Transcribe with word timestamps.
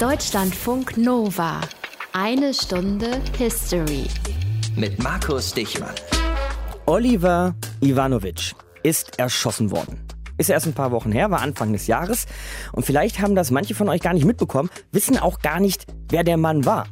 Deutschlandfunk 0.00 0.96
Nova. 0.96 1.60
Eine 2.12 2.54
Stunde 2.54 3.20
History. 3.36 4.06
Mit 4.76 5.02
Markus 5.02 5.52
Dichmann. 5.52 5.92
Oliver 6.86 7.56
Ivanovic 7.80 8.54
ist 8.84 9.18
erschossen 9.18 9.72
worden. 9.72 10.06
Ist 10.36 10.50
erst 10.50 10.66
ein 10.66 10.72
paar 10.72 10.92
Wochen 10.92 11.10
her, 11.10 11.32
war 11.32 11.40
Anfang 11.40 11.72
des 11.72 11.88
Jahres. 11.88 12.26
Und 12.70 12.86
vielleicht 12.86 13.18
haben 13.18 13.34
das 13.34 13.50
manche 13.50 13.74
von 13.74 13.88
euch 13.88 14.00
gar 14.00 14.14
nicht 14.14 14.24
mitbekommen, 14.24 14.70
wissen 14.92 15.18
auch 15.18 15.40
gar 15.40 15.58
nicht, 15.58 15.86
wer 16.10 16.22
der 16.22 16.36
Mann 16.36 16.64
war. 16.64 16.86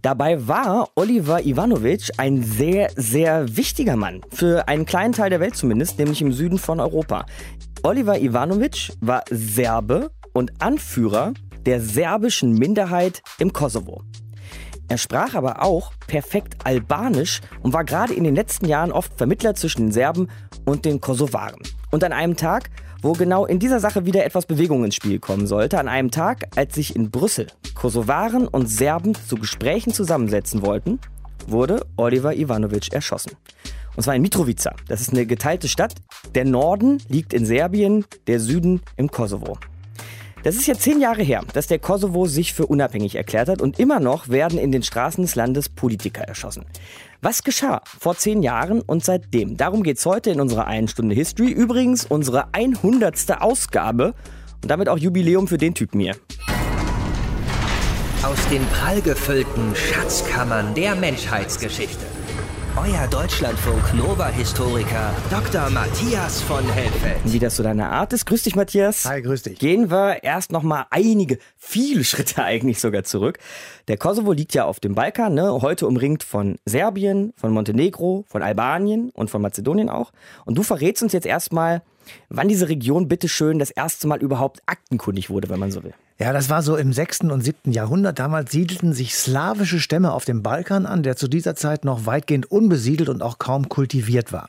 Dabei 0.00 0.48
war 0.48 0.88
Oliver 0.94 1.44
Ivanovic 1.44 2.12
ein 2.16 2.42
sehr, 2.42 2.88
sehr 2.96 3.58
wichtiger 3.58 3.96
Mann. 3.96 4.22
Für 4.30 4.68
einen 4.68 4.86
kleinen 4.86 5.12
Teil 5.12 5.28
der 5.28 5.40
Welt 5.40 5.54
zumindest, 5.54 5.98
nämlich 5.98 6.22
im 6.22 6.32
Süden 6.32 6.56
von 6.56 6.80
Europa. 6.80 7.26
Oliver 7.82 8.18
Ivanovic 8.18 8.92
war 9.02 9.22
Serbe 9.30 10.10
und 10.32 10.62
Anführer 10.62 11.34
der 11.68 11.82
serbischen 11.82 12.54
Minderheit 12.54 13.20
im 13.38 13.52
Kosovo. 13.52 14.00
Er 14.88 14.96
sprach 14.96 15.34
aber 15.34 15.62
auch 15.62 15.92
perfekt 16.06 16.54
Albanisch 16.64 17.42
und 17.62 17.74
war 17.74 17.84
gerade 17.84 18.14
in 18.14 18.24
den 18.24 18.34
letzten 18.34 18.64
Jahren 18.64 18.90
oft 18.90 19.12
Vermittler 19.18 19.54
zwischen 19.54 19.82
den 19.82 19.92
Serben 19.92 20.30
und 20.64 20.86
den 20.86 21.02
Kosovaren. 21.02 21.60
Und 21.90 22.02
an 22.04 22.14
einem 22.14 22.36
Tag, 22.36 22.70
wo 23.02 23.12
genau 23.12 23.44
in 23.44 23.58
dieser 23.58 23.80
Sache 23.80 24.06
wieder 24.06 24.24
etwas 24.24 24.46
Bewegung 24.46 24.82
ins 24.82 24.94
Spiel 24.94 25.18
kommen 25.18 25.46
sollte, 25.46 25.78
an 25.78 25.88
einem 25.88 26.10
Tag, 26.10 26.46
als 26.56 26.74
sich 26.74 26.96
in 26.96 27.10
Brüssel 27.10 27.48
Kosovaren 27.74 28.48
und 28.48 28.66
Serben 28.66 29.14
zu 29.14 29.36
Gesprächen 29.36 29.92
zusammensetzen 29.92 30.62
wollten, 30.62 30.98
wurde 31.48 31.84
Oliver 31.98 32.34
Ivanovic 32.34 32.94
erschossen. 32.94 33.32
Und 33.94 34.04
zwar 34.04 34.14
in 34.14 34.22
Mitrovica. 34.22 34.74
Das 34.86 35.02
ist 35.02 35.12
eine 35.12 35.26
geteilte 35.26 35.68
Stadt. 35.68 35.96
Der 36.34 36.46
Norden 36.46 37.02
liegt 37.08 37.34
in 37.34 37.44
Serbien, 37.44 38.06
der 38.26 38.40
Süden 38.40 38.80
im 38.96 39.10
Kosovo. 39.10 39.58
Das 40.44 40.54
ist 40.54 40.66
jetzt 40.68 40.82
zehn 40.82 41.00
Jahre 41.00 41.22
her, 41.22 41.42
dass 41.52 41.66
der 41.66 41.80
Kosovo 41.80 42.26
sich 42.26 42.52
für 42.52 42.66
unabhängig 42.66 43.16
erklärt 43.16 43.48
hat 43.48 43.60
und 43.60 43.78
immer 43.80 43.98
noch 43.98 44.28
werden 44.28 44.58
in 44.58 44.70
den 44.70 44.84
Straßen 44.84 45.22
des 45.22 45.34
Landes 45.34 45.68
Politiker 45.68 46.22
erschossen. 46.22 46.64
Was 47.20 47.42
geschah 47.42 47.82
vor 47.84 48.16
zehn 48.16 48.42
Jahren 48.42 48.80
und 48.80 49.04
seitdem? 49.04 49.56
Darum 49.56 49.82
geht's 49.82 50.06
heute 50.06 50.30
in 50.30 50.40
unserer 50.40 50.68
einen 50.68 50.86
Stunde 50.86 51.14
History. 51.14 51.50
Übrigens 51.50 52.04
unsere 52.04 52.54
100. 52.54 53.40
Ausgabe 53.40 54.14
und 54.62 54.70
damit 54.70 54.88
auch 54.88 54.98
Jubiläum 54.98 55.48
für 55.48 55.58
den 55.58 55.74
Typen 55.74 56.00
hier. 56.00 56.14
Aus 58.22 58.48
den 58.48 58.64
prallgefüllten 58.66 59.74
Schatzkammern 59.74 60.74
der 60.74 60.94
Menschheitsgeschichte. 60.94 62.17
Euer 62.80 63.08
Deutschlandfunk 63.08 63.92
Nova-Historiker 63.94 65.12
Dr. 65.30 65.68
Matthias 65.70 66.40
von 66.42 66.64
Helfeld. 66.64 67.18
Wie 67.24 67.40
das 67.40 67.56
so 67.56 67.64
deine 67.64 67.88
Art 67.88 68.12
ist. 68.12 68.24
Grüß 68.24 68.44
dich, 68.44 68.54
Matthias. 68.54 69.04
Hi, 69.04 69.20
grüß 69.20 69.42
dich. 69.42 69.58
Gehen 69.58 69.90
wir 69.90 70.22
erst 70.22 70.52
noch 70.52 70.62
mal 70.62 70.86
einige, 70.90 71.38
viele 71.56 72.04
Schritte 72.04 72.44
eigentlich 72.44 72.78
sogar 72.78 73.02
zurück. 73.02 73.40
Der 73.88 73.96
Kosovo 73.96 74.30
liegt 74.30 74.54
ja 74.54 74.64
auf 74.64 74.78
dem 74.78 74.94
Balkan, 74.94 75.34
ne? 75.34 75.60
heute 75.60 75.88
umringt 75.88 76.22
von 76.22 76.56
Serbien, 76.66 77.32
von 77.36 77.50
Montenegro, 77.50 78.24
von 78.28 78.44
Albanien 78.44 79.10
und 79.10 79.28
von 79.28 79.42
Mazedonien 79.42 79.88
auch. 79.88 80.12
Und 80.44 80.56
du 80.56 80.62
verrätst 80.62 81.02
uns 81.02 81.12
jetzt 81.12 81.26
erstmal, 81.26 81.82
wann 82.28 82.46
diese 82.46 82.68
Region 82.68 83.08
bitteschön 83.08 83.58
das 83.58 83.72
erste 83.72 84.06
Mal 84.06 84.20
überhaupt 84.22 84.62
aktenkundig 84.66 85.30
wurde, 85.30 85.48
wenn 85.48 85.58
man 85.58 85.72
so 85.72 85.82
will. 85.82 85.94
Ja, 86.20 86.32
das 86.32 86.50
war 86.50 86.62
so 86.62 86.76
im 86.76 86.92
6. 86.92 87.20
und 87.30 87.42
7. 87.42 87.70
Jahrhundert. 87.70 88.18
Damals 88.18 88.50
siedelten 88.50 88.92
sich 88.92 89.14
slawische 89.14 89.78
Stämme 89.78 90.12
auf 90.12 90.24
dem 90.24 90.42
Balkan 90.42 90.84
an, 90.84 91.04
der 91.04 91.14
zu 91.14 91.28
dieser 91.28 91.54
Zeit 91.54 91.84
noch 91.84 92.06
weitgehend 92.06 92.50
unbesiedelt 92.50 93.08
und 93.08 93.22
auch 93.22 93.38
kaum 93.38 93.68
kultiviert 93.68 94.32
war. 94.32 94.48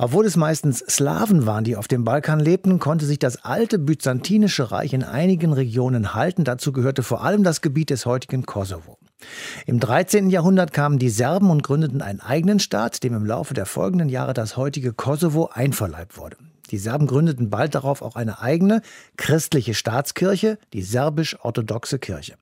Obwohl 0.00 0.26
es 0.26 0.36
meistens 0.36 0.80
Slawen 0.80 1.46
waren, 1.46 1.62
die 1.62 1.76
auf 1.76 1.86
dem 1.86 2.02
Balkan 2.02 2.40
lebten, 2.40 2.80
konnte 2.80 3.06
sich 3.06 3.20
das 3.20 3.44
alte 3.44 3.78
byzantinische 3.78 4.72
Reich 4.72 4.92
in 4.92 5.04
einigen 5.04 5.52
Regionen 5.52 6.14
halten. 6.14 6.42
Dazu 6.42 6.72
gehörte 6.72 7.04
vor 7.04 7.22
allem 7.22 7.44
das 7.44 7.60
Gebiet 7.60 7.90
des 7.90 8.06
heutigen 8.06 8.44
Kosovo. 8.44 8.98
Im 9.66 9.78
13. 9.78 10.30
Jahrhundert 10.30 10.72
kamen 10.72 10.98
die 10.98 11.10
Serben 11.10 11.50
und 11.50 11.62
gründeten 11.62 12.02
einen 12.02 12.20
eigenen 12.20 12.58
Staat, 12.58 13.04
dem 13.04 13.14
im 13.14 13.24
Laufe 13.24 13.54
der 13.54 13.66
folgenden 13.66 14.08
Jahre 14.08 14.34
das 14.34 14.56
heutige 14.56 14.92
Kosovo 14.92 15.48
einverleibt 15.52 16.18
wurde. 16.18 16.38
Die 16.74 16.78
Serben 16.78 17.06
gründeten 17.06 17.50
bald 17.50 17.76
darauf 17.76 18.02
auch 18.02 18.16
eine 18.16 18.40
eigene 18.40 18.82
christliche 19.16 19.74
Staatskirche, 19.74 20.58
die 20.72 20.82
serbisch-orthodoxe 20.82 22.00
Kirche. 22.00 22.34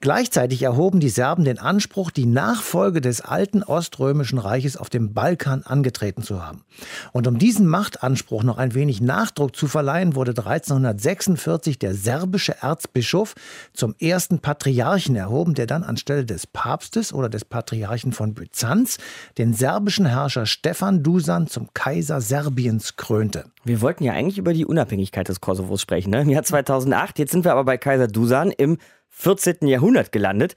Gleichzeitig 0.00 0.62
erhoben 0.62 1.00
die 1.00 1.10
Serben 1.10 1.44
den 1.44 1.58
Anspruch, 1.58 2.10
die 2.10 2.24
Nachfolge 2.24 3.02
des 3.02 3.20
alten 3.20 3.62
Oströmischen 3.62 4.38
Reiches 4.38 4.78
auf 4.78 4.88
dem 4.88 5.12
Balkan 5.12 5.64
angetreten 5.64 6.22
zu 6.22 6.42
haben. 6.42 6.64
Und 7.12 7.26
um 7.26 7.38
diesen 7.38 7.66
Machtanspruch 7.66 8.42
noch 8.42 8.56
ein 8.56 8.72
wenig 8.72 9.02
Nachdruck 9.02 9.54
zu 9.54 9.66
verleihen, 9.66 10.14
wurde 10.14 10.30
1346 10.30 11.78
der 11.78 11.94
serbische 11.94 12.56
Erzbischof 12.62 13.34
zum 13.74 13.94
ersten 14.00 14.38
Patriarchen 14.38 15.14
erhoben, 15.14 15.54
der 15.54 15.66
dann 15.66 15.82
anstelle 15.82 16.24
des 16.24 16.46
Papstes 16.46 17.12
oder 17.12 17.28
des 17.28 17.44
Patriarchen 17.44 18.12
von 18.12 18.32
Byzanz 18.32 18.96
den 19.36 19.52
serbischen 19.52 20.06
Herrscher 20.06 20.46
Stefan 20.46 21.02
Dusan 21.02 21.48
zum 21.48 21.68
Kaiser 21.74 22.22
Serbiens 22.22 22.96
krönte. 22.96 23.44
Wir 23.66 23.73
wollten 23.80 24.04
ja 24.04 24.12
eigentlich 24.12 24.38
über 24.38 24.52
die 24.52 24.66
Unabhängigkeit 24.66 25.28
des 25.28 25.40
Kosovos 25.40 25.80
sprechen, 25.80 26.10
ne? 26.10 26.22
im 26.22 26.30
Jahr 26.30 26.42
2008. 26.42 27.18
Jetzt 27.18 27.32
sind 27.32 27.44
wir 27.44 27.52
aber 27.52 27.64
bei 27.64 27.76
Kaiser 27.78 28.06
Dusan 28.06 28.50
im 28.50 28.78
14. 29.10 29.66
Jahrhundert 29.66 30.12
gelandet. 30.12 30.56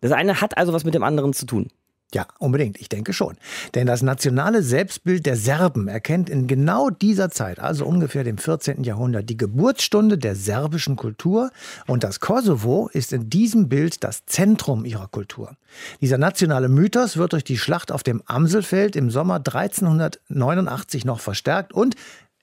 Das 0.00 0.12
eine 0.12 0.40
hat 0.40 0.56
also 0.56 0.72
was 0.72 0.84
mit 0.84 0.94
dem 0.94 1.02
anderen 1.02 1.32
zu 1.32 1.46
tun. 1.46 1.70
Ja, 2.14 2.26
unbedingt. 2.38 2.80
Ich 2.80 2.88
denke 2.88 3.12
schon. 3.12 3.36
Denn 3.74 3.86
das 3.86 4.00
nationale 4.00 4.62
Selbstbild 4.62 5.26
der 5.26 5.36
Serben 5.36 5.88
erkennt 5.88 6.30
in 6.30 6.46
genau 6.46 6.88
dieser 6.88 7.30
Zeit, 7.30 7.58
also 7.58 7.84
ungefähr 7.84 8.24
dem 8.24 8.38
14. 8.38 8.82
Jahrhundert, 8.82 9.28
die 9.28 9.36
Geburtsstunde 9.36 10.16
der 10.16 10.34
serbischen 10.34 10.96
Kultur. 10.96 11.50
Und 11.86 12.04
das 12.04 12.20
Kosovo 12.20 12.88
ist 12.90 13.12
in 13.12 13.28
diesem 13.28 13.68
Bild 13.68 14.02
das 14.04 14.24
Zentrum 14.24 14.86
ihrer 14.86 15.08
Kultur. 15.08 15.56
Dieser 16.00 16.16
nationale 16.16 16.70
Mythos 16.70 17.18
wird 17.18 17.34
durch 17.34 17.44
die 17.44 17.58
Schlacht 17.58 17.92
auf 17.92 18.02
dem 18.02 18.22
Amselfeld 18.24 18.96
im 18.96 19.10
Sommer 19.10 19.36
1389 19.36 21.04
noch 21.04 21.20
verstärkt 21.20 21.74
und 21.74 21.94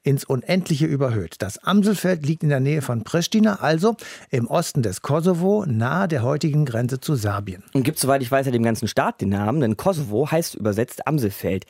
ins 0.06 0.24
Unendliche 0.24 0.86
überhöht. 0.86 1.36
Das 1.40 1.58
Amselfeld 1.58 2.26
liegt 2.26 2.44
in 2.44 2.50
der 2.50 2.60
Nähe 2.60 2.82
von 2.82 3.04
Pristina, 3.04 3.56
also 3.56 3.98
im 4.30 4.48
Osten 4.48 4.84
des 4.84 5.02
Kosovo, 5.02 5.66
nahe 5.68 6.08
der 6.08 6.24
heutigen 6.24 6.66
Grenze 6.66 7.00
zu 7.00 7.16
Serbien. 7.16 7.64
Und 7.74 7.84
gibt, 7.84 8.00
soweit 8.00 8.22
ich 8.22 8.32
weiß, 8.32 8.46
ja 8.46 8.52
dem 8.52 8.64
ganzen 8.64 8.88
Staat 8.88 9.20
den 9.22 9.30
Namen, 9.30 9.60
denn 9.60 9.78
Kosovo 9.78 10.30
heißt 10.30 10.56
übersetzt 10.56 11.08
Amselfeld. 11.08 11.66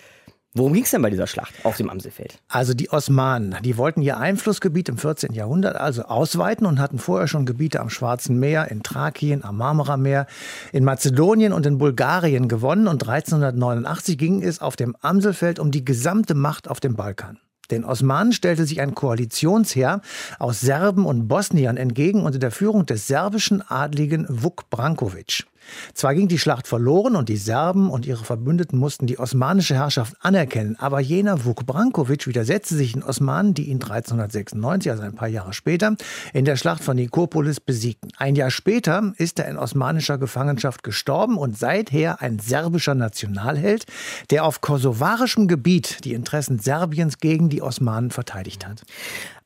Worum 0.57 0.71
ging 0.71 0.83
es 0.83 0.91
denn 0.91 1.01
bei 1.01 1.09
dieser 1.09 1.27
Schlacht 1.27 1.53
auf 1.63 1.75
dem 1.75 1.89
Amselfeld? 1.89 2.39
Also 2.47 2.73
die 2.73 2.89
Osmanen, 2.89 3.57
die 3.63 3.75
wollten 3.77 4.01
ihr 4.01 4.17
Einflussgebiet 4.17 4.87
im 4.87 4.97
14. 4.97 5.33
Jahrhundert 5.33 5.75
also 5.75 6.03
ausweiten 6.03 6.65
und 6.65 6.79
hatten 6.79 6.97
vorher 6.97 7.27
schon 7.27 7.45
Gebiete 7.45 7.81
am 7.81 7.89
Schwarzen 7.89 8.39
Meer, 8.39 8.71
in 8.71 8.81
Thrakien, 8.81 9.43
am 9.43 9.57
Marmarameer, 9.57 10.27
in 10.71 10.85
Mazedonien 10.85 11.51
und 11.51 11.65
in 11.65 11.77
Bulgarien 11.77 12.47
gewonnen 12.47 12.87
und 12.87 13.03
1389 13.03 14.17
ging 14.17 14.41
es 14.41 14.61
auf 14.61 14.77
dem 14.77 14.95
Amselfeld 15.01 15.59
um 15.59 15.71
die 15.71 15.83
gesamte 15.83 16.35
Macht 16.35 16.69
auf 16.69 16.79
dem 16.79 16.95
Balkan. 16.95 17.37
Den 17.71 17.85
Osmanen 17.85 18.33
stellte 18.33 18.65
sich 18.65 18.81
ein 18.81 18.95
Koalitionsheer 18.95 20.01
aus 20.39 20.61
Serben 20.61 21.05
und 21.05 21.27
Bosniern 21.27 21.77
entgegen 21.77 22.23
unter 22.23 22.39
der 22.39 22.51
Führung 22.51 22.85
des 22.85 23.07
serbischen 23.07 23.61
Adligen 23.69 24.25
Vuk 24.29 24.69
Brankovic. 24.69 25.45
Zwar 25.93 26.15
ging 26.15 26.27
die 26.27 26.39
Schlacht 26.39 26.67
verloren 26.67 27.15
und 27.15 27.29
die 27.29 27.37
Serben 27.37 27.89
und 27.89 28.05
ihre 28.05 28.23
Verbündeten 28.23 28.79
mussten 28.79 29.07
die 29.07 29.19
osmanische 29.19 29.75
Herrschaft 29.75 30.15
anerkennen, 30.21 30.75
aber 30.79 30.99
jener 30.99 31.45
Vuk 31.45 31.65
Brankovic 31.65 32.27
widersetzte 32.27 32.75
sich 32.75 32.93
den 32.93 33.03
Osmanen, 33.03 33.53
die 33.53 33.69
ihn 33.69 33.81
1396, 33.81 34.91
also 34.91 35.03
ein 35.03 35.15
paar 35.15 35.27
Jahre 35.27 35.53
später, 35.53 35.95
in 36.33 36.45
der 36.45 36.55
Schlacht 36.55 36.83
von 36.83 36.95
Nikopolis 36.95 37.59
besiegten. 37.59 38.11
Ein 38.17 38.35
Jahr 38.35 38.51
später 38.51 39.13
ist 39.17 39.39
er 39.39 39.47
in 39.47 39.57
osmanischer 39.57 40.17
Gefangenschaft 40.17 40.83
gestorben 40.83 41.37
und 41.37 41.57
seither 41.57 42.21
ein 42.21 42.39
serbischer 42.39 42.95
Nationalheld, 42.95 43.85
der 44.29 44.45
auf 44.45 44.61
kosovarischem 44.61 45.47
Gebiet 45.47 46.03
die 46.05 46.13
Interessen 46.13 46.59
Serbiens 46.59 47.17
gegen 47.19 47.49
die 47.49 47.61
Osmanen 47.61 48.11
verteidigt 48.11 48.67
hat. 48.67 48.83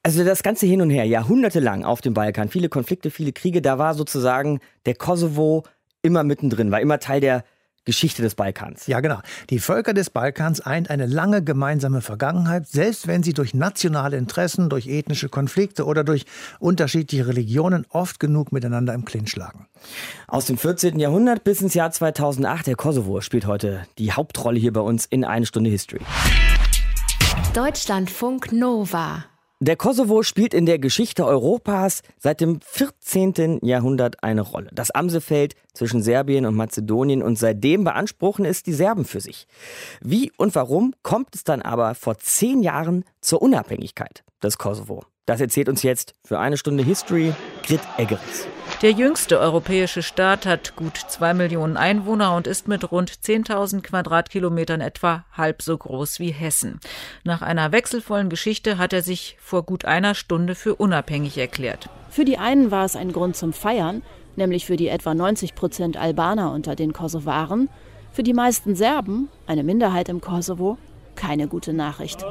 Also 0.01 0.23
das 0.23 0.43
ganze 0.43 0.65
hin 0.65 0.81
und 0.81 0.89
her, 0.89 1.03
jahrhundertelang 1.03 1.83
auf 1.83 1.99
dem 1.99 2.13
Balkan, 2.13 2.47
viele 2.47 2.69
Konflikte, 2.69 3.11
viele 3.11 3.33
Kriege, 3.33 3.61
da 3.61 3.77
war 3.77 3.93
sozusagen 3.95 4.59
der 4.85 4.95
Kosovo 4.95 5.65
immer 6.01 6.23
mittendrin, 6.23 6.71
war 6.71 6.81
immer 6.81 6.99
Teil 6.99 7.21
der 7.21 7.43
Geschichte 7.85 8.21
des 8.21 8.35
Balkans. 8.35 8.87
Ja, 8.87 8.99
genau. 8.99 9.19
Die 9.49 9.57
Völker 9.57 9.93
des 9.93 10.09
Balkans 10.09 10.61
eint 10.61 10.89
eine 10.91 11.07
lange 11.07 11.43
gemeinsame 11.43 12.01
Vergangenheit, 12.01 12.67
selbst 12.67 13.07
wenn 13.07 13.23
sie 13.23 13.33
durch 13.33 13.53
nationale 13.53 14.17
Interessen, 14.17 14.69
durch 14.69 14.87
ethnische 14.87 15.29
Konflikte 15.29 15.85
oder 15.85 16.03
durch 16.03 16.25
unterschiedliche 16.59 17.25
Religionen 17.25 17.85
oft 17.89 18.19
genug 18.19 18.51
miteinander 18.51 18.93
im 18.93 19.05
Clinch 19.05 19.31
schlagen. 19.31 19.67
Aus 20.27 20.45
dem 20.45 20.57
14. 20.57 20.99
Jahrhundert 20.99 21.43
bis 21.43 21.61
ins 21.61 21.73
Jahr 21.73 21.89
2008, 21.89 22.67
der 22.67 22.75
Kosovo 22.75 23.21
spielt 23.21 23.47
heute 23.47 23.85
die 23.97 24.11
Hauptrolle 24.11 24.59
hier 24.59 24.73
bei 24.73 24.81
uns 24.81 25.05
in 25.05 25.23
eine 25.23 25.45
Stunde 25.45 25.69
History. 25.69 26.01
Deutschlandfunk 27.55 28.51
Nova. 28.51 29.25
Der 29.61 29.75
Kosovo 29.75 30.23
spielt 30.23 30.53
in 30.53 30.65
der 30.65 30.79
Geschichte 30.79 31.25
Europas 31.25 32.01
seit 32.17 32.39
dem 32.39 32.61
14. 32.61 33.59
Jahrhundert 33.61 34.23
eine 34.23 34.39
Rolle. 34.39 34.69
Das 34.71 34.89
Amsefeld 34.89 35.53
zwischen 35.73 36.01
Serbien 36.01 36.45
und 36.45 36.55
Mazedonien 36.55 37.21
und 37.21 37.37
seitdem 37.37 37.83
beanspruchen 37.83 38.45
es 38.45 38.63
die 38.63 38.71
Serben 38.71 39.03
für 39.03 39.19
sich. 39.19 39.47
Wie 39.99 40.31
und 40.37 40.55
warum 40.55 40.93
kommt 41.03 41.35
es 41.35 41.43
dann 41.43 41.61
aber 41.61 41.93
vor 41.93 42.17
zehn 42.19 42.63
Jahren 42.63 43.03
zur 43.19 43.41
Unabhängigkeit 43.41 44.23
des 44.41 44.57
Kosovo? 44.57 45.03
Das 45.29 45.39
erzählt 45.39 45.69
uns 45.69 45.83
jetzt 45.83 46.15
für 46.25 46.39
eine 46.39 46.57
Stunde 46.57 46.83
History 46.83 47.35
Grit 47.61 47.81
Eggeris. 47.97 48.47
Der 48.81 48.93
jüngste 48.93 49.39
europäische 49.39 50.01
Staat 50.01 50.47
hat 50.47 50.75
gut 50.75 50.97
zwei 50.97 51.35
Millionen 51.35 51.77
Einwohner 51.77 52.35
und 52.35 52.47
ist 52.47 52.67
mit 52.67 52.91
rund 52.91 53.11
10.000 53.11 53.83
Quadratkilometern 53.83 54.81
etwa 54.81 55.25
halb 55.37 55.61
so 55.61 55.77
groß 55.77 56.19
wie 56.19 56.31
Hessen. 56.31 56.79
Nach 57.23 57.43
einer 57.43 57.71
wechselvollen 57.71 58.29
Geschichte 58.29 58.79
hat 58.79 58.91
er 58.91 59.03
sich 59.03 59.37
vor 59.39 59.61
gut 59.61 59.85
einer 59.85 60.15
Stunde 60.15 60.55
für 60.55 60.73
unabhängig 60.73 61.37
erklärt. 61.37 61.89
Für 62.09 62.25
die 62.25 62.39
einen 62.39 62.71
war 62.71 62.85
es 62.85 62.95
ein 62.95 63.13
Grund 63.13 63.35
zum 63.35 63.53
Feiern, 63.53 64.01
nämlich 64.35 64.65
für 64.65 64.77
die 64.77 64.87
etwa 64.87 65.13
90 65.13 65.53
Prozent 65.53 65.95
Albaner 65.95 66.51
unter 66.53 66.75
den 66.75 66.91
Kosovaren. 66.91 67.69
Für 68.13 68.23
die 68.23 68.33
meisten 68.33 68.73
Serben, 68.73 69.29
eine 69.45 69.63
Minderheit 69.63 70.09
im 70.09 70.21
Kosovo, 70.21 70.79
keine 71.13 71.47
gute 71.47 71.71
Nachricht. 71.71 72.25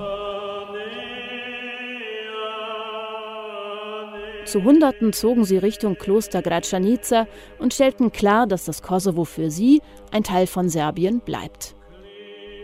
Zu 4.48 4.64
Hunderten 4.64 5.12
zogen 5.12 5.44
sie 5.44 5.58
Richtung 5.58 5.96
Kloster 5.96 6.40
Gračanica 6.40 7.26
und 7.58 7.74
stellten 7.74 8.12
klar, 8.12 8.46
dass 8.46 8.64
das 8.64 8.80
Kosovo 8.80 9.24
für 9.24 9.50
sie 9.50 9.82
ein 10.10 10.22
Teil 10.22 10.46
von 10.46 10.70
Serbien 10.70 11.20
bleibt. 11.20 11.76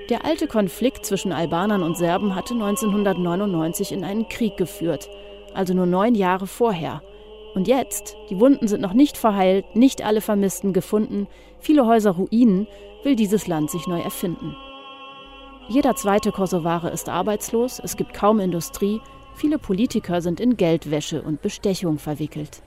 Der 0.08 0.24
alte 0.24 0.46
Konflikt 0.46 1.04
zwischen 1.04 1.30
Albanern 1.30 1.82
und 1.82 1.98
Serben 1.98 2.34
hatte 2.34 2.54
1999 2.54 3.92
in 3.92 4.02
einen 4.02 4.30
Krieg 4.30 4.56
geführt, 4.56 5.10
also 5.52 5.74
nur 5.74 5.84
neun 5.84 6.14
Jahre 6.14 6.46
vorher. 6.46 7.02
Und 7.54 7.68
jetzt, 7.68 8.16
die 8.30 8.40
Wunden 8.40 8.66
sind 8.66 8.80
noch 8.80 8.94
nicht 8.94 9.18
verheilt, 9.18 9.76
nicht 9.76 10.02
alle 10.02 10.22
Vermissten 10.22 10.72
gefunden, 10.72 11.28
viele 11.58 11.84
Häuser 11.84 12.12
Ruinen, 12.12 12.66
will 13.02 13.14
dieses 13.14 13.46
Land 13.46 13.70
sich 13.70 13.86
neu 13.86 14.00
erfinden. 14.00 14.56
Jeder 15.68 15.94
zweite 15.96 16.32
Kosovare 16.32 16.88
ist 16.88 17.10
arbeitslos, 17.10 17.78
es 17.78 17.98
gibt 17.98 18.14
kaum 18.14 18.40
Industrie, 18.40 19.02
Viele 19.36 19.58
Politiker 19.58 20.20
sind 20.20 20.40
in 20.40 20.56
Geldwäsche 20.56 21.22
und 21.22 21.42
Bestechung 21.42 21.98
verwickelt. 21.98 22.62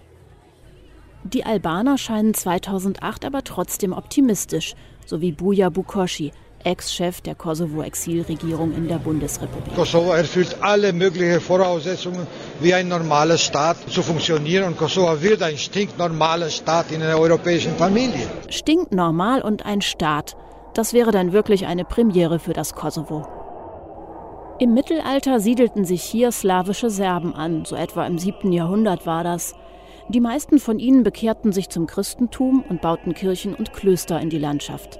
Die 1.24 1.46
Albaner 1.46 1.98
scheinen 1.98 2.34
2008 2.34 3.26
aber 3.26 3.44
trotzdem 3.44 3.94
optimistisch, 3.94 4.76
so 5.06 5.20
wie 5.22 5.32
Buja 5.32 5.70
Bukoshi, 5.70 6.32
Ex-Chef 6.64 7.22
der 7.22 7.36
Kosovo-Exilregierung 7.36 8.74
in 8.74 8.88
der 8.88 8.98
Bundesrepublik. 8.98 9.76
Kosovo 9.76 10.12
erfüllt 10.12 10.58
alle 10.62 10.92
möglichen 10.92 11.40
Voraussetzungen, 11.40 12.28
wie 12.60 12.74
ein 12.74 12.88
normaler 12.88 13.38
Staat 13.38 13.78
zu 13.90 14.02
funktionieren. 14.02 14.66
Und 14.66 14.78
Kosovo 14.78 15.22
wird 15.22 15.42
ein 15.44 15.58
stinknormaler 15.58 16.50
Staat 16.50 16.92
in 16.92 17.02
einer 17.02 17.18
europäischen 17.18 17.76
Familie. 17.76 18.28
Stinknormal 18.50 19.42
und 19.42 19.66
ein 19.66 19.82
Staat. 19.82 20.36
Das 20.74 20.94
wäre 20.94 21.12
dann 21.12 21.32
wirklich 21.32 21.66
eine 21.66 21.86
Premiere 21.86 22.40
für 22.40 22.54
das 22.54 22.74
Kosovo. 22.74 23.37
Im 24.60 24.74
Mittelalter 24.74 25.40
siedelten 25.40 25.86
sich 25.86 26.02
hier 26.02 26.32
slawische 26.32 26.90
Serben 26.90 27.36
an, 27.36 27.64
so 27.64 27.76
etwa 27.76 28.08
im 28.08 28.18
7. 28.18 28.52
Jahrhundert 28.52 29.06
war 29.06 29.24
das. 29.24 29.54
Die 30.10 30.20
meisten 30.20 30.58
von 30.58 30.80
ihnen 30.80 31.04
bekehrten 31.04 31.52
sich 31.52 31.70
zum 31.70 31.86
Christentum 31.86 32.64
und 32.68 32.82
bauten 32.82 33.14
Kirchen 33.14 33.54
und 33.54 33.72
Klöster 33.74 34.20
in 34.20 34.32
die 34.32 34.40
Landschaft. 34.40 35.00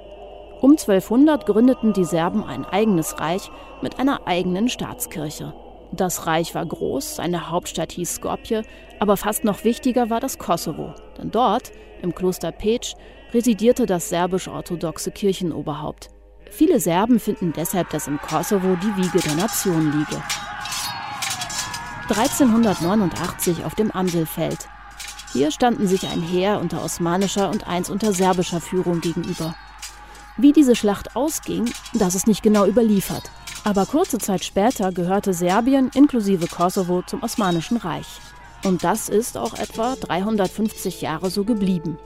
Um 0.60 0.72
1200 0.72 1.44
gründeten 1.44 1.92
die 1.92 2.04
Serben 2.04 2.44
ein 2.44 2.66
eigenes 2.66 3.18
Reich 3.18 3.50
mit 3.82 3.98
einer 3.98 4.28
eigenen 4.28 4.68
Staatskirche. 4.68 5.54
Das 5.90 6.28
Reich 6.28 6.54
war 6.54 6.64
groß, 6.64 7.16
seine 7.16 7.50
Hauptstadt 7.50 7.90
hieß 7.90 8.14
Skopje, 8.14 8.62
aber 9.00 9.16
fast 9.16 9.42
noch 9.42 9.64
wichtiger 9.64 10.08
war 10.08 10.20
das 10.20 10.38
Kosovo, 10.38 10.94
denn 11.18 11.32
dort, 11.32 11.72
im 12.00 12.14
Kloster 12.14 12.52
Peć, 12.52 12.94
residierte 13.34 13.86
das 13.86 14.08
serbisch-orthodoxe 14.08 15.10
Kirchenoberhaupt. 15.10 16.10
Viele 16.50 16.80
Serben 16.80 17.20
finden 17.20 17.52
deshalb, 17.52 17.90
dass 17.90 18.08
im 18.08 18.20
Kosovo 18.20 18.76
die 18.76 18.96
Wiege 18.96 19.20
der 19.20 19.34
Nation 19.34 19.92
liege. 19.92 20.22
1389 22.08 23.64
auf 23.64 23.74
dem 23.74 23.90
Amselfeld. 23.90 24.68
Hier 25.32 25.50
standen 25.50 25.86
sich 25.86 26.06
ein 26.06 26.22
Heer 26.22 26.58
unter 26.58 26.82
osmanischer 26.82 27.50
und 27.50 27.66
eins 27.66 27.90
unter 27.90 28.12
serbischer 28.12 28.60
Führung 28.60 29.00
gegenüber. 29.00 29.54
Wie 30.38 30.52
diese 30.52 30.74
Schlacht 30.74 31.16
ausging, 31.16 31.70
das 31.92 32.14
ist 32.14 32.26
nicht 32.26 32.42
genau 32.42 32.64
überliefert. 32.64 33.30
Aber 33.64 33.84
kurze 33.84 34.18
Zeit 34.18 34.44
später 34.44 34.92
gehörte 34.92 35.34
Serbien 35.34 35.90
inklusive 35.94 36.46
Kosovo 36.46 37.02
zum 37.02 37.22
Osmanischen 37.22 37.76
Reich. 37.76 38.06
Und 38.64 38.84
das 38.84 39.08
ist 39.08 39.36
auch 39.36 39.54
etwa 39.54 39.96
350 39.96 41.02
Jahre 41.02 41.28
so 41.28 41.44
geblieben. 41.44 41.98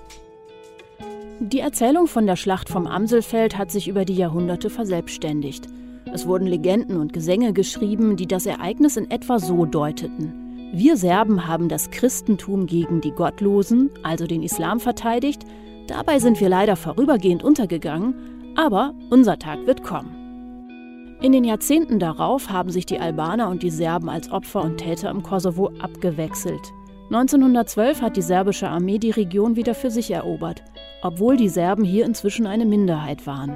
Die 1.45 1.59
Erzählung 1.59 2.07
von 2.07 2.25
der 2.25 2.37
Schlacht 2.37 2.69
vom 2.69 2.87
Amselfeld 2.87 3.59
hat 3.59 3.73
sich 3.73 3.89
über 3.89 4.05
die 4.05 4.15
Jahrhunderte 4.15 4.71
verselbstständigt. 4.71 5.67
Es 6.13 6.25
wurden 6.25 6.47
Legenden 6.47 6.99
und 6.99 7.13
Gesänge 7.13 7.53
geschrieben, 7.53 8.15
die 8.15 8.29
das 8.29 8.47
Ereignis 8.47 8.97
in 8.97 9.11
etwa 9.11 9.41
so 9.41 9.67
deuteten. 9.67 10.71
Wir 10.73 10.97
Serben 10.97 11.49
haben 11.49 11.69
das 11.69 11.91
Christentum 11.91 12.67
gegen 12.67 13.01
die 13.01 13.11
Gottlosen, 13.11 13.91
also 14.05 14.29
den 14.29 14.45
Islam, 14.45 14.79
verteidigt. 14.79 15.43
Dabei 15.89 16.21
sind 16.21 16.41
wir 16.41 16.49
leider 16.49 16.77
vorübergehend 16.77 17.43
untergegangen, 17.43 18.15
aber 18.55 18.95
unser 19.11 19.37
Tag 19.37 19.67
wird 19.67 19.83
kommen. 19.83 21.19
In 21.23 21.33
den 21.33 21.43
Jahrzehnten 21.43 21.99
darauf 21.99 22.51
haben 22.51 22.71
sich 22.71 22.87
die 22.87 23.01
Albaner 23.01 23.49
und 23.49 23.65
die 23.65 23.71
Serben 23.71 24.09
als 24.09 24.31
Opfer 24.31 24.63
und 24.63 24.77
Täter 24.77 25.11
im 25.11 25.25
Kosovo 25.25 25.73
abgewechselt. 25.81 26.73
1912 27.11 28.01
hat 28.01 28.17
die 28.17 28.23
serbische 28.23 28.69
Armee 28.69 28.99
die 28.99 29.11
Region 29.11 29.57
wieder 29.57 29.75
für 29.75 29.91
sich 29.91 30.13
erobert 30.13 30.63
obwohl 31.03 31.37
die 31.37 31.49
Serben 31.49 31.85
hier 31.85 32.07
inzwischen 32.07 32.47
eine 32.47 32.65
Minderheit 32.65 33.27
waren. 33.27 33.51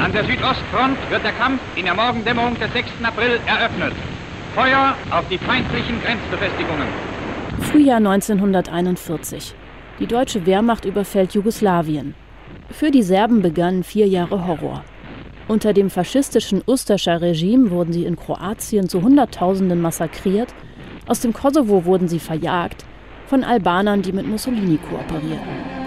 An 0.00 0.12
der 0.12 0.24
Südostfront 0.24 0.98
wird 1.10 1.24
der 1.24 1.32
Kampf 1.32 1.60
in 1.76 1.86
der 1.86 1.94
Morgendämmerung 1.94 2.58
des 2.58 2.72
6. 2.72 2.88
April 3.02 3.40
eröffnet. 3.46 3.94
Feuer 4.54 4.94
auf 5.10 5.26
die 5.28 5.38
feindlichen 5.38 6.00
Grenzbefestigungen. 6.02 6.86
Frühjahr 7.60 7.96
1941. 7.96 9.54
Die 9.98 10.06
deutsche 10.06 10.44
Wehrmacht 10.44 10.84
überfällt 10.84 11.32
Jugoslawien. 11.32 12.14
Für 12.70 12.90
die 12.90 13.02
Serben 13.02 13.42
begannen 13.42 13.82
vier 13.82 14.06
Jahre 14.06 14.46
Horror. 14.46 14.84
Unter 15.48 15.72
dem 15.72 15.90
faschistischen 15.90 16.62
Ustascher 16.66 17.20
Regime 17.20 17.70
wurden 17.70 17.92
sie 17.92 18.04
in 18.04 18.16
Kroatien 18.16 18.88
zu 18.88 19.02
Hunderttausenden 19.02 19.80
massakriert, 19.80 20.54
aus 21.06 21.20
dem 21.20 21.32
Kosovo 21.32 21.84
wurden 21.84 22.08
sie 22.08 22.18
verjagt, 22.18 22.84
von 23.26 23.44
Albanern, 23.44 24.02
die 24.02 24.12
mit 24.12 24.26
Mussolini 24.26 24.78
kooperierten. 24.78 25.84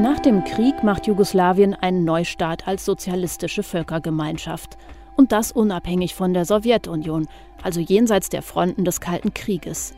Nach 0.00 0.20
dem 0.20 0.44
Krieg 0.44 0.84
macht 0.84 1.08
Jugoslawien 1.08 1.74
einen 1.74 2.04
Neustart 2.04 2.68
als 2.68 2.84
sozialistische 2.84 3.64
Völkergemeinschaft. 3.64 4.78
Und 5.16 5.32
das 5.32 5.50
unabhängig 5.50 6.14
von 6.14 6.32
der 6.32 6.44
Sowjetunion, 6.44 7.26
also 7.64 7.80
jenseits 7.80 8.28
der 8.28 8.42
Fronten 8.42 8.84
des 8.84 9.00
Kalten 9.00 9.34
Krieges. 9.34 9.94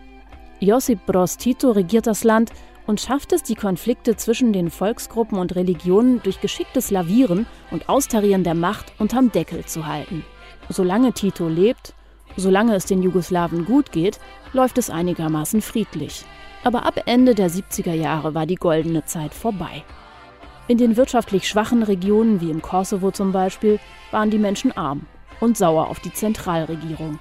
Josip 0.58 1.04
Broz 1.04 1.36
Tito 1.36 1.72
regiert 1.72 2.06
das 2.06 2.24
Land 2.24 2.50
und 2.86 3.00
schafft 3.00 3.34
es, 3.34 3.42
die 3.42 3.54
Konflikte 3.54 4.16
zwischen 4.16 4.54
den 4.54 4.70
Volksgruppen 4.70 5.38
und 5.38 5.54
Religionen 5.54 6.22
durch 6.22 6.40
geschicktes 6.40 6.90
Lavieren 6.90 7.46
und 7.70 7.90
Austarieren 7.90 8.42
der 8.42 8.54
Macht 8.54 8.94
unterm 8.98 9.30
Deckel 9.30 9.66
zu 9.66 9.86
halten. 9.86 10.24
Solange 10.70 11.12
Tito 11.12 11.46
lebt, 11.48 11.94
Solange 12.40 12.74
es 12.74 12.86
den 12.86 13.02
Jugoslawen 13.02 13.66
gut 13.66 13.92
geht, 13.92 14.18
läuft 14.54 14.78
es 14.78 14.88
einigermaßen 14.88 15.60
friedlich. 15.60 16.24
Aber 16.64 16.86
ab 16.86 17.02
Ende 17.04 17.34
der 17.34 17.50
70er 17.50 17.92
Jahre 17.92 18.34
war 18.34 18.46
die 18.46 18.54
goldene 18.54 19.04
Zeit 19.04 19.34
vorbei. 19.34 19.84
In 20.66 20.78
den 20.78 20.96
wirtschaftlich 20.96 21.46
schwachen 21.46 21.82
Regionen 21.82 22.40
wie 22.40 22.50
im 22.50 22.62
Kosovo 22.62 23.10
zum 23.10 23.32
Beispiel 23.32 23.78
waren 24.10 24.30
die 24.30 24.38
Menschen 24.38 24.72
arm 24.72 25.02
und 25.40 25.58
sauer 25.58 25.88
auf 25.88 26.00
die 26.00 26.14
Zentralregierung. 26.14 27.18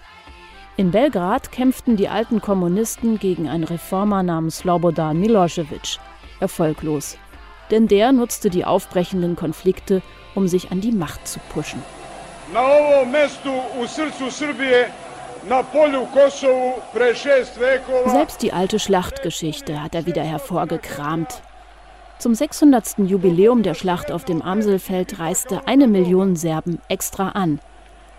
In 0.78 0.92
Belgrad 0.92 1.52
kämpften 1.52 1.98
die 1.98 2.08
alten 2.08 2.40
Kommunisten 2.40 3.20
gegen 3.20 3.50
einen 3.50 3.66
Reformer 3.66 4.24
namens 4.24 4.60
Slobodan 4.60 5.20
Milosevic. 5.20 6.00
Erfolglos. 6.40 7.18
Denn 7.72 7.90
der 7.90 8.14
nutzte 8.14 8.50
die 8.50 8.64
aufbrechenden 8.64 9.36
Konflikte, 9.36 10.02
um 10.34 10.48
sich 10.48 10.72
an 10.72 10.80
die 10.80 10.94
Macht 10.94 11.28
zu 11.28 11.42
pushen. 11.54 11.84
Na 12.54 12.62
ovom 12.62 13.12
mestu 13.12 13.52
u 13.80 13.88
srcu 13.88 14.32
Srbije 14.32 14.88
selbst 18.06 18.42
die 18.42 18.54
alte 18.54 18.80
Schlachtgeschichte 18.80 19.82
hat 19.82 19.96
er 19.96 20.06
wieder 20.06 20.24
hervorgekramt. 20.24 21.42
Zum 22.18 22.36
600. 22.36 23.00
Jubiläum 23.00 23.64
der 23.64 23.74
Schlacht 23.74 24.12
auf 24.12 24.26
dem 24.26 24.42
Amselfeld 24.42 25.20
reiste 25.20 25.68
eine 25.68 25.88
Million 25.88 26.36
Serben 26.36 26.80
extra 26.90 27.30
an. 27.30 27.60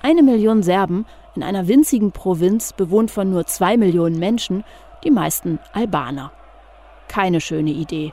Eine 0.03 0.23
Million 0.23 0.63
Serben 0.63 1.05
in 1.37 1.43
einer 1.43 1.69
winzigen 1.69 2.13
Provinz, 2.13 2.73
bewohnt 2.73 3.11
von 3.11 3.31
nur 3.31 3.47
zwei 3.47 3.77
Millionen 3.77 4.19
Menschen, 4.19 4.65
die 5.05 5.11
meisten 5.11 5.59
Albaner. 5.73 6.33
Keine 7.09 7.41
schöne 7.41 7.71
Idee. 7.71 8.13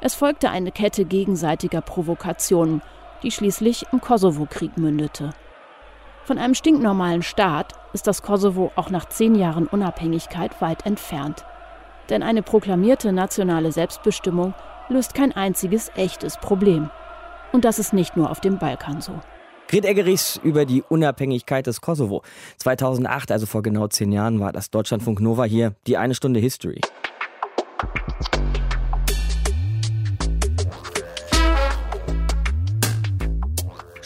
Es 0.00 0.14
folgte 0.14 0.50
eine 0.50 0.72
Kette 0.72 1.04
gegenseitiger 1.04 1.80
Provokationen, 1.80 2.82
die 3.22 3.30
schließlich 3.30 3.86
im 3.92 4.00
Kosovo-Krieg 4.00 4.78
mündete. 4.78 5.34
Von 6.28 6.36
einem 6.36 6.54
stinknormalen 6.54 7.22
Staat 7.22 7.72
ist 7.94 8.06
das 8.06 8.20
Kosovo 8.20 8.70
auch 8.76 8.90
nach 8.90 9.08
zehn 9.08 9.34
Jahren 9.34 9.66
Unabhängigkeit 9.66 10.60
weit 10.60 10.84
entfernt. 10.84 11.46
Denn 12.10 12.22
eine 12.22 12.42
proklamierte 12.42 13.14
nationale 13.14 13.72
Selbstbestimmung 13.72 14.52
löst 14.90 15.14
kein 15.14 15.32
einziges 15.32 15.90
echtes 15.94 16.36
Problem. 16.36 16.90
Und 17.50 17.64
das 17.64 17.78
ist 17.78 17.94
nicht 17.94 18.18
nur 18.18 18.30
auf 18.30 18.40
dem 18.40 18.58
Balkan 18.58 19.00
so. 19.00 19.12
Gret 19.68 19.86
Eggerichs 19.86 20.38
über 20.44 20.66
die 20.66 20.82
Unabhängigkeit 20.82 21.66
des 21.66 21.80
Kosovo. 21.80 22.20
2008, 22.58 23.32
also 23.32 23.46
vor 23.46 23.62
genau 23.62 23.88
zehn 23.88 24.12
Jahren, 24.12 24.38
war 24.38 24.52
das 24.52 24.70
Deutschlandfunk 24.70 25.20
Nova 25.20 25.44
hier, 25.44 25.76
die 25.86 25.96
eine 25.96 26.14
Stunde 26.14 26.40
History. 26.40 26.82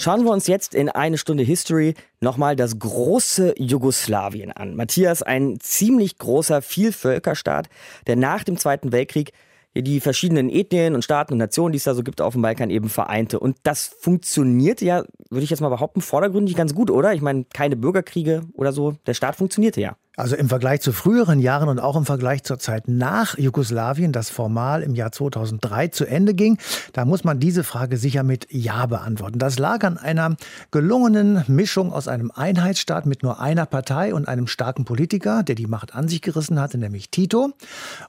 Schauen 0.03 0.25
wir 0.25 0.33
uns 0.33 0.49
jetzt 0.49 0.75
in 0.75 0.89
eine 0.89 1.17
Stunde 1.17 1.45
History 1.45 1.95
nochmal 2.21 2.57
das 2.57 2.77
große 2.77 3.55
Jugoslawien 3.57 4.51
an. 4.51 4.75
Matthias, 4.75 5.23
ein 5.23 5.61
ziemlich 5.61 6.19
großer 6.19 6.61
Vielvölkerstaat, 6.61 7.69
der 8.09 8.17
nach 8.17 8.43
dem 8.43 8.57
Zweiten 8.57 8.91
Weltkrieg 8.91 9.31
die 9.77 10.01
verschiedenen 10.01 10.51
Ethnien 10.51 10.97
und 10.97 11.05
Staaten 11.05 11.35
und 11.35 11.39
Nationen, 11.39 11.71
die 11.71 11.77
es 11.77 11.85
da 11.85 11.95
so 11.95 12.03
gibt 12.03 12.21
auf 12.21 12.33
dem 12.33 12.43
Balkan, 12.43 12.69
eben 12.71 12.89
vereinte. 12.89 13.39
Und 13.39 13.59
das 13.63 13.87
funktionierte 14.01 14.85
ja, 14.85 15.05
würde 15.31 15.45
ich 15.45 15.51
jetzt 15.51 15.61
mal 15.61 15.69
behaupten, 15.69 16.01
vordergründig 16.01 16.57
ganz 16.57 16.75
gut, 16.75 16.91
oder? 16.91 17.15
Ich 17.15 17.23
meine, 17.23 17.45
keine 17.55 17.77
Bürgerkriege 17.77 18.43
oder 18.55 18.73
so. 18.73 18.97
Der 19.07 19.15
Staat 19.15 19.37
funktionierte 19.37 19.81
ja. 19.81 19.97
Also 20.15 20.37
im 20.37 20.51
Vergleich 20.51 20.83
zu 20.83 20.93
früheren 20.93 21.41
Jahren 21.41 21.71
und 21.71 21.79
auch 21.79 21.97
im 21.97 22.05
Vergleich 22.05 22.43
zur 22.43 22.59
Zeit 22.59 22.87
nach 22.87 23.39
Jugoslawien, 23.39 24.13
das 24.13 24.29
formal 24.29 24.83
im 24.83 24.95
Jahr 24.95 25.11
2003 25.11 25.89
zu 25.89 26.05
Ende 26.05 26.35
ging, 26.35 26.59
da 26.93 27.07
muss 27.07 27.25
man 27.25 27.41
diese 27.41 27.65
Frage 27.65 27.97
sicher 27.97 28.23
mit 28.23 28.47
Ja 28.51 28.85
beantworten. 28.85 29.39
Das 29.39 29.59
lag 29.59 29.85
an 29.85 29.97
einer 29.97 30.37
gelungenen 30.71 31.43
Mischung 31.47 31.95
aus 31.95 32.09
einem 32.09 32.31
Einheitsstaat 32.31 33.07
mit 33.07 33.23
nur 33.23 33.41
einer 33.41 33.65
Partei 33.65 34.13
und 34.13 34.29
einem 34.29 34.49
starken 34.49 34.85
Politiker, 34.85 35.43
der 35.43 35.55
die 35.55 35.67
Macht 35.67 35.95
an 35.95 36.09
sich 36.09 36.21
gerissen 36.21 36.61
hatte, 36.61 36.77
nämlich 36.77 37.09
Tito, 37.09 37.55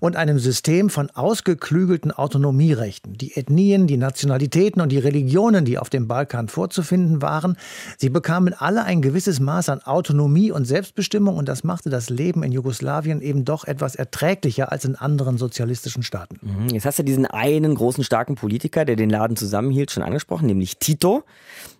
und 0.01 0.17
einem 0.17 0.39
System 0.39 0.89
von 0.89 1.09
ausgeklügelten 1.09 2.11
Autonomierechten. 2.11 3.17
Die 3.17 3.37
Ethnien, 3.37 3.87
die 3.87 3.95
Nationalitäten 3.95 4.81
und 4.81 4.91
die 4.91 4.99
Religionen, 4.99 5.63
die 5.63 5.77
auf 5.77 5.89
dem 5.89 6.09
Balkan 6.09 6.49
vorzufinden 6.49 7.21
waren, 7.21 7.55
sie 7.97 8.09
bekamen 8.09 8.53
alle 8.53 8.83
ein 8.83 9.01
gewisses 9.01 9.39
Maß 9.39 9.69
an 9.69 9.81
Autonomie 9.83 10.51
und 10.51 10.65
Selbstbestimmung 10.65 11.37
und 11.37 11.47
das 11.47 11.63
machte 11.63 11.92
das 11.93 12.09
Leben 12.09 12.43
in 12.43 12.51
Jugoslawien 12.51 13.21
eben 13.21 13.45
doch 13.45 13.63
etwas 13.63 13.95
erträglicher 13.95 14.71
als 14.71 14.83
in 14.83 14.95
anderen 14.95 15.37
sozialistischen 15.37 16.03
Staaten. 16.03 16.39
Mhm. 16.41 16.69
Jetzt 16.69 16.85
hast 16.85 16.99
du 16.99 17.03
diesen 17.03 17.25
einen 17.25 17.75
großen, 17.75 18.03
starken 18.03 18.35
Politiker, 18.35 18.83
der 18.83 18.97
den 18.97 19.09
Laden 19.09 19.37
zusammenhielt, 19.37 19.91
schon 19.91 20.03
angesprochen, 20.03 20.47
nämlich 20.47 20.77
Tito, 20.77 21.23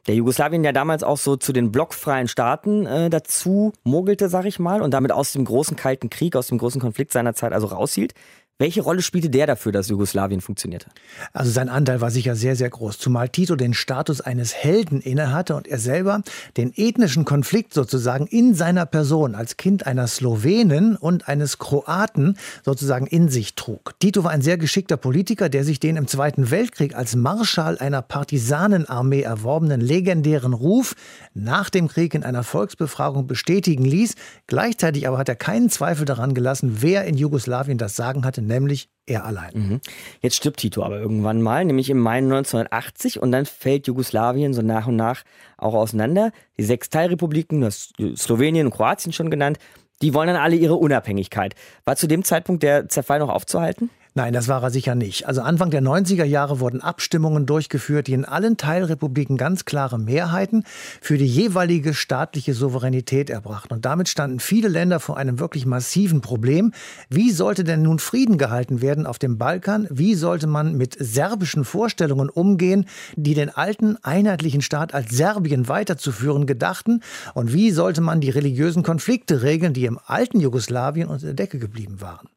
der 0.08 0.16
Jugoslawien 0.16 0.64
ja 0.64 0.72
damals 0.72 1.04
auch 1.04 1.18
so 1.18 1.36
zu 1.36 1.54
den 1.54 1.72
blockfreien 1.72 2.28
Staaten 2.28 2.86
äh, 2.86 3.10
dazu 3.10 3.74
mogelte, 3.84 4.30
sag 4.30 4.46
ich 4.46 4.60
mal, 4.60 4.82
und 4.82 4.94
damit 4.94 5.12
aus 5.12 5.34
dem 5.34 5.46
großen 5.46 5.76
Kalten 5.76 6.10
Krieg, 6.10 6.36
aus 6.36 6.48
dem 6.48 6.58
großen 6.58 6.80
Konflikt 6.80 7.12
seiner 7.12 7.34
Zeit 7.34 7.54
also 7.54 7.68
raushielt. 7.68 8.14
Welche 8.60 8.82
Rolle 8.82 9.02
spielte 9.02 9.32
der 9.32 9.48
dafür, 9.48 9.72
dass 9.72 9.88
Jugoslawien 9.88 10.40
funktionierte? 10.40 10.86
Also 11.34 11.50
sein 11.50 11.70
Anteil 11.70 12.02
war 12.02 12.12
sicher 12.12 12.36
sehr, 12.36 12.56
sehr 12.56 12.70
groß, 12.70 13.00
zumal 13.00 13.28
Tito 13.30 13.56
den 13.56 13.74
Status 13.74 14.22
eines 14.22 14.54
Helden 14.54 15.02
innehatte 15.02 15.56
und 15.56 15.68
er 15.68 15.80
selber 15.80 16.22
den 16.56 16.72
ethnischen 16.76 17.26
Konflikt 17.26 17.74
sozusagen 17.74 18.28
in 18.28 18.54
seiner 18.54 18.86
Person 18.86 19.34
als 19.34 19.58
Kind 19.58 19.88
einer 19.88 20.06
Slowenin 20.06 20.96
und 20.96 21.28
eines 21.28 21.58
Kroaten 21.58 22.38
sozusagen 22.64 23.08
in 23.08 23.28
sich 23.28 23.56
trug. 23.56 23.96
Tito 24.00 24.24
war 24.24 24.30
ein 24.30 24.44
sehr 24.44 24.60
geschickter 24.60 24.98
Politiker, 24.98 25.50
der 25.50 25.64
sich 25.64 25.80
den 25.80 25.98
im 25.98 26.08
Zweiten 26.08 26.52
Weltkrieg 26.52 26.96
als 26.96 27.16
Marschall 27.16 27.80
einer 27.80 28.04
Partisanenarmee 28.04 29.22
erworbenen 29.22 29.82
legendären 29.82 30.54
Ruf 30.54 30.96
nach 31.34 31.72
dem 31.72 31.88
Krieg 31.88 32.14
in 32.14 32.24
einer 32.24 32.44
Volksbefragung 32.44 33.26
bestätigen 33.26 33.84
ließ. 33.84 34.14
Gleichzeitig 34.46 35.08
aber 35.08 35.18
hat 35.18 35.28
er 35.28 35.36
keinen 35.36 35.72
Zweifel 35.72 36.06
daran 36.06 36.36
gelassen, 36.36 36.78
wer 36.82 37.06
in 37.06 37.18
Jugoslawien 37.18 37.80
das 37.80 37.96
Sagen 37.96 38.26
hatte, 38.26 38.43
nämlich 38.46 38.90
er 39.06 39.26
allein. 39.26 39.52
Mhm. 39.54 39.82
Jetzt 40.22 40.38
stirbt 40.38 40.58
Tito 40.58 40.84
aber 40.84 41.00
irgendwann 41.00 41.42
mal, 41.42 41.66
nämlich 41.66 41.90
im 41.90 42.00
Mai 42.00 42.18
1980 42.18 43.22
und 43.22 43.32
dann 43.32 43.46
fällt 43.46 43.88
Jugoslawien 43.88 44.54
so 44.54 44.62
nach 44.62 44.88
und 44.88 44.96
nach 44.96 45.24
auch 45.58 45.74
auseinander. 45.74 46.32
Die 46.58 46.64
sechs 46.64 46.90
Teilrepubliken, 46.90 47.62
das 47.62 47.92
Slowenien 48.16 48.68
und 48.68 48.74
Kroatien 48.74 49.12
schon 49.12 49.30
genannt, 49.30 49.58
die 50.02 50.14
wollen 50.14 50.28
dann 50.28 50.38
alle 50.38 50.56
ihre 50.56 50.76
Unabhängigkeit. 50.76 51.56
War 51.86 51.96
zu 51.96 52.08
dem 52.08 52.24
Zeitpunkt 52.24 52.64
der 52.64 52.90
Zerfall 52.90 53.20
noch 53.20 53.30
aufzuhalten? 53.30 53.90
Nein, 54.16 54.34
das 54.34 54.48
war 54.48 54.62
er 54.62 54.70
sicher 54.70 54.94
nicht. 54.94 55.26
Also 55.26 55.42
Anfang 55.42 55.72
der 55.72 55.82
90er 55.82 56.24
Jahre 56.24 56.60
wurden 56.60 56.82
Abstimmungen 56.82 57.48
durchgeführt, 57.48 58.06
die 58.06 58.14
in 58.14 58.26
allen 58.26 58.58
Teilrepubliken 58.58 59.38
ganz 59.38 59.66
klare 59.66 59.98
Mehrheiten 59.98 60.66
für 61.02 61.18
die 61.18 61.26
jeweilige 61.26 61.96
staatliche 61.96 62.54
Souveränität 62.54 63.32
erbrachten. 63.32 63.74
Und 63.74 63.86
damit 63.86 64.10
standen 64.10 64.40
viele 64.40 64.68
Länder 64.68 65.00
vor 65.00 65.18
einem 65.18 65.40
wirklich 65.40 65.66
massiven 65.66 66.22
Problem. 66.22 66.74
Wie 67.10 67.32
sollte 67.32 67.64
denn 67.64 67.82
nun 67.82 67.98
Frieden 67.98 68.38
gehalten 68.38 68.84
werden 68.84 69.08
auf 69.08 69.18
dem 69.18 69.40
Balkan? 69.40 69.88
Wie 69.90 70.14
sollte 70.14 70.46
man 70.46 70.78
mit 70.78 70.96
serbischen 71.00 71.66
Vorstellungen 71.66 72.30
umgehen, 72.30 72.86
die 73.16 73.34
den 73.34 73.50
alten 73.50 73.98
einheitlichen 74.04 74.62
Staat 74.62 74.94
als 74.94 75.10
Serbien 75.10 75.68
weiterzuführen 75.68 76.46
gedachten? 76.46 77.02
Und 77.34 77.52
wie 77.52 77.72
sollte 77.72 78.02
man 78.02 78.22
die 78.22 78.30
religiösen 78.30 78.84
Konflikte 78.84 79.42
regeln, 79.42 79.74
die 79.74 79.86
im 79.86 80.00
alten 80.06 80.40
Jugoslawien 80.40 81.08
unter 81.08 81.26
der 81.26 81.34
Decke 81.34 81.58
geblieben 81.58 82.00
waren? 82.00 82.30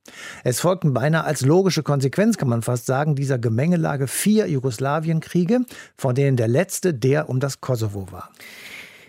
Es 0.43 0.61
folgten 0.61 0.95
beinahe 0.95 1.25
als 1.25 1.43
Logik 1.43 1.66
logische 1.67 1.83
Konsequenz, 1.83 2.39
kann 2.39 2.49
man 2.49 2.63
fast 2.63 2.87
sagen, 2.87 3.17
dieser 3.17 3.41
Gemengelage 3.41 4.07
vier 4.07 4.47
Jugoslawienkriege, 4.47 5.63
von 5.97 6.15
denen 6.15 6.37
der 6.37 6.47
letzte 6.47 6.95
der 6.95 7.29
um 7.29 7.41
das 7.41 7.61
Kosovo 7.61 8.07
war. 8.13 8.31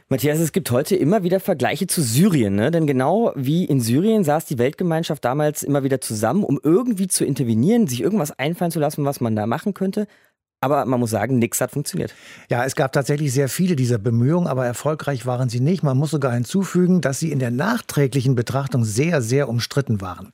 Matthias, 0.10 0.40
es 0.40 0.54
gibt 0.54 0.72
heute 0.72 0.96
immer 0.96 1.22
wieder 1.22 1.40
Vergleiche 1.40 1.86
zu 1.86 2.02
Syrien, 2.02 2.56
ne? 2.56 2.72
denn 2.72 2.88
genau 2.88 3.32
wie 3.36 3.64
in 3.64 3.80
Syrien 3.80 4.24
saß 4.24 4.46
die 4.46 4.58
Weltgemeinschaft 4.58 5.24
damals 5.24 5.62
immer 5.62 5.84
wieder 5.84 6.02
zusammen, 6.02 6.44
um 6.44 6.60
irgendwie 6.64 7.08
zu 7.08 7.26
intervenieren, 7.26 7.86
sich 7.86 8.02
irgendwas 8.02 8.32
einfallen 8.40 8.72
zu 8.72 8.80
lassen, 8.80 9.06
was 9.06 9.22
man 9.22 9.36
da 9.36 9.46
machen 9.46 9.76
könnte. 9.76 10.08
Aber 10.60 10.86
man 10.86 11.00
muss 11.00 11.12
sagen, 11.12 11.38
nichts 11.38 11.62
hat 11.62 11.70
funktioniert. 11.70 12.16
Ja, 12.50 12.66
es 12.66 12.76
gab 12.76 12.92
tatsächlich 12.92 13.32
sehr 13.32 13.48
viele 13.48 13.76
dieser 13.76 14.00
Bemühungen, 14.00 14.48
aber 14.48 14.66
erfolgreich 14.66 15.28
waren 15.28 15.50
sie 15.50 15.60
nicht. 15.60 15.84
Man 15.84 15.96
muss 15.96 16.10
sogar 16.10 16.34
hinzufügen, 16.34 17.00
dass 17.00 17.20
sie 17.20 17.32
in 17.32 17.38
der 17.38 17.52
nachträglichen 17.52 18.34
Betrachtung 18.34 18.84
sehr, 18.84 19.22
sehr 19.22 19.50
umstritten 19.50 20.02
waren. 20.02 20.32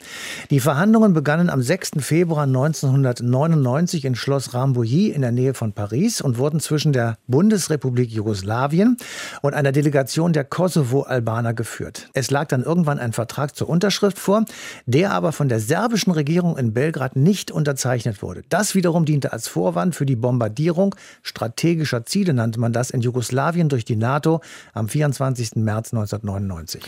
Die 0.50 0.62
Verhandlungen 0.62 1.12
begannen 1.12 1.50
am 1.50 1.62
6. 1.62 1.92
Februar 2.00 2.44
1999 2.44 4.06
in 4.06 4.16
Schloss 4.16 4.54
Rambouillet 4.54 5.14
in 5.14 5.24
der 5.24 5.34
Nähe 5.34 5.54
von 5.54 5.74
Paris 5.74 6.22
und 6.22 6.38
wurden 6.38 6.62
zwischen 6.62 6.94
der 6.94 7.18
Bundesrepublik 7.28 8.10
Jugoslawien 8.10 8.96
und 9.42 9.54
einer 9.54 9.74
Delegation 9.74 10.32
der 10.32 10.46
Kosovo-Albaner 10.46 11.54
geführt. 11.54 12.08
Es 12.14 12.32
lag 12.32 12.48
dann 12.48 12.64
irgendwann 12.64 12.98
ein 12.98 13.12
Vertrag 13.12 13.58
zur 13.58 13.68
Unterschrift 13.68 14.18
vor, 14.18 14.46
der 14.86 15.12
aber 15.12 15.34
von 15.34 15.50
der 15.50 15.60
serbischen 15.60 16.14
Regierung 16.14 16.58
in 16.58 16.74
Belgrad 16.74 17.18
nicht 17.18 17.52
unterzeichnet 17.52 18.22
wurde. 18.22 18.44
Das 18.48 18.74
wiederum 18.74 19.04
diente 19.04 19.34
als 19.34 19.50
Vorwand 19.50 19.96
für 19.96 20.06
die 20.06 20.13
die 20.14 20.16
Bombardierung 20.16 20.96
strategischer 21.24 22.06
Ziele, 22.06 22.36
nannte 22.36 22.60
man 22.60 22.72
das, 22.72 22.92
in 22.92 23.02
Jugoslawien 23.02 23.68
durch 23.68 23.84
die 23.84 23.96
NATO 23.96 24.42
am 24.74 24.88
24. 24.88 25.56
März 25.56 25.92
1999. 25.92 26.84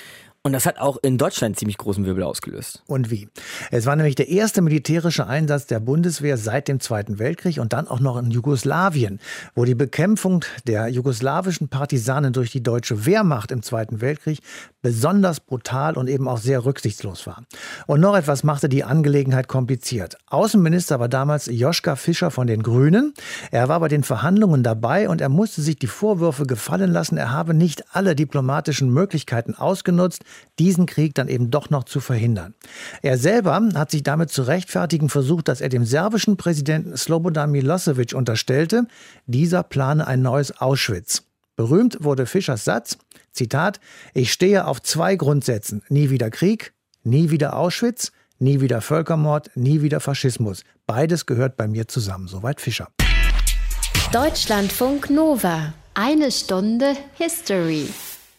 Und 0.46 0.54
das 0.54 0.68
hat 0.68 0.78
auch 0.78 0.98
in 1.02 1.18
Deutschland 1.18 1.58
ziemlich 1.58 1.80
großen 1.80 2.06
Wirbel 2.06 2.22
ausgelöst. 2.22 2.84
Und 2.86 3.10
wie? 3.10 3.28
Es 3.72 3.88
war 3.88 3.96
nämlich 3.96 4.14
der 4.14 4.30
erste 4.30 4.62
militärische 4.62 5.26
Einsatz 5.26 5.66
der 5.66 5.80
Bundeswehr 5.80 6.38
seit 6.38 6.68
dem 6.68 6.80
Zweiten 6.80 7.18
Weltkrieg 7.18 7.58
und 7.58 7.74
dann 7.74 7.88
auch 7.88 8.00
noch 8.00 8.16
in 8.18 8.30
Jugoslawien, 8.30 9.20
wo 9.56 9.66
die 9.66 9.74
Bekämpfung 9.74 10.46
der 10.68 10.88
jugoslawischen 10.88 11.70
Partisanen 11.70 12.32
durch 12.32 12.52
die 12.52 12.62
deutsche 12.62 13.08
Wehrmacht 13.08 13.50
im 13.50 13.64
Zweiten 13.64 14.02
Weltkrieg 14.02 14.38
besonders 14.84 15.40
brutal 15.40 15.98
und 15.98 16.08
eben 16.08 16.28
auch 16.28 16.38
sehr 16.38 16.64
rücksichtslos 16.64 17.26
war. 17.26 17.42
Und 17.88 18.02
noch 18.02 18.16
etwas 18.16 18.44
machte 18.44 18.70
die 18.70 18.84
Angelegenheit 18.84 19.48
kompliziert. 19.48 20.16
Außenminister 20.28 21.00
war 21.00 21.10
damals 21.10 21.48
Joschka 21.48 21.96
Fischer 21.96 22.30
von 22.30 22.46
den 22.46 22.62
Grünen. 22.62 23.16
Er 23.50 23.68
war 23.68 23.80
bei 23.80 23.88
den 23.88 24.04
Verhandlungen 24.04 24.62
dabei 24.62 25.10
und 25.10 25.22
er 25.22 25.30
musste 25.30 25.64
sich 25.64 25.78
die 25.80 25.88
Vorwürfe 25.88 26.46
gefallen 26.46 26.92
lassen, 26.92 27.18
er 27.18 27.32
habe 27.32 27.56
nicht 27.56 27.96
alle 27.96 28.16
diplomatischen 28.16 28.94
Möglichkeiten 28.94 29.56
ausgenutzt, 29.56 30.24
diesen 30.60 30.86
Krieg 30.86 31.16
dann 31.16 31.28
eben 31.28 31.52
doch 31.52 31.70
noch 31.70 31.84
zu 31.84 32.00
verhindern. 32.00 32.54
Er 33.02 33.18
selber 33.18 33.56
hat 33.76 33.92
sich 33.92 34.04
damit 34.04 34.30
zu 34.30 34.44
rechtfertigen 34.44 35.10
versucht, 35.10 35.48
dass 35.48 35.62
er 35.62 35.70
dem 35.70 35.86
serbischen 35.86 36.38
Präsidenten 36.38 36.96
Slobodan 36.98 37.52
Milosevic 37.52 38.14
unterstellte, 38.14 38.88
dieser 39.26 39.64
plane 39.64 40.08
ein 40.08 40.22
neues 40.22 40.60
Auschwitz. 40.60 41.24
Berühmt 41.56 41.98
wurde 42.02 42.26
Fischers 42.26 42.66
Satz, 42.66 42.98
Zitat, 43.32 43.80
ich 44.14 44.32
stehe 44.32 44.66
auf 44.66 44.82
zwei 44.82 45.16
Grundsätzen, 45.16 45.84
nie 45.90 46.10
wieder 46.10 46.30
Krieg, 46.30 46.74
nie 47.04 47.30
wieder 47.30 47.56
Auschwitz, 47.56 48.12
nie 48.40 48.62
wieder 48.62 48.82
Völkermord, 48.82 49.52
nie 49.56 49.82
wieder 49.82 50.00
Faschismus. 50.00 50.64
Beides 50.86 51.26
gehört 51.26 51.58
bei 51.58 51.68
mir 51.68 51.88
zusammen, 51.88 52.28
soweit 52.28 52.62
Fischer. 52.62 52.90
Deutschlandfunk 54.12 55.10
Nova, 55.10 55.74
eine 55.94 56.32
Stunde 56.32 56.96
History. 57.18 57.88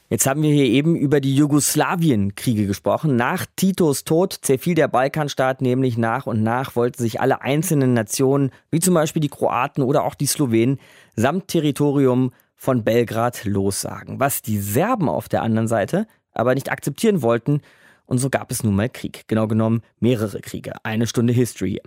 Jetzt 0.09 0.27
haben 0.29 0.43
wir 0.43 0.53
hier 0.53 0.67
eben 0.67 0.95
über 0.95 1.21
die 1.21 1.35
Jugoslawienkriege 1.35 2.67
gesprochen. 2.67 3.17
Nach 3.17 3.45
Titos 3.57 4.05
Tod 4.05 4.39
zerfiel 4.41 4.77
der 4.77 4.87
Balkanstaat 4.87 5.61
nämlich 5.61 5.99
nach 5.99 6.27
und 6.27 6.45
nach, 6.45 6.77
wollten 6.77 7.03
sich 7.03 7.21
alle 7.21 7.43
einzelnen 7.43 7.93
Nationen, 7.93 8.53
wie 8.71 8.79
zum 8.79 8.95
Beispiel 8.95 9.21
die 9.21 9.29
Kroaten 9.29 9.83
oder 9.83 10.05
auch 10.05 10.15
die 10.15 10.27
Slowenen, 10.27 10.79
samt 11.17 11.49
Territorium 11.49 12.33
von 12.55 12.85
Belgrad 12.85 13.45
lossagen. 13.45 14.21
Was 14.21 14.43
die 14.43 14.59
Serben 14.59 15.09
auf 15.09 15.29
der 15.29 15.43
anderen 15.43 15.69
Seite 15.69 16.07
aber 16.33 16.55
nicht 16.55 16.71
akzeptieren 16.71 17.23
wollten 17.23 17.61
Und 18.07 18.19
so 18.19 18.31
gab 18.31 18.51
es 18.51 18.63
nun 18.63 18.75
mal 18.77 18.89
Krieg. 18.89 19.25
Genau 19.27 19.49
genommen 19.49 19.83
mehrere 20.01 20.41
Kriege. 20.41 20.73
Eine 20.85 21.07
Stunde 21.07 21.33
History. 21.33 21.81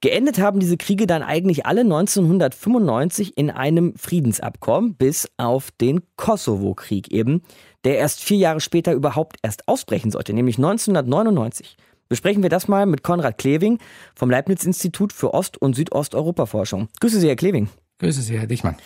Geendet 0.00 0.38
haben 0.38 0.60
diese 0.60 0.76
Kriege 0.76 1.06
dann 1.06 1.22
eigentlich 1.22 1.66
alle 1.66 1.80
1995 1.80 3.36
in 3.36 3.50
einem 3.50 3.94
Friedensabkommen, 3.96 4.94
bis 4.94 5.28
auf 5.36 5.70
den 5.72 6.02
Kosovo-Krieg 6.16 7.12
eben, 7.12 7.42
der 7.84 7.98
erst 7.98 8.22
vier 8.22 8.38
Jahre 8.38 8.60
später 8.60 8.92
überhaupt 8.92 9.36
erst 9.42 9.66
ausbrechen 9.66 10.10
sollte, 10.10 10.32
nämlich 10.32 10.58
1999. 10.58 11.76
Besprechen 12.08 12.42
wir 12.42 12.50
das 12.50 12.68
mal 12.68 12.86
mit 12.86 13.02
Konrad 13.02 13.36
Kleving 13.36 13.78
vom 14.14 14.30
Leibniz-Institut 14.30 15.12
für 15.12 15.34
Ost- 15.34 15.58
und 15.58 15.76
Südosteuropa-Forschung. 15.76 16.88
Grüße 17.00 17.20
Sie, 17.20 17.28
Herr 17.28 17.36
Kleving. 17.36 17.68
Grüße 17.98 18.22
Sie, 18.22 18.38
Herr 18.38 18.46
Dichmann. 18.46 18.76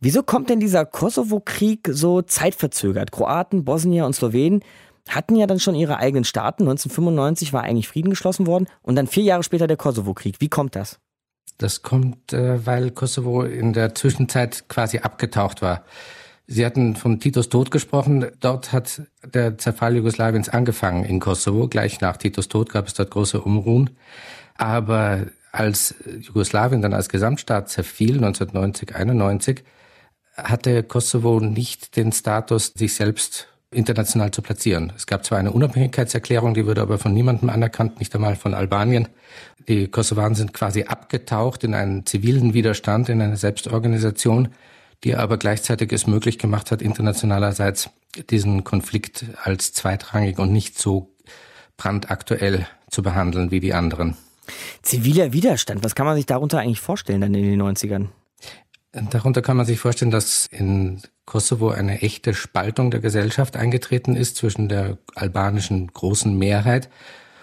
Wieso 0.00 0.22
kommt 0.22 0.48
denn 0.48 0.60
dieser 0.60 0.86
Kosovo-Krieg 0.86 1.88
so 1.90 2.22
zeitverzögert? 2.22 3.12
Kroaten, 3.12 3.64
Bosnier 3.64 4.06
und 4.06 4.14
Slowenen 4.14 4.60
hatten 5.08 5.36
ja 5.36 5.46
dann 5.46 5.60
schon 5.60 5.74
ihre 5.74 5.98
eigenen 5.98 6.24
Staaten. 6.24 6.62
1995 6.62 7.52
war 7.52 7.62
eigentlich 7.62 7.88
Frieden 7.88 8.10
geschlossen 8.10 8.46
worden 8.46 8.68
und 8.82 8.96
dann 8.96 9.06
vier 9.06 9.24
Jahre 9.24 9.42
später 9.42 9.66
der 9.66 9.76
Kosovo-Krieg. 9.76 10.40
Wie 10.40 10.48
kommt 10.48 10.76
das? 10.76 10.98
Das 11.58 11.82
kommt, 11.82 12.32
äh, 12.32 12.66
weil 12.66 12.90
Kosovo 12.90 13.42
in 13.42 13.72
der 13.72 13.94
Zwischenzeit 13.94 14.68
quasi 14.68 14.98
abgetaucht 14.98 15.62
war. 15.62 15.84
Sie 16.46 16.66
hatten 16.66 16.96
von 16.96 17.20
Titos 17.20 17.48
Tod 17.48 17.70
gesprochen. 17.70 18.26
Dort 18.40 18.72
hat 18.72 19.02
der 19.24 19.56
Zerfall 19.56 19.96
Jugoslawiens 19.96 20.48
angefangen 20.48 21.04
in 21.04 21.20
Kosovo. 21.20 21.68
Gleich 21.68 22.00
nach 22.00 22.16
Titos 22.16 22.48
Tod 22.48 22.70
gab 22.70 22.86
es 22.86 22.94
dort 22.94 23.10
große 23.10 23.40
Umruhen. 23.40 23.90
Aber 24.56 25.26
als 25.52 25.94
Jugoslawien 26.20 26.82
dann 26.82 26.92
als 26.92 27.08
Gesamtstaat 27.08 27.70
zerfiel, 27.70 28.16
1990, 28.16 28.94
91, 28.94 29.64
hatte 30.36 30.82
Kosovo 30.82 31.40
nicht 31.40 31.96
den 31.96 32.12
Status, 32.12 32.72
sich 32.74 32.94
selbst 32.94 33.48
international 33.74 34.30
zu 34.30 34.42
platzieren. 34.42 34.92
Es 34.96 35.06
gab 35.06 35.24
zwar 35.24 35.38
eine 35.38 35.52
Unabhängigkeitserklärung, 35.52 36.54
die 36.54 36.66
wurde 36.66 36.82
aber 36.82 36.98
von 36.98 37.12
niemandem 37.12 37.50
anerkannt, 37.50 37.98
nicht 37.98 38.14
einmal 38.14 38.36
von 38.36 38.54
Albanien. 38.54 39.08
Die 39.68 39.88
Kosovaren 39.88 40.34
sind 40.34 40.54
quasi 40.54 40.84
abgetaucht 40.84 41.64
in 41.64 41.74
einen 41.74 42.06
zivilen 42.06 42.54
Widerstand, 42.54 43.08
in 43.08 43.20
eine 43.20 43.36
Selbstorganisation, 43.36 44.48
die 45.02 45.16
aber 45.16 45.36
gleichzeitig 45.36 45.92
es 45.92 46.06
möglich 46.06 46.38
gemacht 46.38 46.70
hat, 46.70 46.80
internationalerseits 46.80 47.90
diesen 48.30 48.64
Konflikt 48.64 49.24
als 49.42 49.72
zweitrangig 49.72 50.38
und 50.38 50.52
nicht 50.52 50.78
so 50.78 51.10
brandaktuell 51.76 52.66
zu 52.88 53.02
behandeln 53.02 53.50
wie 53.50 53.60
die 53.60 53.74
anderen. 53.74 54.16
Ziviler 54.82 55.32
Widerstand, 55.32 55.82
was 55.82 55.94
kann 55.94 56.06
man 56.06 56.16
sich 56.16 56.26
darunter 56.26 56.60
eigentlich 56.60 56.80
vorstellen 56.80 57.20
dann 57.20 57.34
in 57.34 57.42
den 57.42 57.62
90ern? 57.62 58.08
Darunter 59.10 59.42
kann 59.42 59.56
man 59.56 59.66
sich 59.66 59.80
vorstellen, 59.80 60.12
dass 60.12 60.46
in 60.46 61.02
Kosovo 61.26 61.70
eine 61.70 62.02
echte 62.02 62.32
Spaltung 62.32 62.90
der 62.90 63.00
Gesellschaft 63.00 63.56
eingetreten 63.56 64.14
ist 64.14 64.36
zwischen 64.36 64.68
der 64.68 64.98
albanischen 65.16 65.88
großen 65.88 66.36
Mehrheit 66.38 66.88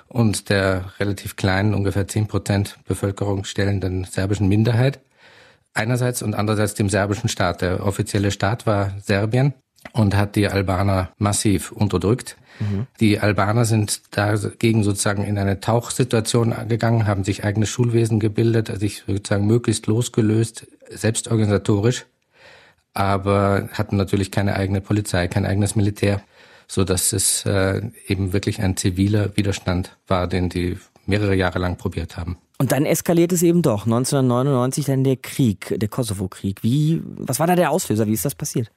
und 0.07 0.49
der 0.49 0.93
relativ 0.99 1.35
kleinen, 1.35 1.73
ungefähr 1.73 2.07
zehn 2.07 2.27
Prozent 2.27 2.77
Bevölkerung 2.85 3.43
stellenden 3.43 4.05
serbischen 4.05 4.47
Minderheit. 4.47 5.01
Einerseits 5.73 6.21
und 6.21 6.35
andererseits 6.35 6.73
dem 6.73 6.89
serbischen 6.89 7.29
Staat. 7.29 7.61
Der 7.61 7.85
offizielle 7.85 8.31
Staat 8.31 8.65
war 8.65 8.93
Serbien 9.01 9.53
und 9.93 10.15
hat 10.15 10.35
die 10.35 10.47
Albaner 10.47 11.11
massiv 11.17 11.71
unterdrückt. 11.71 12.37
Mhm. 12.59 12.87
Die 12.99 13.19
Albaner 13.19 13.65
sind 13.65 14.01
dagegen 14.11 14.83
sozusagen 14.83 15.23
in 15.23 15.37
eine 15.37 15.59
Tauchsituation 15.59 16.53
gegangen, 16.67 17.07
haben 17.07 17.23
sich 17.23 17.43
eigenes 17.43 17.69
Schulwesen 17.69 18.19
gebildet, 18.19 18.67
sich 18.79 19.03
sozusagen 19.07 19.47
möglichst 19.47 19.87
losgelöst, 19.87 20.67
selbstorganisatorisch, 20.93 22.05
aber 22.93 23.69
hatten 23.73 23.97
natürlich 23.97 24.31
keine 24.31 24.55
eigene 24.55 24.81
Polizei, 24.81 25.27
kein 25.27 25.45
eigenes 25.45 25.75
Militär, 25.75 26.21
so 26.67 26.83
dass 26.83 27.13
es 27.13 27.45
äh, 27.45 27.81
eben 28.07 28.33
wirklich 28.33 28.61
ein 28.61 28.77
ziviler 28.77 29.35
Widerstand 29.35 29.97
war, 30.07 30.27
den 30.27 30.49
die 30.49 30.77
mehrere 31.05 31.35
Jahre 31.35 31.59
lang 31.59 31.77
probiert 31.77 32.17
haben. 32.17 32.37
Und 32.57 32.71
dann 32.71 32.85
eskaliert 32.85 33.31
es 33.31 33.41
eben 33.41 33.63
doch. 33.63 33.85
1999 33.85 34.85
dann 34.85 35.03
der 35.03 35.17
Krieg, 35.17 35.73
der 35.77 35.89
Kosovo-Krieg. 35.89 36.63
Wie, 36.63 37.01
was 37.03 37.39
war 37.39 37.47
da 37.47 37.55
der 37.55 37.71
Auslöser? 37.71 38.05
Wie 38.05 38.13
ist 38.13 38.23
das 38.23 38.35
passiert? 38.35 38.71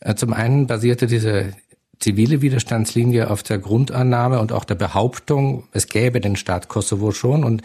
Äh, 0.00 0.16
zum 0.16 0.32
einen 0.32 0.66
basierte 0.66 1.06
diese 1.06 1.54
zivile 2.00 2.42
Widerstandslinie 2.42 3.30
auf 3.30 3.42
der 3.42 3.58
Grundannahme 3.58 4.40
und 4.40 4.52
auch 4.52 4.64
der 4.64 4.74
Behauptung, 4.74 5.64
es 5.72 5.86
gäbe 5.88 6.20
den 6.20 6.36
Staat 6.36 6.68
Kosovo 6.68 7.12
schon 7.12 7.44
und 7.44 7.62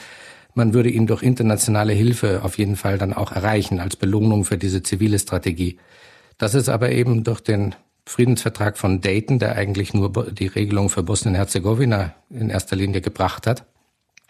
man 0.59 0.73
würde 0.73 0.89
ihn 0.89 1.07
durch 1.07 1.23
internationale 1.23 1.93
Hilfe 1.93 2.41
auf 2.43 2.57
jeden 2.57 2.75
Fall 2.75 2.97
dann 2.97 3.13
auch 3.13 3.31
erreichen 3.31 3.79
als 3.79 3.95
Belohnung 3.95 4.43
für 4.43 4.57
diese 4.57 4.83
zivile 4.83 5.17
Strategie. 5.17 5.77
Das 6.37 6.53
ist 6.53 6.67
aber 6.67 6.91
eben 6.91 7.23
durch 7.23 7.39
den 7.39 7.75
Friedensvertrag 8.05 8.77
von 8.77 8.99
Dayton, 8.99 9.39
der 9.39 9.55
eigentlich 9.55 9.93
nur 9.93 10.11
die 10.31 10.47
Regelung 10.47 10.89
für 10.89 11.01
Bosnien-Herzegowina 11.01 12.13
in 12.29 12.49
erster 12.49 12.75
Linie 12.75 12.99
gebracht 12.99 13.47
hat, 13.47 13.65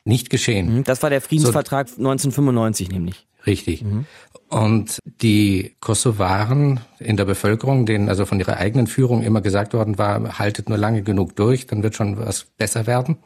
nicht 0.06 0.30
geschehen. 0.30 0.78
Mhm, 0.78 0.84
das 0.84 1.02
war 1.02 1.10
der 1.10 1.22
Friedensvertrag 1.22 1.90
so, 1.90 1.96
1995 1.96 2.92
nämlich. 2.92 3.26
Richtig. 3.48 3.84
Mhm. 3.84 4.06
Und 4.50 5.00
die 5.22 5.76
Kosovaren 5.80 6.80
in 7.00 7.18
der 7.18 7.26
Bevölkerung, 7.26 7.88
denen 7.88 8.08
also 8.08 8.26
von 8.26 8.40
ihrer 8.40 8.58
eigenen 8.58 8.86
Führung 8.86 9.24
immer 9.24 9.42
gesagt 9.42 9.74
worden 9.74 9.98
war, 9.98 10.38
haltet 10.38 10.70
nur 10.70 10.78
lange 10.78 11.02
genug 11.02 11.36
durch, 11.36 11.66
dann 11.66 11.82
wird 11.82 11.96
schon 11.96 12.18
was 12.18 12.44
besser 12.58 12.86
werden, 12.86 13.18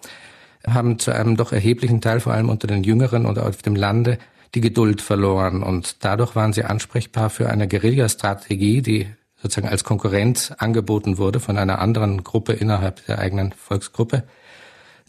haben 0.65 0.99
zu 0.99 1.12
einem 1.12 1.36
doch 1.36 1.52
erheblichen 1.52 2.02
Teil, 2.02 2.19
vor 2.19 2.34
allem 2.34 2.49
unter 2.49 2.67
den 2.67 2.84
Jüngeren 2.84 3.26
und 3.26 3.39
auf 3.39 3.62
dem 3.62 3.76
Lande, 3.76 4.17
die 4.56 4.62
Geduld 4.62 5.02
verloren. 5.02 5.63
Und 5.63 6.04
dadurch 6.04 6.36
waren 6.36 6.54
sie 6.54 6.63
ansprechbar 6.63 7.30
für 7.30 7.49
eine 7.49 7.67
Guerillastrategie, 7.67 8.82
die 8.82 9.08
sozusagen 9.41 9.67
als 9.67 9.84
Konkurrenz 9.84 10.52
angeboten 10.58 11.17
wurde 11.17 11.39
von 11.39 11.58
einer 11.58 11.80
anderen 11.80 12.23
Gruppe 12.23 12.54
innerhalb 12.54 13.06
der 13.08 13.19
eigenen 13.19 13.52
Volksgruppe. 13.52 14.23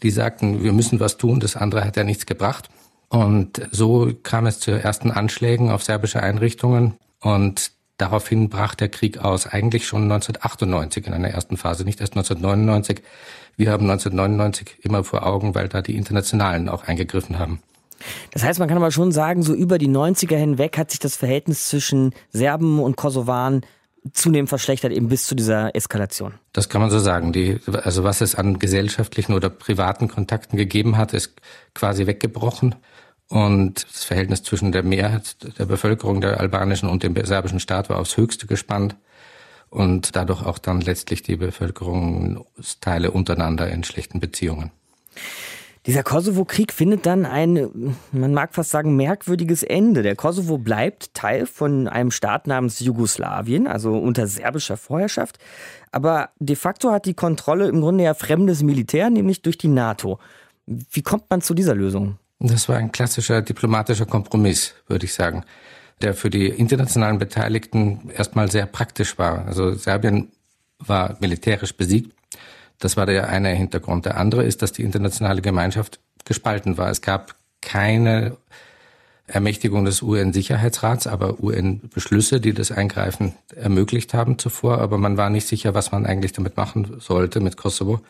Die 0.03 0.11
sagten, 0.11 0.63
wir 0.63 0.73
müssen 0.73 0.99
was 0.99 1.17
tun, 1.17 1.39
das 1.39 1.55
andere 1.55 1.85
hat 1.85 1.95
ja 1.95 2.03
nichts 2.03 2.25
gebracht. 2.25 2.69
Und 3.07 3.61
so 3.71 4.11
kam 4.23 4.45
es 4.45 4.59
zu 4.59 4.71
ersten 4.71 5.11
Anschlägen 5.11 5.71
auf 5.71 5.83
serbische 5.83 6.21
Einrichtungen 6.21 6.95
und 7.21 7.71
daraufhin 7.97 8.49
brach 8.49 8.75
der 8.75 8.89
Krieg 8.89 9.19
aus, 9.19 9.47
eigentlich 9.47 9.87
schon 9.87 10.03
1998 10.03 11.07
in 11.07 11.13
einer 11.13 11.29
ersten 11.29 11.55
Phase, 11.55 11.85
nicht 11.85 12.01
erst 12.01 12.13
1999. 12.13 13.01
Wir 13.57 13.71
haben 13.71 13.89
1999 13.89 14.79
immer 14.83 15.03
vor 15.03 15.25
Augen, 15.25 15.55
weil 15.55 15.67
da 15.67 15.81
die 15.81 15.95
Internationalen 15.95 16.69
auch 16.69 16.83
eingegriffen 16.83 17.39
haben. 17.39 17.59
Das 18.31 18.43
heißt, 18.43 18.59
man 18.59 18.67
kann 18.67 18.77
aber 18.77 18.91
schon 18.91 19.11
sagen, 19.11 19.43
so 19.43 19.53
über 19.53 19.77
die 19.77 19.87
90er 19.87 20.35
hinweg 20.35 20.77
hat 20.77 20.91
sich 20.91 20.99
das 20.99 21.15
Verhältnis 21.15 21.69
zwischen 21.69 22.13
Serben 22.31 22.79
und 22.79 22.97
Kosovaren 22.97 23.61
zunehmend 24.13 24.49
verschlechtert, 24.49 24.91
eben 24.91 25.07
bis 25.07 25.25
zu 25.25 25.35
dieser 25.35 25.75
Eskalation. 25.75 26.33
Das 26.53 26.69
kann 26.69 26.81
man 26.81 26.89
so 26.89 26.99
sagen. 26.99 27.33
Die, 27.33 27.59
also 27.83 28.03
was 28.03 28.21
es 28.21 28.35
an 28.35 28.59
gesellschaftlichen 28.59 29.33
oder 29.33 29.49
privaten 29.49 30.07
Kontakten 30.07 30.57
gegeben 30.57 30.97
hat, 30.97 31.13
ist 31.13 31.33
quasi 31.73 32.05
weggebrochen. 32.05 32.75
Und 33.27 33.87
das 33.91 34.03
Verhältnis 34.03 34.43
zwischen 34.43 34.71
der 34.71 34.83
Mehrheit 34.83 35.57
der 35.57 35.65
Bevölkerung 35.65 36.21
der 36.21 36.39
albanischen 36.39 36.87
und 36.89 37.01
dem 37.01 37.15
serbischen 37.25 37.59
Staat 37.59 37.89
war 37.89 37.97
aufs 37.97 38.17
Höchste 38.17 38.45
gespannt. 38.45 38.95
Und 39.75 40.15
dadurch 40.15 40.45
auch 40.45 40.57
dann 40.57 40.79
letztlich 40.79 41.21
die 41.21 41.35
Bevölkerungsteile 41.35 43.11
untereinander 43.11 43.69
in 43.69 43.83
schlechten 43.83 44.21
Beziehungen. 44.21 44.71
Dieser 45.85 46.01
Kosovo-Krieg 46.01 46.71
findet 46.71 47.05
dann 47.05 47.25
ein, 47.25 47.97
man 48.13 48.33
mag 48.33 48.55
fast 48.55 48.69
sagen, 48.69 48.95
merkwürdiges 48.95 49.63
Ende. 49.63 50.01
Der 50.01 50.15
Kosovo 50.15 50.57
bleibt 50.57 51.13
Teil 51.13 51.45
von 51.45 51.89
einem 51.89 52.11
Staat 52.11 52.47
namens 52.47 52.79
Jugoslawien, 52.79 53.67
also 53.67 53.97
unter 53.97 54.27
serbischer 54.27 54.77
Vorherrschaft. 54.77 55.39
Aber 55.91 56.29
de 56.39 56.55
facto 56.55 56.91
hat 56.91 57.05
die 57.05 57.13
Kontrolle 57.13 57.67
im 57.67 57.81
Grunde 57.81 58.05
ja 58.05 58.13
fremdes 58.13 58.63
Militär, 58.63 59.09
nämlich 59.09 59.41
durch 59.41 59.57
die 59.57 59.67
NATO. 59.67 60.19
Wie 60.65 61.01
kommt 61.01 61.29
man 61.29 61.41
zu 61.41 61.53
dieser 61.53 61.75
Lösung? 61.75 62.17
Das 62.39 62.69
war 62.69 62.77
ein 62.77 62.93
klassischer 62.93 63.41
diplomatischer 63.41 64.05
Kompromiss, 64.05 64.73
würde 64.87 65.03
ich 65.03 65.13
sagen, 65.13 65.43
der 66.01 66.13
für 66.13 66.29
die 66.29 66.47
internationalen 66.47 67.19
Beteiligten 67.19 68.09
erstmal 68.15 68.51
sehr 68.51 68.65
praktisch 68.65 69.17
war. 69.17 69.45
Also 69.45 69.73
Serbien 69.73 70.29
war 70.79 71.17
militärisch 71.19 71.75
besiegt 71.75 72.15
das 72.79 72.97
war 72.97 73.05
der 73.05 73.29
eine 73.29 73.49
Hintergrund. 73.49 74.05
Der 74.05 74.17
andere 74.17 74.43
ist, 74.43 74.61
dass 74.61 74.71
die 74.71 74.83
internationale 74.83 75.41
Gemeinschaft 75.41 75.99
gespalten 76.25 76.77
war. 76.77 76.89
Es 76.89 77.01
gab 77.01 77.35
keine 77.61 78.37
Ermächtigung 79.27 79.85
des 79.85 80.01
UN-Sicherheitsrats, 80.01 81.07
aber 81.07 81.41
UN-Beschlüsse, 81.41 82.39
die 82.39 82.53
das 82.53 82.71
Eingreifen 82.71 83.33
ermöglicht 83.55 84.13
haben 84.13 84.37
zuvor. 84.37 84.79
Aber 84.79 84.97
man 84.97 85.17
war 85.17 85.29
nicht 85.29 85.47
sicher, 85.47 85.73
was 85.73 85.91
man 85.91 86.05
eigentlich 86.05 86.33
damit 86.33 86.57
machen 86.57 86.97
sollte 86.99 87.39
mit 87.39 87.57
Kosovo, 87.57 88.01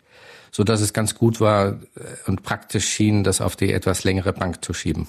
so 0.52 0.64
dass 0.64 0.82
es 0.82 0.94
ganz 0.94 1.16
gut 1.16 1.40
war 1.40 1.80
und 2.28 2.44
praktisch 2.44 2.86
schien, 2.86 3.24
das 3.24 3.42
auf 3.42 3.56
die 3.56 3.72
etwas 3.72 4.04
längere 4.04 4.34
Bank 4.34 4.66
zu 4.66 4.74
schieben. 4.74 5.08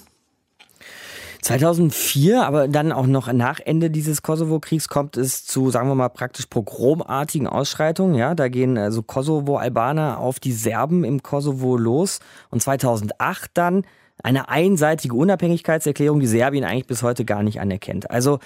2004, 1.47 2.45
aber 2.45 2.67
dann 2.67 2.91
auch 2.91 3.07
noch 3.07 3.31
nach 3.31 3.61
Ende 3.61 3.89
dieses 3.89 4.21
Kosovo-Kriegs 4.21 4.89
kommt 4.89 5.15
es 5.15 5.45
zu, 5.45 5.69
sagen 5.69 5.87
wir 5.87 5.95
mal, 5.95 6.09
praktisch 6.09 6.47
pogromartigen 6.47 7.47
Ausschreitungen. 7.47 8.15
Ja, 8.15 8.35
da 8.35 8.49
gehen 8.49 8.77
also 8.77 9.01
Kosovo-Albaner 9.01 10.19
auf 10.19 10.41
die 10.41 10.51
Serben 10.51 11.05
im 11.05 11.23
Kosovo 11.23 11.77
los. 11.77 12.19
Und 12.49 12.61
2008 12.61 13.51
dann 13.53 13.85
eine 14.21 14.49
einseitige 14.49 15.15
Unabhängigkeitserklärung, 15.15 16.19
die 16.19 16.27
Serbien 16.27 16.65
eigentlich 16.65 16.87
bis 16.87 17.01
heute 17.01 17.23
gar 17.23 17.43
nicht 17.43 17.61
anerkennt. 17.61 18.11
Also 18.11 18.39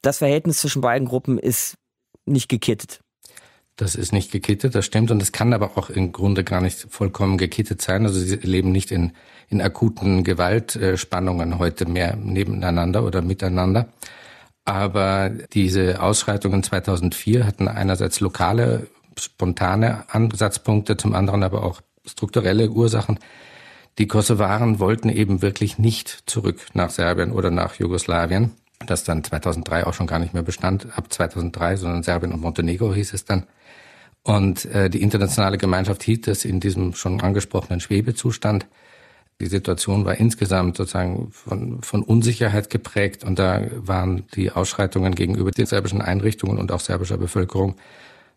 das 0.00 0.18
Verhältnis 0.18 0.58
zwischen 0.58 0.80
beiden 0.80 1.06
Gruppen 1.06 1.38
ist 1.38 1.76
nicht 2.24 2.48
gekittet. 2.48 3.00
Das 3.76 3.94
ist 3.94 4.12
nicht 4.12 4.32
gekittet, 4.32 4.74
das 4.74 4.86
stimmt. 4.86 5.10
Und 5.10 5.20
es 5.20 5.32
kann 5.32 5.52
aber 5.52 5.76
auch 5.76 5.90
im 5.90 6.10
Grunde 6.10 6.44
gar 6.44 6.62
nicht 6.62 6.86
vollkommen 6.88 7.36
gekittet 7.36 7.82
sein. 7.82 8.06
Also 8.06 8.18
sie 8.18 8.36
leben 8.36 8.72
nicht 8.72 8.90
in, 8.90 9.12
in 9.48 9.60
akuten 9.60 10.24
Gewaltspannungen 10.24 11.58
heute 11.58 11.86
mehr 11.86 12.16
nebeneinander 12.16 13.04
oder 13.04 13.20
miteinander. 13.20 13.88
Aber 14.64 15.30
diese 15.52 16.02
Ausschreitungen 16.02 16.62
2004 16.62 17.46
hatten 17.46 17.68
einerseits 17.68 18.20
lokale, 18.20 18.88
spontane 19.18 20.04
Ansatzpunkte, 20.08 20.96
zum 20.96 21.14
anderen 21.14 21.42
aber 21.42 21.62
auch 21.62 21.82
strukturelle 22.06 22.70
Ursachen. 22.70 23.18
Die 23.98 24.08
Kosovaren 24.08 24.78
wollten 24.78 25.10
eben 25.10 25.42
wirklich 25.42 25.78
nicht 25.78 26.24
zurück 26.26 26.60
nach 26.72 26.90
Serbien 26.90 27.30
oder 27.30 27.50
nach 27.50 27.74
Jugoslawien, 27.74 28.52
das 28.86 29.04
dann 29.04 29.22
2003 29.22 29.86
auch 29.86 29.94
schon 29.94 30.06
gar 30.06 30.18
nicht 30.18 30.34
mehr 30.34 30.42
bestand, 30.42 30.88
ab 30.96 31.12
2003, 31.12 31.76
sondern 31.76 32.02
Serbien 32.02 32.32
und 32.32 32.40
Montenegro 32.40 32.94
hieß 32.94 33.12
es 33.14 33.24
dann. 33.24 33.46
Und 34.26 34.64
äh, 34.64 34.90
die 34.90 35.02
internationale 35.02 35.56
Gemeinschaft 35.56 36.02
hielt 36.02 36.26
es 36.26 36.44
in 36.44 36.58
diesem 36.58 36.94
schon 36.94 37.20
angesprochenen 37.20 37.78
Schwebezustand. 37.78 38.66
Die 39.40 39.46
Situation 39.46 40.04
war 40.04 40.16
insgesamt 40.16 40.76
sozusagen 40.78 41.28
von, 41.30 41.80
von 41.82 42.02
Unsicherheit 42.02 42.68
geprägt 42.68 43.22
und 43.22 43.38
da 43.38 43.62
waren 43.76 44.24
die 44.34 44.50
Ausschreitungen 44.50 45.14
gegenüber 45.14 45.52
den 45.52 45.66
serbischen 45.66 46.00
Einrichtungen 46.00 46.58
und 46.58 46.72
auch 46.72 46.80
serbischer 46.80 47.18
Bevölkerung 47.18 47.76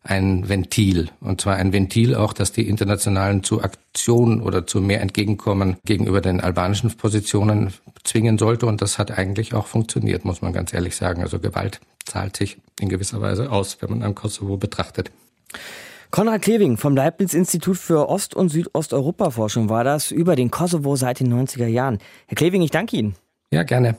ein 0.03 0.47
Ventil. 0.47 1.09
Und 1.21 1.41
zwar 1.41 1.55
ein 1.55 1.73
Ventil 1.73 2.13
auch, 2.13 2.33
dass 2.33 2.51
die 2.51 2.69
Internationalen 2.69 3.43
zu 3.43 3.63
Aktionen 3.63 4.41
oder 4.41 4.67
zu 4.67 4.81
mehr 4.81 5.01
Entgegenkommen 5.01 5.77
gegenüber 5.85 6.21
den 6.21 6.39
albanischen 6.39 6.95
Positionen 6.97 7.73
zwingen 8.03 8.37
sollte. 8.37 8.67
Und 8.67 8.83
das 8.83 8.99
hat 8.99 9.09
eigentlich 9.09 9.55
auch 9.55 9.65
funktioniert, 9.65 10.23
muss 10.23 10.43
man 10.43 10.53
ganz 10.53 10.71
ehrlich 10.71 10.95
sagen. 10.95 11.23
Also 11.23 11.39
Gewalt 11.39 11.81
zahlt 12.05 12.37
sich 12.37 12.57
in 12.79 12.89
gewisser 12.89 13.21
Weise 13.21 13.51
aus, 13.51 13.81
wenn 13.81 13.89
man 13.89 14.03
am 14.03 14.13
Kosovo 14.13 14.55
betrachtet. 14.55 15.09
Konrad 16.11 16.41
Kleving 16.41 16.77
vom 16.77 16.95
Leibniz-Institut 16.95 17.77
für 17.77 18.09
Ost- 18.09 18.35
und 18.35 18.49
Südosteuropa-Forschung 18.49 19.69
war 19.69 19.83
das 19.83 20.09
über 20.11 20.35
den 20.35 20.49
Kosovo 20.49 20.95
seit 20.95 21.19
den 21.19 21.31
90er 21.31 21.67
Jahren. 21.67 21.99
Herr 22.27 22.35
Kleving, 22.35 22.61
ich 22.61 22.71
danke 22.71 22.97
Ihnen. 22.97 23.15
Ja, 23.51 23.63
gerne. 23.63 23.95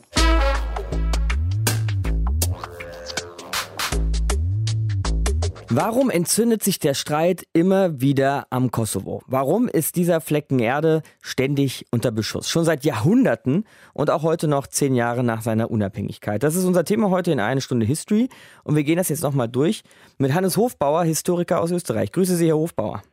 Warum 5.73 6.11
entzündet 6.11 6.65
sich 6.65 6.81
der 6.81 6.95
Streit 6.95 7.47
immer 7.53 8.01
wieder 8.01 8.49
am 8.51 8.73
Kosovo? 8.73 9.23
Warum 9.29 9.69
ist 9.69 9.95
dieser 9.95 10.21
Flecken 10.21 10.59
Erde 10.59 11.03
ständig 11.23 11.87
unter 11.93 12.11
Beschuss? 12.11 12.51
Schon 12.51 12.65
seit 12.65 12.85
Jahrhunderten 12.85 13.65
und 13.93 14.11
auch 14.11 14.25
heute 14.25 14.49
noch 14.49 14.67
zehn 14.67 14.97
Jahre 14.97 15.23
nach 15.23 15.43
seiner 15.43 15.71
Unabhängigkeit. 15.71 16.43
Das 16.43 16.57
ist 16.57 16.65
unser 16.65 16.85
Thema 16.85 17.11
heute 17.11 17.31
in 17.31 17.39
eine 17.39 17.61
Stunde 17.61 17.87
History 17.87 18.29
und 18.65 18.75
wir 18.75 18.83
gehen 18.83 18.97
das 18.97 19.11
jetzt 19.11 19.23
nochmal 19.23 19.49
durch 19.49 19.85
mit 20.19 20.35
Hannes 20.35 20.57
Hofbauer, 20.57 21.05
Historiker 21.05 21.61
aus 21.61 21.71
Österreich. 21.71 22.11
Grüße 22.11 22.35
Sie, 22.35 22.49
Herr 22.49 22.57
Hofbauer. 22.57 23.05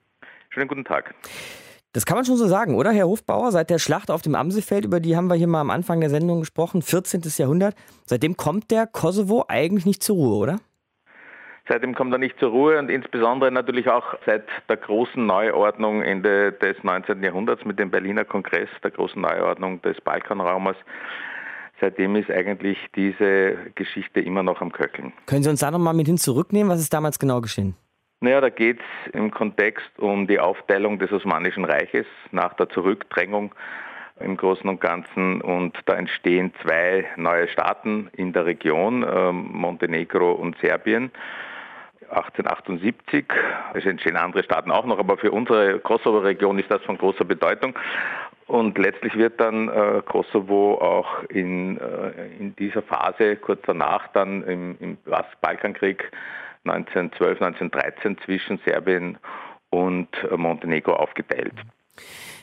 Schönen 0.50 0.68
guten 0.68 0.84
Tag. 0.84 1.14
Das 1.94 2.08
kann 2.08 2.18
man 2.18 2.26
schon 2.26 2.38
so 2.38 2.48
sagen, 2.48 2.74
oder, 2.74 2.92
Herr 2.92 3.06
Hofbauer? 3.06 3.52
Seit 3.52 3.70
der 3.70 3.78
Schlacht 3.78 4.10
auf 4.10 4.24
dem 4.24 4.34
Amselfeld, 4.34 4.84
über 4.84 5.00
die 5.00 5.16
haben 5.16 5.28
wir 5.28 5.36
hier 5.36 5.46
mal 5.46 5.62
am 5.62 5.70
Anfang 5.70 6.00
der 6.00 6.10
Sendung 6.10 6.40
gesprochen, 6.40 6.82
14. 6.82 7.22
Jahrhundert, 7.38 7.76
seitdem 8.08 8.36
kommt 8.36 8.72
der 8.72 8.88
Kosovo 8.88 9.46
eigentlich 9.48 9.86
nicht 9.86 10.02
zur 10.02 10.16
Ruhe, 10.16 10.36
oder? 10.38 10.60
Seitdem 11.70 11.96
kommt 11.96 12.14
er 12.14 12.18
nicht 12.18 12.40
zur 12.40 12.52
Ruhe 12.52 12.80
und 12.80 12.90
insbesondere 12.90 13.52
natürlich 13.52 13.90
auch 13.90 14.16
seit 14.26 14.46
der 14.70 14.78
großen 14.78 15.26
Neuordnung 15.26 16.02
Ende 16.02 16.54
des 16.54 16.82
19. 16.82 17.22
Jahrhunderts 17.22 17.66
mit 17.66 17.78
dem 17.78 17.92
Berliner 17.92 18.24
Kongress, 18.24 18.70
der 18.84 18.92
großen 18.92 19.22
Neuordnung 19.22 19.82
des 19.82 20.00
Balkanraumes. 20.02 20.78
Seitdem 21.82 22.16
ist 22.16 22.32
eigentlich 22.32 22.78
diese 22.96 23.58
Geschichte 23.76 24.22
immer 24.22 24.44
noch 24.44 24.62
am 24.62 24.72
Köcheln. 24.72 25.12
Können 25.26 25.44
Sie 25.44 25.50
uns 25.50 25.60
da 25.60 25.70
nochmal 25.70 25.94
mit 25.94 26.08
hin 26.08 26.18
zurücknehmen? 26.18 26.72
Was 26.72 26.80
ist 26.80 26.94
damals 26.94 27.20
genau 27.20 27.42
geschehen? 27.42 27.76
Naja, 28.20 28.42
da 28.42 28.50
geht 28.50 28.80
es 28.80 29.14
im 29.14 29.30
Kontext 29.30 29.92
um 30.00 30.26
die 30.26 30.40
Aufteilung 30.40 30.98
des 30.98 31.12
Osmanischen 31.12 31.66
Reiches 31.66 32.08
nach 32.32 32.54
der 32.54 32.70
Zurückdrängung 32.70 33.54
im 34.20 34.38
Großen 34.38 34.68
und 34.68 34.82
Ganzen 34.82 35.42
und 35.42 35.78
da 35.86 35.94
entstehen 35.94 36.52
zwei 36.64 37.06
neue 37.18 37.48
Staaten 37.48 38.10
in 38.14 38.34
der 38.34 38.48
Region, 38.48 39.06
ähm, 39.08 39.50
Montenegro 39.52 40.32
und 40.32 40.58
Serbien. 40.60 41.12
1878. 42.10 43.26
Es 43.74 43.86
entstehen 43.86 44.18
andere 44.18 44.44
Staaten 44.44 44.72
auch 44.72 44.86
noch, 44.86 45.00
aber 45.00 45.18
für 45.18 45.32
unsere 45.32 45.80
Kosovo-Region 45.80 46.60
ist 46.60 46.72
das 46.72 46.82
von 46.84 46.98
großer 46.98 47.26
Bedeutung. 47.26 47.78
Und 48.48 48.78
letztlich 48.78 49.16
wird 49.16 49.40
dann 49.42 49.68
äh, 49.68 50.02
Kosovo 50.06 50.76
auch 50.76 51.24
in, 51.30 51.78
äh, 51.80 52.38
in 52.40 52.56
dieser 52.56 52.82
Phase 52.82 53.36
kurz 53.36 53.62
danach 53.66 54.08
dann 54.14 54.44
im, 54.44 54.78
im 54.80 54.98
Balkankrieg 55.42 56.12
1912, 56.64 57.42
1913 57.42 58.18
zwischen 58.26 58.60
Serbien 58.66 59.18
und 59.70 60.08
äh, 60.32 60.38
Montenegro 60.38 60.94
aufgeteilt. 60.94 61.54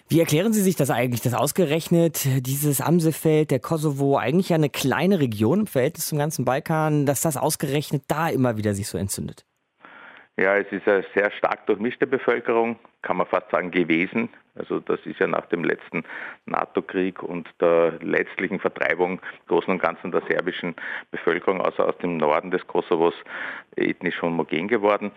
Wie 0.09 0.21
erklären 0.21 0.53
Sie 0.53 0.61
sich 0.61 0.77
das 0.77 0.91
eigentlich, 0.91 1.23
dass 1.23 1.33
ausgerechnet 1.33 2.47
dieses 2.47 2.83
Amsefeld, 2.83 3.51
der 3.51 3.59
Kosovo, 3.59 4.19
eigentlich 4.19 4.53
eine 4.53 4.69
kleine 4.69 5.19
Region 5.19 5.61
im 5.61 5.67
Verhältnis 5.67 6.09
zum 6.09 6.19
ganzen 6.19 6.45
Balkan, 6.45 7.07
dass 7.07 7.23
das 7.23 7.39
ausgerechnet 7.39 8.03
da 8.09 8.29
immer 8.29 8.59
wieder 8.59 8.75
sich 8.75 8.87
so 8.87 8.99
entzündet? 8.99 9.47
Ja, 10.37 10.57
es 10.57 10.71
ist 10.73 10.89
eine 10.89 11.05
sehr 11.15 11.31
stark 11.33 11.67
durchmischte 11.67 12.07
Bevölkerung, 12.07 12.79
kann 13.03 13.17
man 13.17 13.27
fast 13.27 13.51
sagen 13.51 13.71
gewesen. 13.71 14.29
Also 14.57 14.79
das 14.79 15.01
ist 15.05 15.19
ja 15.19 15.27
nach 15.27 15.47
dem 15.47 15.65
letzten 15.65 16.05
NATO-Krieg 16.47 17.23
und 17.23 17.49
der 17.61 17.95
letztlichen 18.01 18.61
Vertreibung 18.61 19.21
Großen 19.49 19.73
und 19.73 19.83
Ganzen 19.83 20.13
der 20.13 20.23
serbischen 20.29 20.77
Bevölkerung, 21.11 21.61
außer 21.61 21.87
aus 21.89 21.99
dem 21.99 22.19
Norden 22.19 22.51
des 22.53 22.65
Kosovos, 22.67 23.15
ethnisch 23.77 24.23
homogen 24.23 24.69
geworden. 24.69 25.11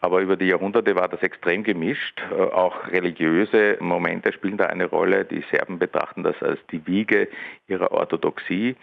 Aber 0.00 0.20
über 0.20 0.36
die 0.36 0.46
Jahrhunderte 0.46 0.96
war 0.96 1.08
das 1.08 1.22
extrem 1.22 1.62
gemischt. 1.62 2.20
Äh, 2.32 2.42
auch 2.42 2.88
religiöse 2.88 3.76
Momente 3.80 4.32
spielen 4.32 4.56
da 4.56 4.66
eine 4.66 4.86
Rolle. 4.86 5.24
Die 5.24 5.44
Serben 5.50 5.78
betrachten 5.78 6.24
das 6.24 6.42
als 6.42 6.58
die 6.72 6.84
Wiege 6.86 7.28
ihrer 7.68 7.92
Orthodoxie, 7.92 8.76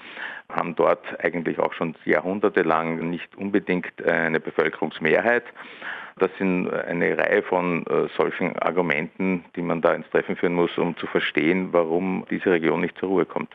haben 0.50 0.76
dort 0.76 1.20
eigentlich 1.24 1.60
auch 1.60 1.74
schon 1.74 1.96
jahrhundertelang 2.06 3.10
nicht 3.10 3.36
unbedingt 3.36 4.02
eine 4.06 4.40
Bevölkerungsmehrheit. 4.40 5.44
Das 6.20 6.32
sind 6.40 6.70
eine 6.70 7.18
Reihe 7.18 7.44
von 7.44 7.86
äh, 7.86 8.08
solchen 8.18 8.58
Argumenten, 8.58 9.46
die 9.56 9.62
man 9.62 9.82
da 9.82 9.94
ins 9.94 10.10
Treffen 10.10 10.36
führen 10.36 10.54
muss, 10.54 10.78
um 10.78 10.98
zu 10.98 11.06
verstehen, 11.08 11.70
warum 11.72 12.26
diese 12.30 12.52
Region 12.52 12.82
nicht 12.82 12.98
zur 12.98 13.10
Ruhe 13.10 13.26
kommt. 13.26 13.50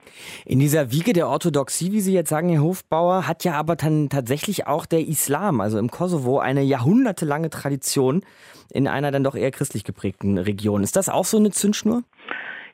In 0.44 0.60
dieser 0.60 0.92
Wiege 0.92 1.12
der 1.12 1.28
Orthodoxie, 1.28 1.92
wie 1.92 2.00
Sie 2.00 2.14
jetzt 2.14 2.28
sagen, 2.28 2.48
Herr 2.50 2.62
Hofbauer, 2.62 3.26
hat 3.26 3.44
ja 3.44 3.54
aber 3.54 3.76
dann 3.76 4.08
tatsächlich 4.08 4.66
auch 4.66 4.86
der 4.86 5.00
Islam, 5.00 5.60
also 5.60 5.78
im 5.78 5.90
Kosovo, 5.90 6.38
eine 6.38 6.62
jahrhundertelange 6.62 7.50
Tradition 7.50 8.22
in 8.70 8.88
einer 8.88 9.10
dann 9.10 9.24
doch 9.24 9.34
eher 9.34 9.50
christlich 9.50 9.84
geprägten 9.84 10.38
Region. 10.38 10.82
Ist 10.82 10.96
das 10.96 11.08
auch 11.08 11.24
so 11.24 11.36
eine 11.36 11.50
Zündschnur? 11.50 12.02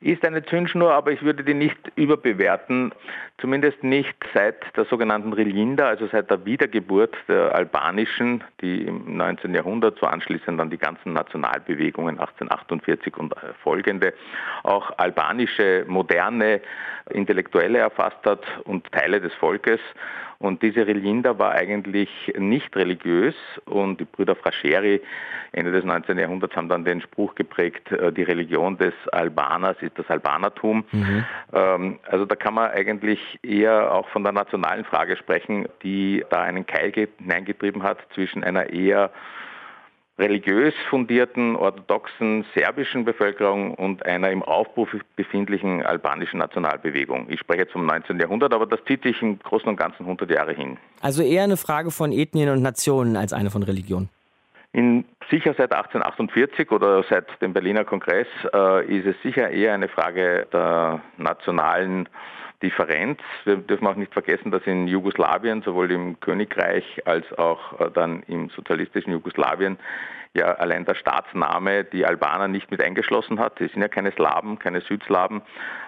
Ist 0.00 0.24
eine 0.24 0.44
Zündschnur, 0.44 0.92
aber 0.92 1.12
ich 1.12 1.22
würde 1.22 1.42
die 1.42 1.54
nicht 1.54 1.76
überbewerten, 1.96 2.92
zumindest 3.38 3.82
nicht 3.82 4.14
seit 4.34 4.76
der 4.76 4.84
sogenannten 4.84 5.32
Rilinda, 5.32 5.88
also 5.88 6.06
seit 6.06 6.30
der 6.30 6.44
Wiedergeburt 6.44 7.16
der 7.28 7.54
albanischen, 7.54 8.44
die 8.60 8.82
im 8.82 9.16
19. 9.16 9.54
Jahrhundert, 9.54 9.98
so 9.98 10.06
anschließend 10.06 10.58
dann 10.60 10.70
die 10.70 10.78
ganzen 10.78 11.12
Nationalbewegungen 11.12 12.18
1848 12.18 13.16
und 13.16 13.34
folgende, 13.62 14.14
auch 14.62 14.96
albanische 14.98 15.84
moderne 15.88 16.60
Intellektuelle 17.10 17.78
erfasst 17.78 18.24
hat 18.24 18.44
und 18.64 18.90
Teile 18.92 19.20
des 19.20 19.32
Volkes 19.34 19.80
und 20.40 20.62
diese 20.62 20.86
Relinda 20.86 21.38
war 21.38 21.52
eigentlich 21.52 22.08
nicht 22.38 22.76
religiös 22.76 23.34
und 23.64 23.98
die 24.00 24.04
Brüder 24.04 24.36
Frascheri 24.36 25.00
Ende 25.52 25.72
des 25.72 25.84
19. 25.84 26.16
Jahrhunderts 26.18 26.54
haben 26.54 26.68
dann 26.68 26.84
den 26.84 27.00
Spruch 27.00 27.34
geprägt, 27.34 27.90
äh, 27.90 28.12
die 28.12 28.22
Religion 28.22 28.76
des 28.78 28.94
Albaners 29.10 29.76
ist 29.80 29.98
das 29.98 30.08
Albanertum. 30.08 30.84
Mhm. 30.92 31.24
Ähm, 31.52 31.98
also 32.06 32.24
da 32.24 32.36
kann 32.36 32.54
man 32.54 32.70
eigentlich 32.70 33.38
eher 33.42 33.92
auch 33.92 34.08
von 34.10 34.22
der 34.22 34.32
nationalen 34.32 34.84
Frage 34.84 35.16
sprechen, 35.16 35.68
die 35.82 36.24
da 36.30 36.42
einen 36.42 36.66
Keil 36.66 36.92
hineingetrieben 36.92 37.82
hat 37.82 37.98
zwischen 38.14 38.44
einer 38.44 38.70
eher 38.70 39.10
religiös 40.18 40.74
fundierten, 40.90 41.54
orthodoxen 41.56 42.44
serbischen 42.54 43.04
Bevölkerung 43.04 43.74
und 43.74 44.04
einer 44.04 44.30
im 44.30 44.42
Aufbruch 44.42 44.88
befindlichen 45.16 45.82
albanischen 45.82 46.38
Nationalbewegung. 46.38 47.26
Ich 47.30 47.40
spreche 47.40 47.62
jetzt 47.62 47.72
vom 47.72 47.86
19. 47.86 48.18
Jahrhundert, 48.18 48.52
aber 48.52 48.66
das 48.66 48.80
zieht 48.86 49.04
sich 49.04 49.22
im 49.22 49.38
Großen 49.38 49.68
und 49.68 49.76
Ganzen 49.76 50.02
100 50.02 50.30
Jahre 50.30 50.52
hin. 50.52 50.76
Also 51.00 51.22
eher 51.22 51.44
eine 51.44 51.56
Frage 51.56 51.90
von 51.90 52.12
Ethnien 52.12 52.48
und 52.50 52.62
Nationen 52.62 53.16
als 53.16 53.32
eine 53.32 53.50
von 53.50 53.62
Religion. 53.62 54.08
In, 54.72 55.04
sicher 55.30 55.54
seit 55.56 55.72
1848 55.72 56.70
oder 56.72 57.02
seit 57.08 57.26
dem 57.40 57.52
Berliner 57.52 57.84
Kongress 57.84 58.26
äh, 58.52 58.84
ist 58.86 59.06
es 59.06 59.16
sicher 59.22 59.50
eher 59.50 59.72
eine 59.72 59.88
Frage 59.88 60.46
der 60.52 61.00
nationalen 61.16 62.08
Differenz. 62.62 63.20
Wir 63.44 63.56
dürfen 63.56 63.86
auch 63.86 63.94
nicht 63.94 64.12
vergessen, 64.12 64.50
dass 64.50 64.66
in 64.66 64.88
Jugoslawien, 64.88 65.62
sowohl 65.62 65.90
im 65.92 66.18
Königreich 66.20 66.84
als 67.06 67.30
auch 67.38 67.80
äh, 67.80 67.90
dann 67.92 68.22
im 68.24 68.50
sozialistischen 68.50 69.12
Jugoslawien, 69.12 69.78
ja 70.34 70.54
allein 70.54 70.84
der 70.84 70.94
Staatsname 70.94 71.84
die 71.84 72.04
Albaner 72.04 72.48
nicht 72.48 72.70
mit 72.70 72.82
eingeschlossen 72.82 73.38
hat. 73.38 73.58
Sie 73.58 73.66
sind 73.68 73.80
ja 73.80 73.88
keine 73.88 74.12
Slawen, 74.12 74.58
keine 74.58 74.80
Südslawen. 74.80 75.42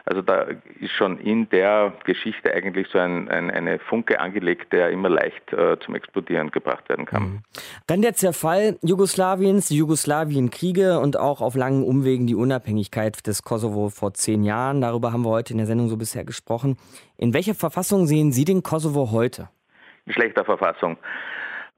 Also 0.05 0.23
da 0.23 0.47
ist 0.81 0.93
schon 0.93 1.19
in 1.19 1.49
der 1.51 1.93
Geschichte 2.05 2.53
eigentlich 2.53 2.89
so 2.89 2.99
ein, 2.99 3.29
ein, 3.29 3.51
eine 3.51 3.79
Funke 3.79 4.19
angelegt, 4.19 4.73
der 4.73 4.91
immer 4.91 5.09
leicht 5.09 5.53
äh, 5.53 5.79
zum 5.81 5.95
Explodieren 5.95 6.51
gebracht 6.51 6.89
werden 6.89 7.07
kann. 7.07 7.23
Mhm. 7.23 7.43
Dann 7.87 8.03
der 8.03 8.15
Zerfall 8.15 8.79
Jugoslawiens, 8.83 9.69
die 9.69 9.77
Jugoslawienkriege 9.77 10.99
und 10.99 11.19
auch 11.19 11.41
auf 11.41 11.55
langen 11.55 11.85
Umwegen 11.85 12.27
die 12.27 12.35
Unabhängigkeit 12.35 13.27
des 13.27 13.43
Kosovo 13.43 13.91
vor 13.91 14.15
zehn 14.15 14.43
Jahren. 14.43 14.81
Darüber 14.81 15.13
haben 15.13 15.23
wir 15.23 15.31
heute 15.31 15.53
in 15.53 15.59
der 15.59 15.67
Sendung 15.67 15.89
so 15.89 15.97
bisher 15.97 16.25
gesprochen. 16.25 16.77
In 17.17 17.35
welcher 17.35 17.55
Verfassung 17.55 18.07
sehen 18.07 18.33
Sie 18.33 18.45
den 18.45 18.63
Kosovo 18.63 19.11
heute? 19.13 19.49
In 20.07 20.13
schlechter 20.13 20.45
Verfassung. 20.45 20.97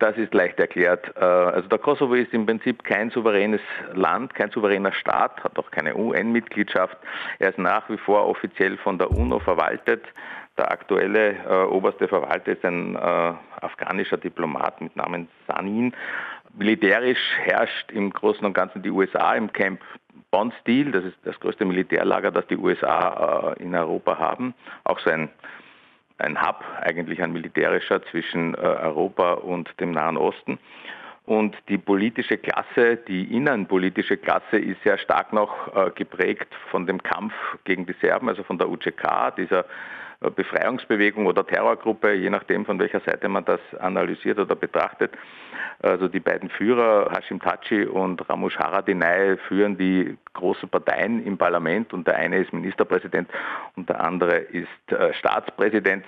Das 0.02 0.16
ist 0.16 0.34
leicht 0.34 0.58
erklärt. 0.58 1.14
Äh, 1.14 1.20
also 1.20 1.68
der 1.68 1.78
Kosovo 1.78 2.14
ist 2.14 2.34
im 2.34 2.44
Prinzip 2.44 2.82
kein 2.82 3.10
souveränes 3.10 3.60
Land, 3.94 4.34
kein 4.34 4.50
souveräner 4.50 4.92
Staat, 4.92 5.44
hat 5.44 5.56
auch 5.60 5.70
keine 5.70 5.94
UN-Mitgliedschaft. 5.94 6.96
Er 7.38 7.50
ist 7.50 7.58
nach 7.58 7.88
wie 7.88 7.96
vor 7.98 8.26
offiziell 8.26 8.76
von 8.78 8.98
der 8.98 9.12
UNO 9.12 9.38
verwaltet. 9.38 10.04
Der 10.58 10.72
aktuelle 10.72 11.36
äh, 11.48 11.66
oberste 11.66 12.08
Verwalter 12.08 12.50
ist 12.50 12.64
ein 12.64 12.96
äh, 12.96 12.98
afghanischer 13.60 14.16
Diplomat 14.16 14.80
mit 14.80 14.96
Namen 14.96 15.28
Sanin. 15.46 15.94
Militärisch 16.58 17.22
herrscht 17.38 17.92
im 17.92 18.10
Großen 18.10 18.44
und 18.44 18.54
Ganzen 18.54 18.82
die 18.82 18.90
USA 18.90 19.34
im 19.34 19.52
Camp 19.52 19.80
Bond-Stil. 20.32 20.90
Das 20.90 21.04
ist 21.04 21.16
das 21.22 21.38
größte 21.38 21.64
Militärlager, 21.64 22.32
das 22.32 22.44
die 22.48 22.56
USA 22.56 23.54
äh, 23.56 23.62
in 23.62 23.72
Europa 23.72 24.18
haben. 24.18 24.52
Auch 24.82 24.98
so 24.98 25.10
ein 25.10 25.30
ein 26.22 26.40
Hub, 26.40 26.64
eigentlich 26.80 27.22
ein 27.22 27.32
militärischer 27.32 28.02
zwischen 28.06 28.54
äh, 28.54 28.58
Europa 28.58 29.34
und 29.34 29.68
dem 29.80 29.92
Nahen 29.92 30.16
Osten. 30.16 30.58
Und 31.24 31.56
die 31.68 31.78
politische 31.78 32.36
Klasse, 32.36 32.96
die 32.96 33.36
innenpolitische 33.36 34.16
Klasse 34.16 34.58
ist 34.58 34.82
sehr 34.82 34.98
stark 34.98 35.32
noch 35.32 35.74
äh, 35.74 35.90
geprägt 35.94 36.48
von 36.70 36.86
dem 36.86 37.02
Kampf 37.02 37.32
gegen 37.64 37.86
die 37.86 37.94
Serben, 38.00 38.28
also 38.28 38.42
von 38.42 38.58
der 38.58 38.68
UCK, 38.68 39.36
dieser 39.36 39.64
Befreiungsbewegung 40.30 41.26
oder 41.26 41.46
Terrorgruppe, 41.46 42.12
je 42.12 42.30
nachdem 42.30 42.64
von 42.64 42.78
welcher 42.78 43.00
Seite 43.00 43.28
man 43.28 43.44
das 43.44 43.60
analysiert 43.78 44.38
oder 44.38 44.54
betrachtet. 44.54 45.12
Also 45.80 46.08
die 46.08 46.20
beiden 46.20 46.48
Führer, 46.48 47.10
Hashim 47.10 47.40
Taci 47.40 47.84
und 47.84 48.28
Ramush 48.28 48.56
Haradinaj, 48.56 49.36
führen 49.48 49.76
die 49.76 50.16
großen 50.32 50.68
Parteien 50.68 51.24
im 51.26 51.36
Parlament 51.36 51.92
und 51.92 52.06
der 52.06 52.16
eine 52.16 52.38
ist 52.38 52.52
Ministerpräsident 52.52 53.28
und 53.76 53.88
der 53.88 54.00
andere 54.00 54.36
ist 54.36 54.92
äh, 54.92 55.12
Staatspräsident. 55.14 56.04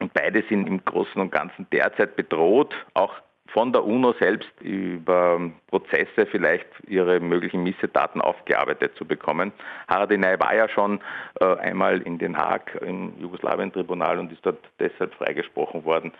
Und 0.00 0.12
beide 0.12 0.42
sind 0.48 0.66
im 0.66 0.84
Großen 0.84 1.20
und 1.20 1.30
Ganzen 1.30 1.66
derzeit 1.70 2.16
bedroht, 2.16 2.74
auch 2.94 3.14
von 3.54 3.72
der 3.72 3.84
UNO 3.84 4.14
selbst 4.18 4.50
über 4.60 5.40
Prozesse 5.68 6.26
vielleicht 6.26 6.66
ihre 6.88 7.20
möglichen 7.20 7.62
Missetaten 7.62 8.20
aufgearbeitet 8.20 8.96
zu 8.96 9.06
bekommen. 9.06 9.52
Haradinaj 9.88 10.40
war 10.40 10.54
ja 10.54 10.68
schon 10.68 11.00
äh, 11.40 11.44
einmal 11.58 12.02
in 12.02 12.18
Den 12.18 12.36
Haag 12.36 12.76
im 12.84 13.12
Jugoslawien-Tribunal 13.20 14.18
und 14.18 14.32
ist 14.32 14.44
dort 14.44 14.58
deshalb 14.80 15.14
freigesprochen 15.14 15.84
worden, 15.84 16.12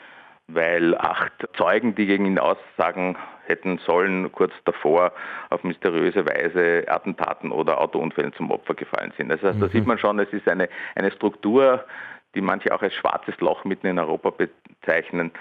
weil 0.47 0.97
acht 0.97 1.33
Zeugen, 1.57 1.97
die 1.97 2.07
gegen 2.07 2.25
ihn 2.25 2.38
aussagen 2.38 3.16
hätten 3.47 3.79
sollen, 3.79 4.31
kurz 4.31 4.53
davor 4.64 5.12
auf 5.51 5.64
mysteriöse 5.64 6.25
Weise 6.27 6.85
Attentaten 6.87 7.51
oder 7.51 7.81
Autounfällen 7.81 8.33
zum 8.35 8.53
Opfer 8.53 8.75
gefallen 8.75 9.12
sind. 9.16 9.31
Das 9.31 9.42
heißt, 9.42 9.57
mhm. 9.57 9.61
da 9.61 9.68
sieht 9.70 9.87
man 9.88 9.99
schon, 9.99 10.20
es 10.20 10.33
ist 10.33 10.49
eine, 10.49 10.68
eine 10.94 11.11
Struktur, 11.11 11.85
die 12.37 12.40
manche 12.40 12.73
auch 12.73 12.83
als 12.83 12.94
schwarzes 12.94 13.38
Loch 13.40 13.64
mitten 13.64 13.88
in 13.88 13.99
Europa 13.99 14.31
bezeichnen, 14.31 15.33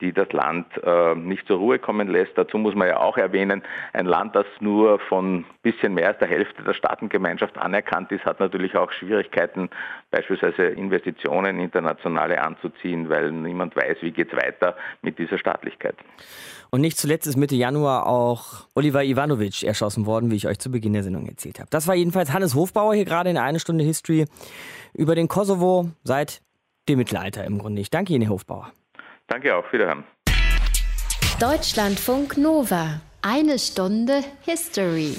die 0.00 0.12
das 0.12 0.32
Land 0.32 0.66
äh, 0.82 1.14
nicht 1.14 1.46
zur 1.46 1.58
Ruhe 1.58 1.78
kommen 1.78 2.08
lässt. 2.08 2.32
Dazu 2.36 2.58
muss 2.58 2.74
man 2.74 2.88
ja 2.88 2.98
auch 2.98 3.16
erwähnen, 3.16 3.62
ein 3.92 4.06
Land, 4.06 4.36
das 4.36 4.46
nur 4.60 4.98
von 5.00 5.44
bisschen 5.62 5.94
mehr 5.94 6.08
als 6.08 6.18
der 6.18 6.28
Hälfte 6.28 6.62
der 6.62 6.74
Staatengemeinschaft 6.74 7.58
anerkannt 7.58 8.12
ist, 8.12 8.24
hat 8.24 8.40
natürlich 8.40 8.76
auch 8.76 8.92
Schwierigkeiten, 8.92 9.68
beispielsweise 10.10 10.64
Investitionen 10.64 11.58
internationale 11.58 12.40
anzuziehen, 12.40 13.08
weil 13.08 13.32
niemand 13.32 13.76
weiß, 13.76 13.98
wie 14.02 14.12
geht 14.12 14.32
es 14.32 14.36
weiter 14.36 14.76
mit 15.02 15.18
dieser 15.18 15.38
Staatlichkeit. 15.38 15.96
Und 16.70 16.80
nicht 16.80 16.98
zuletzt 16.98 17.26
ist 17.26 17.36
Mitte 17.36 17.56
Januar 17.56 18.06
auch 18.06 18.66
Oliver 18.74 19.02
Ivanovic 19.02 19.62
erschossen 19.62 20.06
worden, 20.06 20.30
wie 20.30 20.36
ich 20.36 20.46
euch 20.46 20.58
zu 20.58 20.70
Beginn 20.70 20.92
der 20.92 21.02
Sendung 21.02 21.26
erzählt 21.26 21.58
habe. 21.58 21.70
Das 21.70 21.86
war 21.88 21.94
jedenfalls 21.94 22.32
Hannes 22.32 22.54
Hofbauer 22.54 22.94
hier 22.94 23.04
gerade 23.06 23.30
in 23.30 23.38
einer 23.38 23.58
Stunde 23.58 23.84
History 23.84 24.26
über 24.94 25.14
den 25.14 25.28
Kosovo 25.28 25.88
seit 26.04 26.42
dem 26.88 26.98
Mittelalter 26.98 27.44
im 27.44 27.58
Grunde. 27.58 27.80
Ich 27.80 27.90
danke 27.90 28.12
Ihnen, 28.12 28.22
Herr 28.22 28.32
Hofbauer. 28.32 28.72
Danke 29.28 29.54
auch. 29.54 29.72
Wiederhören. 29.72 30.04
Deutschlandfunk 31.38 32.36
Nova. 32.36 33.00
Eine 33.22 33.58
Stunde 33.58 34.24
History. 34.42 35.16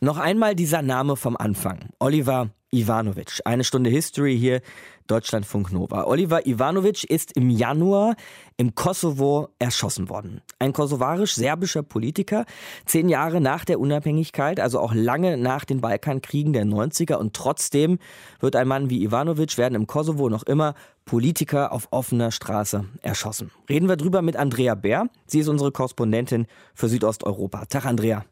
Noch 0.00 0.18
einmal 0.18 0.54
dieser 0.54 0.82
Name 0.82 1.16
vom 1.16 1.36
Anfang. 1.36 1.88
Oliver 1.98 2.50
Ivanovic. 2.76 3.40
Eine 3.46 3.64
Stunde 3.64 3.88
History 3.88 4.38
hier, 4.38 4.60
Deutschlandfunk 5.06 5.72
Nova. 5.72 6.04
Oliver 6.04 6.46
Ivanovic 6.46 7.04
ist 7.04 7.32
im 7.32 7.48
Januar 7.48 8.16
im 8.58 8.74
Kosovo 8.74 9.48
erschossen 9.58 10.10
worden. 10.10 10.42
Ein 10.58 10.74
kosovarisch-serbischer 10.74 11.82
Politiker, 11.82 12.44
zehn 12.84 13.08
Jahre 13.08 13.40
nach 13.40 13.64
der 13.64 13.80
Unabhängigkeit, 13.80 14.60
also 14.60 14.78
auch 14.78 14.92
lange 14.92 15.38
nach 15.38 15.64
den 15.64 15.80
Balkankriegen 15.80 16.52
der 16.52 16.66
90er. 16.66 17.14
Und 17.14 17.34
trotzdem 17.34 17.98
wird 18.40 18.56
ein 18.56 18.68
Mann 18.68 18.90
wie 18.90 19.02
Ivanovic 19.02 19.56
werden 19.56 19.74
im 19.74 19.86
Kosovo 19.86 20.28
noch 20.28 20.42
immer 20.42 20.74
Politiker 21.06 21.72
auf 21.72 21.88
offener 21.92 22.30
Straße 22.30 22.84
erschossen. 23.00 23.50
Reden 23.70 23.88
wir 23.88 23.96
drüber 23.96 24.20
mit 24.20 24.36
Andrea 24.36 24.74
Bär. 24.74 25.08
Sie 25.26 25.38
ist 25.38 25.48
unsere 25.48 25.72
Korrespondentin 25.72 26.46
für 26.74 26.88
Südosteuropa. 26.88 27.64
Tag, 27.66 27.86
Andrea. 27.86 28.26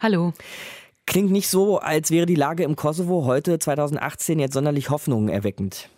Hallo. 0.00 0.32
Klingt 1.08 1.30
nicht 1.30 1.48
so, 1.48 1.78
als 1.78 2.10
wäre 2.10 2.26
die 2.26 2.34
Lage 2.34 2.64
im 2.64 2.76
Kosovo 2.76 3.24
heute 3.24 3.58
2018 3.58 4.38
jetzt 4.38 4.52
sonderlich 4.52 4.90
hoffnungserweckend. 4.90 5.88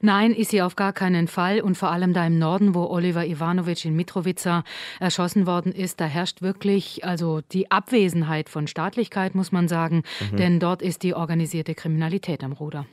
Nein, 0.00 0.32
ist 0.32 0.52
sie 0.52 0.62
auf 0.62 0.76
gar 0.76 0.92
keinen 0.92 1.26
Fall. 1.26 1.60
Und 1.60 1.76
vor 1.76 1.90
allem 1.90 2.12
da 2.12 2.24
im 2.24 2.38
Norden, 2.38 2.76
wo 2.76 2.84
Oliver 2.84 3.26
Ivanovic 3.26 3.84
in 3.84 3.96
Mitrovica 3.96 4.62
erschossen 5.00 5.48
worden 5.48 5.72
ist, 5.72 6.00
da 6.00 6.04
herrscht 6.04 6.42
wirklich 6.42 7.04
also 7.04 7.40
die 7.50 7.72
Abwesenheit 7.72 8.48
von 8.48 8.68
Staatlichkeit, 8.68 9.34
muss 9.34 9.50
man 9.50 9.66
sagen. 9.66 10.04
Mhm. 10.30 10.36
Denn 10.36 10.60
dort 10.60 10.80
ist 10.80 11.02
die 11.02 11.14
organisierte 11.14 11.74
Kriminalität 11.74 12.44
am 12.44 12.52
Ruder. 12.52 12.86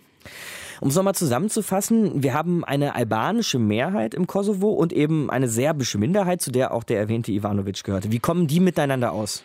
Um 0.81 0.87
es 0.87 0.95
nochmal 0.95 1.13
zusammenzufassen, 1.13 2.23
wir 2.23 2.33
haben 2.33 2.65
eine 2.65 2.95
albanische 2.95 3.59
Mehrheit 3.59 4.15
im 4.15 4.25
Kosovo 4.25 4.71
und 4.71 4.91
eben 4.91 5.29
eine 5.29 5.49
serbische 5.49 5.99
Minderheit, 5.99 6.41
zu 6.41 6.51
der 6.51 6.73
auch 6.73 6.83
der 6.83 6.97
erwähnte 6.97 7.31
Ivanovic 7.31 7.83
gehörte. 7.83 8.11
Wie 8.11 8.19
kommen 8.19 8.47
die 8.47 8.59
miteinander 8.59 9.11
aus? 9.11 9.43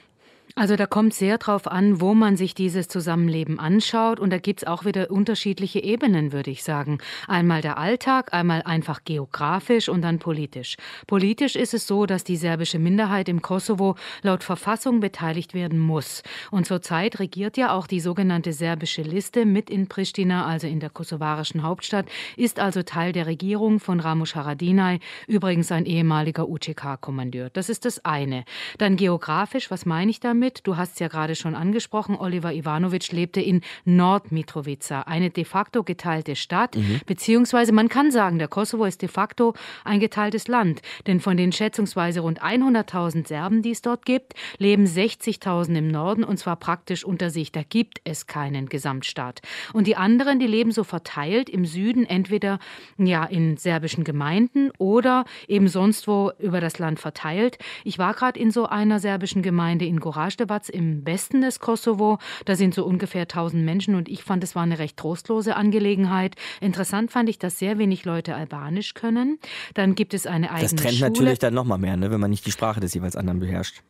Also 0.54 0.76
da 0.76 0.84
kommt 0.84 1.14
sehr 1.14 1.38
drauf 1.38 1.66
an, 1.66 2.02
wo 2.02 2.12
man 2.12 2.36
sich 2.36 2.54
dieses 2.54 2.86
Zusammenleben 2.86 3.58
anschaut. 3.58 4.20
Und 4.20 4.30
da 4.30 4.38
gibt 4.38 4.62
es 4.62 4.66
auch 4.66 4.84
wieder 4.84 5.10
unterschiedliche 5.10 5.82
Ebenen, 5.82 6.30
würde 6.32 6.50
ich 6.50 6.62
sagen. 6.62 6.98
Einmal 7.26 7.62
der 7.62 7.78
Alltag, 7.78 8.34
einmal 8.34 8.60
einfach 8.62 9.02
geografisch 9.04 9.88
und 9.88 10.02
dann 10.02 10.18
politisch. 10.18 10.76
Politisch 11.06 11.56
ist 11.56 11.72
es 11.72 11.86
so, 11.86 12.04
dass 12.04 12.22
die 12.24 12.36
serbische 12.36 12.78
Minderheit 12.78 13.30
im 13.30 13.40
Kosovo 13.40 13.96
laut 14.20 14.44
Verfassung 14.44 15.00
beteiligt 15.00 15.54
werden 15.54 15.78
muss. 15.78 16.22
Und 16.50 16.66
zurzeit 16.66 17.18
regiert 17.18 17.56
ja 17.56 17.72
auch 17.72 17.86
die 17.86 18.00
sogenannte 18.00 18.52
serbische 18.52 19.02
Liste 19.02 19.46
mit 19.46 19.70
in 19.70 19.88
Pristina, 19.88 20.44
also 20.46 20.66
in 20.66 20.80
der 20.80 20.90
kosovarischen 20.90 21.62
Hauptstadt, 21.62 22.06
ist 22.36 22.60
also 22.60 22.82
Teil 22.82 23.12
der 23.12 23.26
Regierung 23.26 23.80
von 23.80 24.00
Ramush 24.00 24.34
Haradinaj, 24.34 24.98
übrigens 25.26 25.72
ein 25.72 25.86
ehemaliger 25.86 26.46
UCK-Kommandeur. 26.46 27.48
Das 27.50 27.70
ist 27.70 27.86
das 27.86 28.04
eine. 28.04 28.44
Dann 28.76 28.96
geografisch, 28.96 29.70
was 29.70 29.86
meine 29.86 30.10
ich 30.10 30.20
damit? 30.20 30.41
Damit. 30.42 30.66
Du 30.66 30.76
hast 30.76 30.94
es 30.94 30.98
ja 30.98 31.08
gerade 31.08 31.34
schon 31.36 31.54
angesprochen, 31.54 32.16
Oliver 32.16 32.52
Ivanovic 32.52 33.12
lebte 33.12 33.40
in 33.40 33.60
Nordmitrovica, 33.84 35.02
eine 35.02 35.30
de 35.30 35.44
facto 35.44 35.84
geteilte 35.84 36.34
Stadt, 36.34 36.76
mhm. 36.76 37.00
beziehungsweise 37.06 37.72
man 37.72 37.88
kann 37.88 38.10
sagen, 38.10 38.38
der 38.38 38.48
Kosovo 38.48 38.84
ist 38.84 39.02
de 39.02 39.08
facto 39.08 39.54
ein 39.84 40.00
geteiltes 40.00 40.48
Land. 40.48 40.82
Denn 41.06 41.20
von 41.20 41.36
den 41.36 41.52
schätzungsweise 41.52 42.20
rund 42.20 42.42
100.000 42.42 43.28
Serben, 43.28 43.62
die 43.62 43.70
es 43.70 43.82
dort 43.82 44.04
gibt, 44.04 44.34
leben 44.58 44.84
60.000 44.84 45.78
im 45.78 45.88
Norden 45.88 46.24
und 46.24 46.38
zwar 46.38 46.56
praktisch 46.56 47.04
unter 47.04 47.30
sich. 47.30 47.52
Da 47.52 47.62
gibt 47.62 48.00
es 48.04 48.26
keinen 48.26 48.68
Gesamtstaat. 48.68 49.42
Und 49.72 49.86
die 49.86 49.96
anderen, 49.96 50.40
die 50.40 50.46
leben 50.46 50.72
so 50.72 50.82
verteilt 50.82 51.48
im 51.48 51.64
Süden, 51.64 52.04
entweder 52.04 52.58
ja 52.98 53.24
in 53.24 53.56
serbischen 53.56 54.02
Gemeinden 54.04 54.70
oder 54.78 55.24
eben 55.46 55.68
sonst 55.68 56.08
wo 56.08 56.32
über 56.40 56.60
das 56.60 56.78
Land 56.78 56.98
verteilt. 56.98 57.58
Ich 57.84 57.98
war 57.98 58.14
gerade 58.14 58.40
in 58.40 58.50
so 58.50 58.66
einer 58.66 58.98
serbischen 58.98 59.42
Gemeinde 59.42 59.84
in 59.84 60.00
Gorac 60.00 60.31
Rastevatz 60.32 60.68
im 60.70 61.06
Westen 61.06 61.42
des 61.42 61.60
Kosovo. 61.60 62.18
Da 62.46 62.56
sind 62.56 62.74
so 62.74 62.84
ungefähr 62.84 63.22
1000 63.22 63.62
Menschen 63.64 63.94
und 63.94 64.08
ich 64.08 64.22
fand, 64.22 64.42
es 64.42 64.54
war 64.54 64.62
eine 64.62 64.78
recht 64.78 64.96
trostlose 64.96 65.56
Angelegenheit. 65.56 66.36
Interessant 66.60 67.10
fand 67.10 67.28
ich, 67.28 67.38
dass 67.38 67.58
sehr 67.58 67.76
wenig 67.78 68.04
Leute 68.04 68.34
Albanisch 68.34 68.94
können. 68.94 69.38
Dann 69.74 69.94
gibt 69.94 70.14
es 70.14 70.26
eine 70.26 70.50
eigene 70.50 70.62
Das 70.62 70.74
trennt 70.74 70.94
Schule. 70.94 71.10
natürlich 71.10 71.38
dann 71.38 71.54
nochmal 71.54 71.78
mehr, 71.78 71.96
ne, 71.98 72.10
wenn 72.10 72.20
man 72.20 72.30
nicht 72.30 72.46
die 72.46 72.52
Sprache 72.52 72.80
des 72.80 72.94
jeweils 72.94 73.14
anderen 73.14 73.40
beherrscht. 73.40 73.82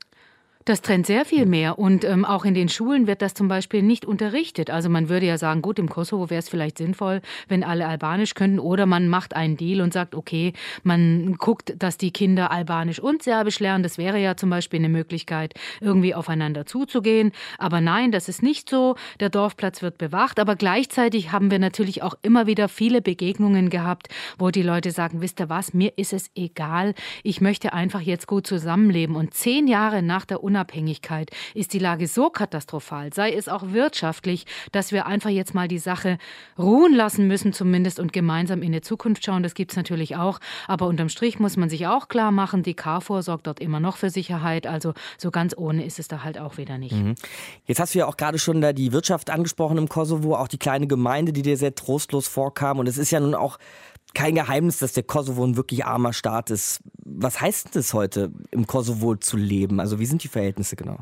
Das 0.64 0.80
trennt 0.80 1.06
sehr 1.06 1.24
viel 1.24 1.46
mehr 1.46 1.78
und 1.78 2.04
ähm, 2.04 2.24
auch 2.24 2.44
in 2.44 2.54
den 2.54 2.68
Schulen 2.68 3.08
wird 3.08 3.20
das 3.20 3.34
zum 3.34 3.48
Beispiel 3.48 3.82
nicht 3.82 4.04
unterrichtet. 4.04 4.70
Also 4.70 4.88
man 4.88 5.08
würde 5.08 5.26
ja 5.26 5.36
sagen, 5.36 5.60
gut, 5.60 5.78
im 5.80 5.88
Kosovo 5.88 6.30
wäre 6.30 6.38
es 6.38 6.48
vielleicht 6.48 6.78
sinnvoll, 6.78 7.20
wenn 7.48 7.64
alle 7.64 7.86
Albanisch 7.88 8.34
könnten 8.34 8.60
oder 8.60 8.86
man 8.86 9.08
macht 9.08 9.34
einen 9.34 9.56
Deal 9.56 9.80
und 9.80 9.92
sagt, 9.92 10.14
okay, 10.14 10.52
man 10.84 11.34
guckt, 11.38 11.74
dass 11.78 11.98
die 11.98 12.12
Kinder 12.12 12.52
Albanisch 12.52 13.00
und 13.00 13.24
Serbisch 13.24 13.58
lernen. 13.58 13.82
Das 13.82 13.98
wäre 13.98 14.20
ja 14.20 14.36
zum 14.36 14.50
Beispiel 14.50 14.78
eine 14.78 14.88
Möglichkeit, 14.88 15.54
irgendwie 15.80 16.14
aufeinander 16.14 16.64
zuzugehen. 16.64 17.32
Aber 17.58 17.80
nein, 17.80 18.12
das 18.12 18.28
ist 18.28 18.42
nicht 18.42 18.70
so. 18.70 18.94
Der 19.18 19.30
Dorfplatz 19.30 19.82
wird 19.82 19.98
bewacht, 19.98 20.38
aber 20.38 20.54
gleichzeitig 20.54 21.32
haben 21.32 21.50
wir 21.50 21.58
natürlich 21.58 22.02
auch 22.02 22.14
immer 22.22 22.46
wieder 22.46 22.68
viele 22.68 23.02
Begegnungen 23.02 23.68
gehabt, 23.68 24.08
wo 24.38 24.50
die 24.50 24.62
Leute 24.62 24.92
sagen, 24.92 25.22
wisst 25.22 25.40
ihr 25.40 25.48
was, 25.48 25.74
mir 25.74 25.92
ist 25.96 26.12
es 26.12 26.30
egal, 26.36 26.94
ich 27.24 27.40
möchte 27.40 27.72
einfach 27.72 28.00
jetzt 28.00 28.28
gut 28.28 28.46
zusammenleben. 28.46 29.16
Und 29.16 29.34
zehn 29.34 29.66
Jahre 29.66 30.02
nach 30.02 30.24
der 30.24 30.44
Unabhängigkeit 30.52 31.30
ist 31.54 31.72
die 31.72 31.78
Lage 31.78 32.06
so 32.06 32.28
katastrophal, 32.28 33.10
sei 33.14 33.32
es 33.32 33.48
auch 33.48 33.72
wirtschaftlich, 33.72 34.44
dass 34.70 34.92
wir 34.92 35.06
einfach 35.06 35.30
jetzt 35.30 35.54
mal 35.54 35.66
die 35.66 35.78
Sache 35.78 36.18
ruhen 36.58 36.94
lassen 36.94 37.26
müssen 37.26 37.54
zumindest 37.54 37.98
und 37.98 38.12
gemeinsam 38.12 38.60
in 38.60 38.72
die 38.72 38.82
Zukunft 38.82 39.24
schauen. 39.24 39.42
Das 39.42 39.54
gibt 39.54 39.70
es 39.70 39.78
natürlich 39.78 40.16
auch. 40.16 40.40
Aber 40.68 40.88
unterm 40.88 41.08
Strich 41.08 41.38
muss 41.38 41.56
man 41.56 41.70
sich 41.70 41.86
auch 41.86 42.08
klar 42.08 42.32
machen, 42.32 42.62
die 42.62 42.74
KFOR 42.74 43.22
sorgt 43.22 43.46
dort 43.46 43.60
immer 43.60 43.80
noch 43.80 43.96
für 43.96 44.10
Sicherheit. 44.10 44.66
Also 44.66 44.92
so 45.16 45.30
ganz 45.30 45.56
ohne 45.56 45.86
ist 45.86 45.98
es 45.98 46.06
da 46.06 46.22
halt 46.22 46.38
auch 46.38 46.58
wieder 46.58 46.76
nicht. 46.76 46.92
Mhm. 46.94 47.14
Jetzt 47.64 47.80
hast 47.80 47.94
du 47.94 48.00
ja 48.00 48.06
auch 48.06 48.18
gerade 48.18 48.38
schon 48.38 48.60
da 48.60 48.74
die 48.74 48.92
Wirtschaft 48.92 49.30
angesprochen 49.30 49.78
im 49.78 49.88
Kosovo, 49.88 50.36
auch 50.36 50.48
die 50.48 50.58
kleine 50.58 50.86
Gemeinde, 50.86 51.32
die 51.32 51.40
dir 51.40 51.56
sehr 51.56 51.74
trostlos 51.74 52.28
vorkam. 52.28 52.78
Und 52.78 52.88
es 52.88 52.98
ist 52.98 53.10
ja 53.10 53.20
nun 53.20 53.34
auch 53.34 53.58
kein 54.14 54.34
Geheimnis, 54.34 54.78
dass 54.78 54.92
der 54.92 55.04
Kosovo 55.04 55.44
ein 55.44 55.56
wirklich 55.56 55.86
armer 55.86 56.12
Staat 56.12 56.50
ist. 56.50 56.80
Was 57.22 57.40
heißt 57.40 57.76
es 57.76 57.94
heute, 57.94 58.32
im 58.50 58.66
Kosovo 58.66 59.14
zu 59.14 59.36
leben? 59.36 59.78
Also 59.78 60.00
wie 60.00 60.06
sind 60.06 60.24
die 60.24 60.28
Verhältnisse 60.28 60.74
genau? 60.74 60.98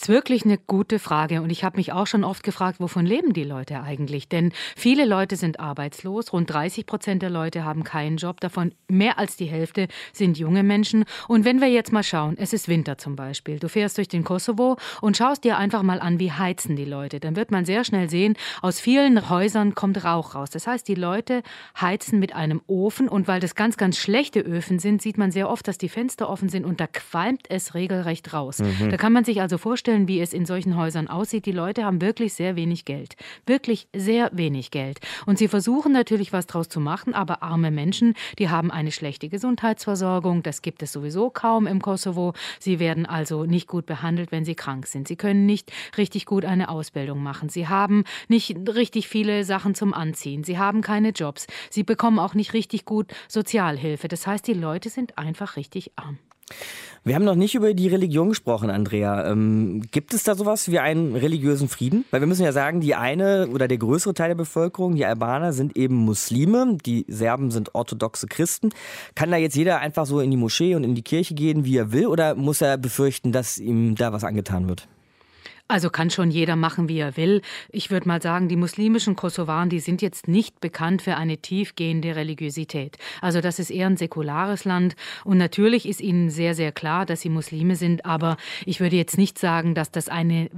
Ist 0.00 0.08
wirklich 0.08 0.44
eine 0.44 0.58
gute 0.58 1.00
Frage 1.00 1.42
und 1.42 1.50
ich 1.50 1.64
habe 1.64 1.76
mich 1.76 1.92
auch 1.92 2.06
schon 2.06 2.22
oft 2.22 2.44
gefragt, 2.44 2.78
wovon 2.78 3.04
leben 3.04 3.32
die 3.32 3.42
Leute 3.42 3.82
eigentlich? 3.82 4.28
Denn 4.28 4.52
viele 4.76 5.04
Leute 5.04 5.34
sind 5.34 5.58
arbeitslos, 5.58 6.32
rund 6.32 6.48
30 6.48 6.86
Prozent 6.86 7.20
der 7.20 7.30
Leute 7.30 7.64
haben 7.64 7.82
keinen 7.82 8.16
Job, 8.16 8.40
davon 8.40 8.72
mehr 8.86 9.18
als 9.18 9.36
die 9.36 9.46
Hälfte 9.46 9.88
sind 10.12 10.38
junge 10.38 10.62
Menschen. 10.62 11.04
Und 11.26 11.44
wenn 11.44 11.60
wir 11.60 11.66
jetzt 11.66 11.92
mal 11.92 12.04
schauen, 12.04 12.36
es 12.38 12.52
ist 12.52 12.68
Winter 12.68 12.96
zum 12.96 13.16
Beispiel, 13.16 13.58
du 13.58 13.68
fährst 13.68 13.98
durch 13.98 14.06
den 14.06 14.22
Kosovo 14.22 14.76
und 15.00 15.16
schaust 15.16 15.42
dir 15.42 15.58
einfach 15.58 15.82
mal 15.82 15.98
an, 15.98 16.20
wie 16.20 16.30
heizen 16.30 16.76
die 16.76 16.84
Leute, 16.84 17.18
dann 17.18 17.34
wird 17.34 17.50
man 17.50 17.64
sehr 17.64 17.82
schnell 17.82 18.08
sehen, 18.08 18.36
aus 18.62 18.78
vielen 18.78 19.28
Häusern 19.28 19.74
kommt 19.74 20.04
Rauch 20.04 20.36
raus. 20.36 20.50
Das 20.50 20.68
heißt, 20.68 20.86
die 20.86 20.94
Leute 20.94 21.42
heizen 21.80 22.20
mit 22.20 22.36
einem 22.36 22.62
Ofen 22.68 23.08
und 23.08 23.26
weil 23.26 23.40
das 23.40 23.56
ganz, 23.56 23.76
ganz 23.76 23.98
schlechte 23.98 24.38
Öfen 24.38 24.78
sind, 24.78 25.02
sieht 25.02 25.18
man 25.18 25.32
sehr 25.32 25.50
oft, 25.50 25.66
dass 25.66 25.76
die 25.76 25.88
Fenster 25.88 26.30
offen 26.30 26.48
sind 26.48 26.64
und 26.64 26.78
da 26.80 26.86
qualmt 26.86 27.50
es 27.50 27.74
regelrecht 27.74 28.32
raus. 28.32 28.60
Mhm. 28.60 28.90
Da 28.90 28.96
kann 28.96 29.12
man 29.12 29.24
sich 29.24 29.40
also 29.40 29.58
vorstellen, 29.58 29.87
vorstellen, 29.88 30.08
wie 30.08 30.20
es 30.20 30.34
in 30.34 30.44
solchen 30.44 30.76
Häusern 30.76 31.08
aussieht. 31.08 31.46
Die 31.46 31.52
Leute 31.52 31.84
haben 31.84 32.02
wirklich 32.02 32.34
sehr 32.34 32.56
wenig 32.56 32.84
Geld. 32.84 33.16
Wirklich 33.46 33.88
sehr 33.96 34.28
wenig 34.34 34.70
Geld. 34.70 34.98
Und 35.24 35.38
sie 35.38 35.48
versuchen 35.48 35.92
natürlich 35.92 36.30
was 36.30 36.46
draus 36.46 36.68
zu 36.68 36.78
machen, 36.78 37.14
aber 37.14 37.42
arme 37.42 37.70
Menschen, 37.70 38.12
die 38.38 38.50
haben 38.50 38.70
eine 38.70 38.92
schlechte 38.92 39.30
Gesundheitsversorgung. 39.30 40.42
Das 40.42 40.60
gibt 40.60 40.82
es 40.82 40.92
sowieso 40.92 41.30
kaum 41.30 41.66
im 41.66 41.80
Kosovo. 41.80 42.34
Sie 42.60 42.78
werden 42.80 43.06
also 43.06 43.46
nicht 43.46 43.66
gut 43.66 43.86
behandelt, 43.86 44.30
wenn 44.30 44.44
sie 44.44 44.54
krank 44.54 44.86
sind. 44.86 45.08
Sie 45.08 45.16
können 45.16 45.46
nicht 45.46 45.72
richtig 45.96 46.26
gut 46.26 46.44
eine 46.44 46.68
Ausbildung 46.68 47.22
machen. 47.22 47.48
Sie 47.48 47.66
haben 47.66 48.04
nicht 48.28 48.56
richtig 48.68 49.08
viele 49.08 49.44
Sachen 49.44 49.74
zum 49.74 49.94
Anziehen. 49.94 50.44
Sie 50.44 50.58
haben 50.58 50.82
keine 50.82 51.10
Jobs. 51.10 51.46
Sie 51.70 51.82
bekommen 51.82 52.18
auch 52.18 52.34
nicht 52.34 52.52
richtig 52.52 52.84
gut 52.84 53.06
Sozialhilfe. 53.26 54.08
Das 54.08 54.26
heißt, 54.26 54.46
die 54.46 54.52
Leute 54.52 54.90
sind 54.90 55.16
einfach 55.16 55.56
richtig 55.56 55.92
arm. 55.96 56.18
Wir 57.04 57.14
haben 57.14 57.24
noch 57.24 57.36
nicht 57.36 57.54
über 57.54 57.72
die 57.74 57.88
Religion 57.88 58.28
gesprochen, 58.28 58.70
Andrea. 58.70 59.30
Ähm, 59.30 59.82
gibt 59.92 60.12
es 60.12 60.24
da 60.24 60.34
sowas 60.34 60.70
wie 60.70 60.78
einen 60.78 61.16
religiösen 61.16 61.68
Frieden? 61.68 62.04
Weil 62.10 62.20
wir 62.20 62.26
müssen 62.26 62.44
ja 62.44 62.52
sagen, 62.52 62.80
die 62.80 62.94
eine 62.94 63.48
oder 63.48 63.68
der 63.68 63.78
größere 63.78 64.14
Teil 64.14 64.28
der 64.28 64.34
Bevölkerung, 64.34 64.94
die 64.94 65.06
Albaner, 65.06 65.52
sind 65.52 65.76
eben 65.76 65.94
Muslime, 65.94 66.76
die 66.84 67.06
Serben 67.08 67.50
sind 67.50 67.74
orthodoxe 67.74 68.26
Christen. 68.26 68.70
Kann 69.14 69.30
da 69.30 69.36
jetzt 69.36 69.56
jeder 69.56 69.80
einfach 69.80 70.06
so 70.06 70.20
in 70.20 70.30
die 70.30 70.36
Moschee 70.36 70.74
und 70.74 70.84
in 70.84 70.94
die 70.94 71.02
Kirche 71.02 71.34
gehen, 71.34 71.64
wie 71.64 71.78
er 71.78 71.92
will, 71.92 72.08
oder 72.08 72.34
muss 72.34 72.60
er 72.60 72.76
befürchten, 72.76 73.32
dass 73.32 73.58
ihm 73.58 73.94
da 73.94 74.12
was 74.12 74.24
angetan 74.24 74.68
wird? 74.68 74.88
Also 75.70 75.90
kann 75.90 76.08
schon 76.08 76.30
jeder 76.30 76.56
machen, 76.56 76.88
wie 76.88 76.98
er 76.98 77.18
will. 77.18 77.42
Ich 77.70 77.90
würde 77.90 78.08
mal 78.08 78.22
sagen, 78.22 78.48
die 78.48 78.56
muslimischen 78.56 79.16
Kosovaren, 79.16 79.68
die 79.68 79.80
sind 79.80 80.00
jetzt 80.00 80.26
nicht 80.26 80.60
bekannt 80.60 81.02
für 81.02 81.16
eine 81.16 81.36
tiefgehende 81.36 82.16
Religiosität. 82.16 82.96
Also 83.20 83.42
das 83.42 83.58
ist 83.58 83.68
eher 83.68 83.86
ein 83.86 83.98
säkulares 83.98 84.64
Land 84.64 84.96
und 85.24 85.36
natürlich 85.36 85.86
ist 85.86 86.00
ihnen 86.00 86.30
sehr, 86.30 86.54
sehr 86.54 86.72
klar, 86.72 87.04
dass 87.04 87.20
sie 87.20 87.28
Muslime 87.28 87.76
sind, 87.76 88.06
aber 88.06 88.38
ich 88.64 88.80
würde 88.80 88.96
jetzt 88.96 89.18
nicht 89.18 89.38
sagen, 89.38 89.74
dass 89.74 89.90
das 89.90 90.08
eine 90.08 90.48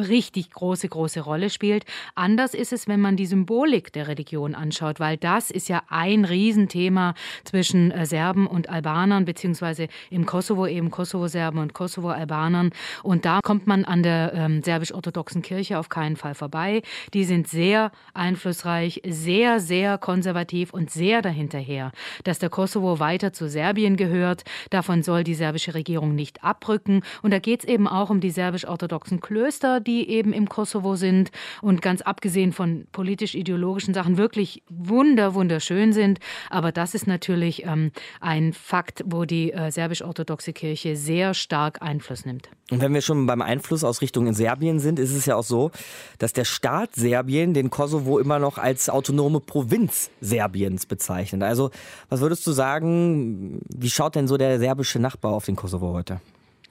richtig 0.00 0.50
große, 0.50 0.88
große 0.88 1.20
Rolle 1.20 1.50
spielt. 1.50 1.84
Anders 2.14 2.54
ist 2.54 2.72
es, 2.72 2.88
wenn 2.88 3.00
man 3.00 3.16
die 3.16 3.26
Symbolik 3.26 3.92
der 3.92 4.08
Religion 4.08 4.54
anschaut, 4.54 4.98
weil 4.98 5.18
das 5.18 5.50
ist 5.50 5.68
ja 5.68 5.82
ein 5.88 6.24
Riesenthema 6.24 7.14
zwischen 7.44 7.90
äh, 7.90 8.06
Serben 8.06 8.46
und 8.46 8.70
Albanern, 8.70 9.26
beziehungsweise 9.26 9.88
im 10.08 10.24
Kosovo 10.24 10.66
eben 10.66 10.90
Kosovo-Serben 10.90 11.60
und 11.60 11.74
Kosovo-Albanern. 11.74 12.70
Und 13.02 13.26
da 13.26 13.40
kommt 13.42 13.66
man 13.66 13.84
an 13.84 14.02
der 14.02 14.53
ähm, 14.54 14.62
serbisch-orthodoxen 14.62 15.42
Kirche 15.42 15.78
auf 15.78 15.88
keinen 15.88 16.16
Fall 16.16 16.34
vorbei. 16.34 16.82
Die 17.12 17.24
sind 17.24 17.48
sehr 17.48 17.90
einflussreich, 18.12 19.02
sehr, 19.06 19.60
sehr 19.60 19.98
konservativ 19.98 20.72
und 20.72 20.90
sehr 20.90 21.22
dahinterher, 21.22 21.92
dass 22.24 22.38
der 22.38 22.50
Kosovo 22.50 22.98
weiter 22.98 23.32
zu 23.32 23.48
Serbien 23.48 23.96
gehört. 23.96 24.44
Davon 24.70 25.02
soll 25.02 25.24
die 25.24 25.34
serbische 25.34 25.74
Regierung 25.74 26.14
nicht 26.14 26.44
abrücken. 26.44 27.02
Und 27.22 27.32
da 27.32 27.38
geht 27.38 27.60
es 27.60 27.68
eben 27.68 27.88
auch 27.88 28.10
um 28.10 28.20
die 28.20 28.30
serbisch-orthodoxen 28.30 29.20
Klöster, 29.20 29.80
die 29.80 30.08
eben 30.08 30.32
im 30.32 30.48
Kosovo 30.48 30.96
sind 30.96 31.30
und 31.62 31.82
ganz 31.82 32.02
abgesehen 32.02 32.52
von 32.52 32.86
politisch-ideologischen 32.92 33.94
Sachen 33.94 34.16
wirklich 34.16 34.62
wunder, 34.68 35.34
wunderschön 35.34 35.92
sind. 35.92 36.18
Aber 36.50 36.72
das 36.72 36.94
ist 36.94 37.06
natürlich 37.06 37.64
ähm, 37.64 37.90
ein 38.20 38.52
Fakt, 38.52 39.02
wo 39.06 39.24
die 39.24 39.52
äh, 39.52 39.70
serbisch-orthodoxe 39.70 40.52
Kirche 40.52 40.96
sehr 40.96 41.34
stark 41.34 41.82
Einfluss 41.82 42.24
nimmt. 42.24 42.48
Und 42.70 42.80
wenn 42.80 42.94
wir 42.94 43.02
schon 43.02 43.26
beim 43.26 43.42
Einfluss 43.42 43.84
aus 43.84 44.00
Richtung 44.00 44.26
Serbien 44.44 44.78
sind, 44.78 44.98
ist 44.98 45.14
es 45.14 45.24
ja 45.24 45.36
auch 45.36 45.44
so, 45.44 45.70
dass 46.18 46.34
der 46.34 46.44
Staat 46.44 46.94
Serbien 46.94 47.54
den 47.54 47.70
Kosovo 47.70 48.18
immer 48.18 48.38
noch 48.38 48.58
als 48.58 48.90
autonome 48.90 49.40
Provinz 49.40 50.10
Serbiens 50.20 50.84
bezeichnet. 50.84 51.42
Also, 51.42 51.70
was 52.10 52.20
würdest 52.20 52.46
du 52.46 52.52
sagen, 52.52 53.62
wie 53.74 53.88
schaut 53.88 54.16
denn 54.16 54.28
so 54.28 54.36
der 54.36 54.58
serbische 54.58 54.98
Nachbar 54.98 55.32
auf 55.32 55.46
den 55.46 55.56
Kosovo 55.56 55.94
heute? 55.94 56.20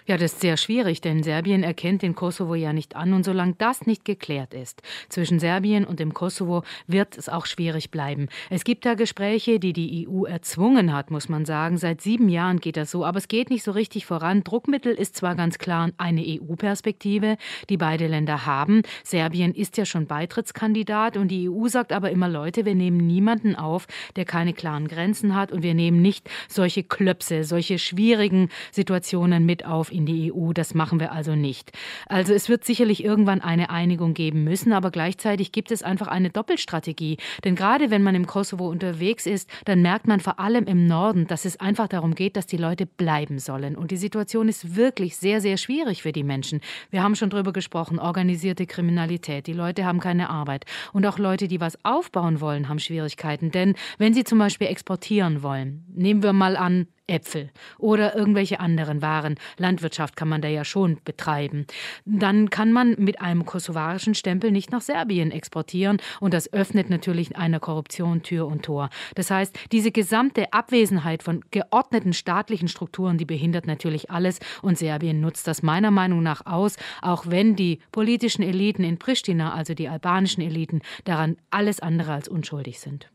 Ja, 0.06 0.18
das 0.18 0.34
ist 0.34 0.42
sehr 0.42 0.58
schwierig, 0.58 1.00
denn 1.00 1.24
Serbien 1.24 1.64
erkennt 1.64 2.02
den 2.02 2.14
Kosovo 2.14 2.56
ja 2.56 2.74
nicht 2.74 2.98
an. 2.98 3.14
Und 3.14 3.24
solange 3.24 3.56
das 3.58 3.86
nicht 3.86 4.04
geklärt 4.04 4.54
ist 4.54 4.82
zwischen 5.08 5.40
Serbien 5.40 5.86
und 5.86 6.02
dem 6.02 6.14
Kosovo, 6.14 6.64
wird 6.88 7.18
es 7.18 7.30
auch 7.30 7.46
schwierig 7.46 7.90
bleiben. 7.90 8.28
Es 8.50 8.66
gibt 8.66 8.86
da 8.86 8.96
Gespräche, 8.96 9.62
die 9.62 9.72
die 9.72 10.06
EU 10.10 10.26
erzwungen 10.26 10.92
hat, 10.94 11.10
muss 11.10 11.30
man 11.30 11.46
sagen. 11.46 11.78
Seit 11.78 12.02
sieben 12.02 12.28
Jahren 12.28 12.60
geht 12.60 12.76
das 12.76 12.92
so, 12.92 13.06
aber 13.06 13.18
es 13.18 13.30
geht 13.30 13.50
nicht 13.50 13.64
so 13.64 13.72
richtig 13.72 14.06
voran. 14.06 14.44
Druckmittel 14.44 14.94
ist 14.94 15.16
zwar 15.16 15.36
ganz 15.36 15.58
klar 15.58 15.92
eine 15.98 16.22
EU-Perspektive, 16.22 17.38
die 17.70 17.78
beide 17.78 18.08
Länder 18.08 18.46
haben. 18.46 18.82
Serbien 19.06 19.56
ist 19.56 19.78
ja 19.78 19.86
schon 19.86 20.08
Beitrittskandidat 20.08 21.16
und 21.16 21.30
die 21.30 21.50
EU 21.50 21.70
sagt 21.70 21.94
aber 21.94 22.12
immer, 22.12 22.28
Leute, 22.28 22.66
wir 22.66 22.76
nehmen 22.76 22.98
niemanden 22.98 23.56
auf, 23.56 23.88
der 24.18 24.26
keine 24.26 24.52
klaren 24.52 24.90
Grenzen 24.90 25.34
hat 25.34 25.54
und 25.54 25.64
wir 25.64 25.76
nehmen 25.76 26.02
nicht 26.02 26.30
solche 26.50 26.84
Klöpse, 26.84 27.46
solche 27.46 27.80
schwierigen 27.80 28.50
Situationen 28.74 29.46
mit 29.46 29.66
auf 29.66 29.93
in 29.94 30.06
die 30.06 30.34
EU. 30.34 30.52
Das 30.54 30.74
machen 30.74 31.00
wir 31.00 31.12
also 31.12 31.36
nicht. 31.36 31.72
Also 32.08 32.34
es 32.34 32.50
wird 32.50 32.64
sicherlich 32.66 33.04
irgendwann 33.04 33.42
eine 33.42 33.70
Einigung 33.70 34.14
geben 34.14 34.44
müssen, 34.44 34.74
aber 34.74 34.92
gleichzeitig 34.92 35.52
gibt 35.52 35.72
es 35.72 35.84
einfach 35.84 36.08
eine 36.08 36.30
Doppelstrategie. 36.30 37.18
Denn 37.44 37.56
gerade 37.56 37.92
wenn 37.92 38.04
man 38.04 38.16
im 38.16 38.28
Kosovo 38.28 38.68
unterwegs 38.70 39.26
ist, 39.26 39.50
dann 39.66 39.82
merkt 39.82 40.08
man 40.08 40.20
vor 40.20 40.40
allem 40.40 40.66
im 40.66 40.88
Norden, 40.88 41.28
dass 41.28 41.46
es 41.46 41.60
einfach 41.60 41.88
darum 41.88 42.16
geht, 42.16 42.36
dass 42.36 42.48
die 42.48 42.58
Leute 42.58 42.86
bleiben 42.86 43.40
sollen. 43.40 43.76
Und 43.76 43.92
die 43.92 43.98
Situation 43.98 44.50
ist 44.50 44.76
wirklich 44.76 45.18
sehr, 45.18 45.42
sehr 45.42 45.58
schwierig 45.58 46.02
für 46.02 46.12
die 46.12 46.24
Menschen. 46.24 46.62
Wir 46.90 47.04
haben 47.04 47.16
schon 47.16 47.30
darüber 47.30 47.54
gesprochen, 47.54 48.00
organisierte 48.00 48.66
Kriminalität. 48.66 49.48
Die 49.48 49.54
Leute 49.54 49.86
haben 49.86 50.00
keine 50.00 50.30
Arbeit. 50.30 50.66
Und 50.92 51.06
auch 51.06 51.20
Leute, 51.20 51.48
die 51.48 51.62
was 51.62 51.78
aufbauen 51.84 52.42
wollen, 52.42 52.70
haben 52.70 52.80
Schwierigkeiten. 52.80 53.52
Denn 53.52 53.76
wenn 53.98 54.14
sie 54.14 54.24
zum 54.24 54.40
Beispiel 54.40 54.68
exportieren 54.68 55.44
wollen, 55.44 55.86
nehmen 55.94 56.24
wir 56.24 56.34
mal 56.34 56.58
an, 56.58 56.88
Äpfel 57.08 57.50
oder 57.78 58.16
irgendwelche 58.16 58.60
anderen 58.60 59.02
Waren. 59.02 59.36
Landwirtschaft 59.58 60.16
kann 60.16 60.30
man 60.30 60.42
da 60.42 60.48
ja 60.48 60.64
schon 60.64 61.00
betreiben. 61.04 61.68
Dann 62.06 62.50
kann 62.50 62.72
man 62.72 62.96
mit 62.98 63.20
einem 63.20 63.46
kosovarischen 63.46 64.16
Stempel 64.16 64.52
nicht 64.52 64.72
nach 64.72 64.82
Serbien 64.82 65.32
exportieren 65.32 65.98
und 66.22 66.34
das 66.34 66.52
öffnet 66.54 66.90
natürlich 66.90 67.36
einer 67.36 67.60
Korruption 67.60 68.24
Tür 68.24 68.48
und 68.48 68.64
Tor. 68.64 68.90
Das 69.16 69.32
heißt, 69.32 69.58
diese 69.72 69.92
gesamte 69.92 70.54
Abwesenheit 70.54 71.24
von 71.24 71.44
geordneten 71.52 72.14
staatlichen 72.14 72.70
Strukturen, 72.70 73.18
die 73.18 73.26
behindert 73.26 73.68
natürlich 73.68 74.10
alles 74.10 74.40
und 74.62 74.78
Serbien 74.78 75.20
nutzt 75.20 75.48
das 75.48 75.62
meiner 75.62 75.92
Meinung 75.92 76.24
nach 76.24 76.46
aus, 76.46 76.78
auch 77.02 77.26
wenn 77.28 77.56
die 77.56 77.80
politischen 77.92 78.44
Eliten 78.44 78.84
in 78.84 78.98
Pristina, 78.98 79.54
also 79.54 79.74
die 79.74 79.90
albanischen 79.90 80.42
Eliten, 80.42 80.82
daran 81.04 81.36
alles 81.50 81.82
andere 81.82 82.14
als 82.14 82.30
unschuldig 82.30 82.80
sind. 82.80 83.10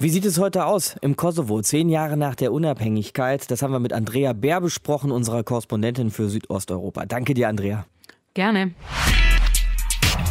Wie 0.00 0.10
sieht 0.10 0.24
es 0.26 0.38
heute 0.38 0.64
aus 0.66 0.94
im 1.00 1.16
Kosovo, 1.16 1.60
zehn 1.60 1.88
Jahre 1.88 2.16
nach 2.16 2.36
der 2.36 2.52
Unabhängigkeit? 2.52 3.50
Das 3.50 3.62
haben 3.62 3.72
wir 3.72 3.80
mit 3.80 3.92
Andrea 3.92 4.32
Bär 4.32 4.60
besprochen, 4.60 5.10
unserer 5.10 5.42
Korrespondentin 5.42 6.12
für 6.12 6.28
Südosteuropa. 6.28 7.04
Danke 7.04 7.34
dir, 7.34 7.48
Andrea. 7.48 7.84
Gerne. 8.32 8.74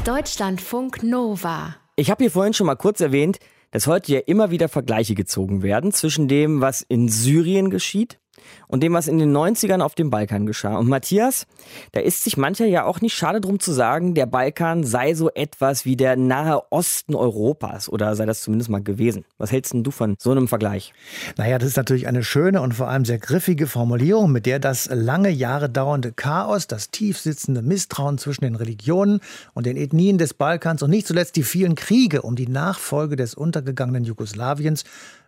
Deutschlandfunk 0.06 1.04
Nova. 1.04 1.76
Ich 1.98 2.10
habe 2.10 2.24
hier 2.24 2.32
vorhin 2.32 2.54
schon 2.54 2.66
mal 2.66 2.76
kurz 2.76 3.02
erwähnt, 3.02 3.40
dass 3.72 3.88
heute 3.88 4.14
ja 4.14 4.20
immer 4.20 4.52
wieder 4.52 4.70
Vergleiche 4.70 5.16
gezogen 5.16 5.62
werden 5.64 5.92
zwischen 5.92 6.30
dem, 6.30 6.62
was 6.62 6.82
in 6.82 7.10
Syrien 7.10 7.70
geschieht 7.70 8.20
und 8.68 8.84
dem, 8.84 8.94
was 8.94 9.08
in 9.08 9.18
den 9.18 9.36
90ern 9.36 9.82
auf 9.82 9.96
dem 9.96 10.10
Balkan 10.10 10.46
geschah. 10.46 10.78
Und 10.78 10.88
Matthias, 10.88 11.48
da 11.92 12.00
ist 12.00 12.24
sich 12.24 12.38
mancher 12.38 12.66
ja 12.66 12.86
auch 12.86 13.02
nicht 13.02 13.14
schade 13.14 13.42
drum 13.42 13.60
zu 13.60 13.72
sagen, 13.72 14.14
der 14.14 14.26
Balkan 14.26 14.84
sei 14.84 15.14
so 15.14 15.30
etwas 15.34 15.86
wie 15.86 15.96
der 15.96 16.16
Nahe 16.16 16.62
Osten 16.70 17.16
Europas 17.16 17.90
oder 17.90 18.16
sei 18.16 18.26
das 18.26 18.42
zumindest 18.42 18.70
mal 18.70 18.84
gewesen. 18.84 19.26
Was 19.38 19.52
hältst 19.52 19.74
denn 19.74 19.84
du 19.84 19.92
von 19.92 20.16
so 20.20 20.32
einem 20.32 20.48
Vergleich? 20.48 20.94
Naja, 21.38 21.58
das 21.58 21.70
ist 21.70 21.78
natürlich 21.78 22.08
eine 22.08 22.24
schöne 22.24 22.62
und 22.62 22.74
vor 22.74 22.88
allem 22.88 23.06
sehr 23.06 23.20
griffige 23.20 23.68
Formulierung, 23.68 24.32
mit 24.32 24.46
der 24.46 24.60
das 24.60 24.90
lange 24.92 25.30
Jahre 25.30 25.70
dauernde 25.70 26.12
Chaos, 26.12 26.68
das 26.68 26.90
tiefsitzende 26.92 27.62
Misstrauen 27.62 28.18
zwischen 28.18 28.44
den 28.44 28.56
Religionen 28.56 29.20
und 29.54 29.66
den 29.66 29.78
Ethnien 29.78 30.18
des 30.18 30.34
Balkans 30.34 30.84
und 30.84 30.90
nicht 30.90 31.08
zuletzt 31.08 31.36
die 31.36 31.44
vielen 31.44 31.76
Kriege 31.76 32.22
um 32.22 32.36
die 32.36 32.48
Nachfolge 32.48 33.16
des 33.16 33.36
untergegangenen 33.36 34.04
Jugoslawiens 34.04 34.84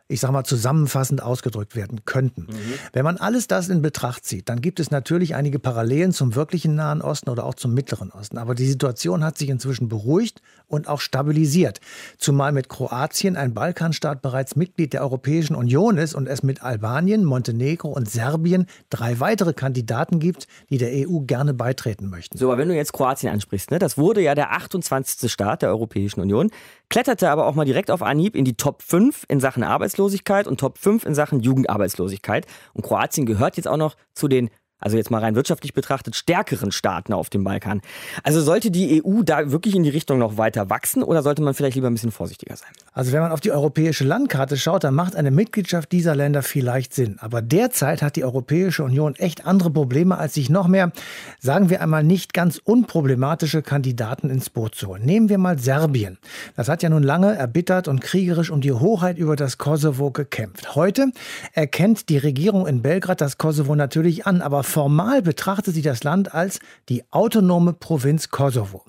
ich 0.10 0.20
sage 0.20 0.34
mal, 0.34 0.44
zusammenfassend 0.44 1.22
ausgedrückt 1.22 1.76
werden 1.76 2.04
könnten. 2.04 2.48
Mhm. 2.50 2.74
Wenn 2.94 3.06
man 3.06 3.18
alles 3.18 3.48
das 3.48 3.70
in 3.70 3.84
Betracht 3.84 4.26
zieht, 4.26 4.50
dann 4.50 4.60
gibt 4.60 4.80
es 4.80 4.90
natürlich 4.90 5.36
einige 5.36 5.60
Parallelen 5.60 6.12
zum 6.12 6.34
wirklichen 6.34 6.74
Nahen 6.74 7.02
Osten 7.02 7.30
oder 7.30 7.46
auch 7.46 7.54
zum 7.54 7.76
Mittleren 7.76 8.12
Osten. 8.12 8.40
Aber 8.40 8.56
die 8.56 8.66
Situation 8.66 9.24
hat 9.24 9.38
sich 9.38 9.50
inzwischen 9.50 9.88
beruhigt 9.88 10.42
und 10.68 10.88
auch 10.88 11.00
stabilisiert. 11.00 11.80
Zumal 12.18 12.52
mit 12.52 12.70
Kroatien, 12.70 13.38
ein 13.38 13.54
Balkanstaat, 13.54 14.24
bereits 14.24 14.56
Mitglied 14.56 14.94
der 14.94 15.02
Europäischen 15.02 15.56
Union 15.56 15.98
ist 15.98 16.16
und 16.16 16.28
es 16.28 16.42
mit 16.42 16.64
Albanien, 16.64 17.24
Montenegro 17.24 17.90
und 17.90 18.10
Serbien 18.10 18.66
drei 18.90 19.20
weitere 19.20 19.54
Kandidaten 19.54 20.20
gibt, 20.20 20.48
die 20.72 20.80
der 20.80 21.08
EU 21.08 21.20
gerne 21.20 21.54
beitreten 21.54 22.10
möchten. 22.10 22.36
So, 22.40 22.48
aber 22.48 22.58
wenn 22.58 22.70
du 22.70 22.76
jetzt 22.76 22.94
Kroatien 22.94 23.32
ansprichst, 23.32 23.70
ne, 23.70 23.78
das 23.78 23.96
wurde 23.96 24.22
ja 24.22 24.34
der 24.34 24.54
28. 24.54 25.32
Staat 25.32 25.62
der 25.62 25.70
Europäischen 25.70 26.20
Union, 26.20 26.50
kletterte 26.90 27.30
aber 27.30 27.46
auch 27.46 27.56
mal 27.56 27.66
direkt 27.66 27.92
auf 27.92 28.02
Anhieb 28.02 28.36
in 28.36 28.46
die 28.46 28.56
Top 28.56 28.82
5 28.82 29.26
in 29.28 29.40
Sachen 29.40 29.64
Arbeitslosigkeit 29.64 30.48
und 30.48 30.60
Top 30.60 30.78
5 30.78 31.06
in 31.06 31.16
Sachen 31.16 31.40
Jugendarbeitslosigkeit. 31.40 32.46
Und 32.74 32.84
Kroatien 32.84 33.26
gehört 33.26 33.58
jetzt 33.58 33.68
auch 33.68 33.78
noch 33.78 33.96
zu 34.14 34.28
den 34.28 34.50
also 34.80 34.98
jetzt 34.98 35.12
mal 35.12 35.20
rein 35.20 35.36
wirtschaftlich 35.36 35.74
betrachtet, 35.74 36.16
stärkeren 36.16 36.72
Staaten 36.72 37.14
auf 37.14 37.30
dem 37.30 37.44
Balkan. 37.44 37.82
Also 38.24 38.42
sollte 38.42 38.72
die 38.72 39.04
EU 39.04 39.24
da 39.24 39.52
wirklich 39.52 39.76
in 39.76 39.84
die 39.84 39.90
Richtung 39.90 40.20
noch 40.20 40.38
weiter 40.38 40.70
wachsen 40.70 41.04
oder 41.04 41.22
sollte 41.22 41.42
man 41.42 41.54
vielleicht 41.54 41.76
lieber 41.76 41.88
ein 41.88 41.94
bisschen 41.94 42.12
vorsichtiger 42.12 42.56
sein? 42.56 42.70
Also 42.94 43.12
wenn 43.12 43.22
man 43.22 43.32
auf 43.32 43.42
die 43.42 43.52
europäische 43.52 44.04
Landkarte 44.04 44.58
schaut, 44.58 44.84
dann 44.84 44.96
macht 44.96 45.16
eine 45.16 45.32
Mitgliedschaft 45.32 45.92
dieser 45.92 46.16
Länder 46.16 46.44
vielleicht 46.44 46.94
Sinn. 46.94 47.18
Aber 47.20 47.42
derzeit 47.42 48.02
hat 48.02 48.16
die 48.16 48.24
Europäische 48.24 48.84
Union 48.84 49.16
echt 49.16 49.46
andere 49.46 49.70
Probleme, 49.70 50.18
als 50.18 50.34
sich 50.34 50.50
noch 50.50 50.68
mehr, 50.68 50.92
sagen 51.40 51.70
wir 51.70 51.82
einmal, 51.82 52.04
nicht 52.04 52.34
ganz 52.34 52.60
unproblematische 52.64 53.62
Kandidaten 53.62 54.30
ins 54.30 54.50
Boot 54.50 54.76
zu 54.76 54.88
holen. 54.88 55.06
Nehmen 55.06 55.30
wir 55.30 55.38
mal 55.38 55.60
Serbien. 55.60 56.18
Das 56.56 56.70
hat 56.70 56.84
ja 56.84 56.90
nun 56.90 57.04
lange 57.04 57.36
erbittert 57.36 57.88
und 57.88 58.02
kriegerisch 58.02 58.50
um 58.50 58.62
die 58.62 58.74
Hoheit 58.74 59.18
über 59.18 59.36
das 59.36 59.58
Kosovo 59.58 60.12
gekämpft. 60.12 60.76
Heute 60.76 61.12
erkennt 61.54 62.10
die 62.10 62.18
Regierung 62.18 62.68
in 62.68 62.82
Belgrad 62.82 63.22
das 63.22 63.38
Kosovo 63.38 63.76
natürlich 63.76 64.26
an, 64.26 64.42
aber 64.42 64.64
formal 64.70 65.22
betrachtet 65.22 65.74
sie 65.74 65.82
das 65.82 66.04
Land 66.04 66.34
als 66.34 66.60
die 66.88 67.04
autonome 67.12 67.74
Provinz 67.74 68.30
Kosovo. 68.30 68.86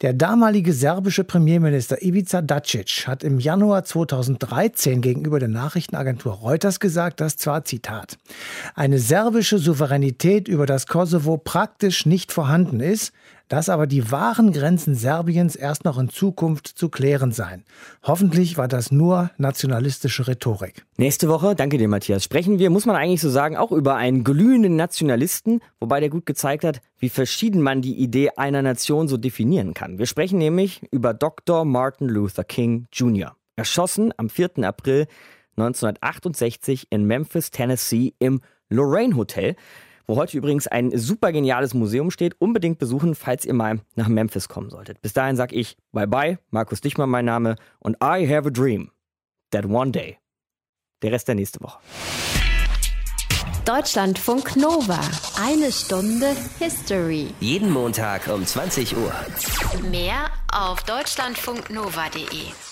Der 0.00 0.12
damalige 0.12 0.72
serbische 0.72 1.22
Premierminister 1.22 2.02
Ivica 2.02 2.42
Dacic 2.42 3.06
hat 3.06 3.22
im 3.22 3.38
Januar 3.38 3.84
2013 3.84 5.00
gegenüber 5.00 5.38
der 5.38 5.48
Nachrichtenagentur 5.48 6.32
Reuters 6.32 6.80
gesagt, 6.80 7.20
dass 7.20 7.36
zwar, 7.36 7.64
Zitat, 7.64 8.18
eine 8.74 8.98
serbische 8.98 9.58
Souveränität 9.58 10.48
über 10.48 10.66
das 10.66 10.86
Kosovo 10.86 11.36
praktisch 11.36 12.06
nicht 12.06 12.32
vorhanden 12.32 12.80
ist, 12.80 13.12
dass 13.50 13.68
aber 13.68 13.88
die 13.88 14.12
wahren 14.12 14.52
Grenzen 14.52 14.94
Serbiens 14.94 15.56
erst 15.56 15.84
noch 15.84 15.98
in 15.98 16.08
Zukunft 16.08 16.68
zu 16.68 16.88
klären 16.88 17.32
seien. 17.32 17.64
Hoffentlich 18.04 18.56
war 18.56 18.68
das 18.68 18.92
nur 18.92 19.32
nationalistische 19.38 20.28
Rhetorik. 20.28 20.86
Nächste 20.96 21.28
Woche, 21.28 21.56
danke 21.56 21.76
dir 21.76 21.88
Matthias, 21.88 22.22
sprechen 22.22 22.60
wir, 22.60 22.70
muss 22.70 22.86
man 22.86 22.94
eigentlich 22.94 23.20
so 23.20 23.28
sagen, 23.28 23.56
auch 23.56 23.72
über 23.72 23.96
einen 23.96 24.22
glühenden 24.22 24.76
Nationalisten, 24.76 25.60
wobei 25.80 25.98
der 25.98 26.10
gut 26.10 26.26
gezeigt 26.26 26.62
hat, 26.62 26.80
wie 26.98 27.08
verschieden 27.08 27.60
man 27.60 27.82
die 27.82 27.98
Idee 27.98 28.30
einer 28.36 28.62
Nation 28.62 29.08
so 29.08 29.16
definieren 29.16 29.74
kann. 29.74 29.98
Wir 29.98 30.06
sprechen 30.06 30.38
nämlich 30.38 30.82
über 30.92 31.12
Dr. 31.12 31.64
Martin 31.64 32.08
Luther 32.08 32.44
King 32.44 32.86
Jr., 32.92 33.34
erschossen 33.56 34.14
am 34.16 34.30
4. 34.30 34.62
April 34.62 35.08
1968 35.56 36.86
in 36.90 37.04
Memphis, 37.04 37.50
Tennessee 37.50 38.14
im 38.20 38.40
Lorraine 38.68 39.16
Hotel 39.16 39.56
wo 40.10 40.16
heute 40.16 40.36
übrigens 40.36 40.66
ein 40.66 40.90
super 40.98 41.30
geniales 41.30 41.72
Museum 41.72 42.10
steht. 42.10 42.34
Unbedingt 42.40 42.78
besuchen, 42.80 43.14
falls 43.14 43.44
ihr 43.44 43.54
mal 43.54 43.80
nach 43.94 44.08
Memphis 44.08 44.48
kommen 44.48 44.68
solltet. 44.68 45.00
Bis 45.00 45.12
dahin 45.12 45.36
sag 45.36 45.52
ich 45.52 45.76
bye 45.92 46.08
bye, 46.08 46.38
Markus 46.50 46.80
Dichmann 46.80 47.08
mein 47.08 47.24
Name 47.24 47.54
und 47.78 47.96
I 48.02 48.26
have 48.28 48.46
a 48.46 48.50
dream 48.50 48.90
that 49.52 49.64
one 49.64 49.92
day. 49.92 50.18
Der 51.02 51.12
Rest 51.12 51.28
der 51.28 51.36
nächste 51.36 51.60
Woche. 51.60 51.78
Deutschlandfunk 53.64 54.56
Nova. 54.56 54.98
Eine 55.40 55.70
Stunde 55.70 56.34
History. 56.58 57.28
Jeden 57.38 57.70
Montag 57.70 58.26
um 58.28 58.44
20 58.44 58.96
Uhr. 58.96 59.12
Mehr 59.90 60.26
auf 60.52 60.82
deutschlandfunknova.de. 60.82 62.69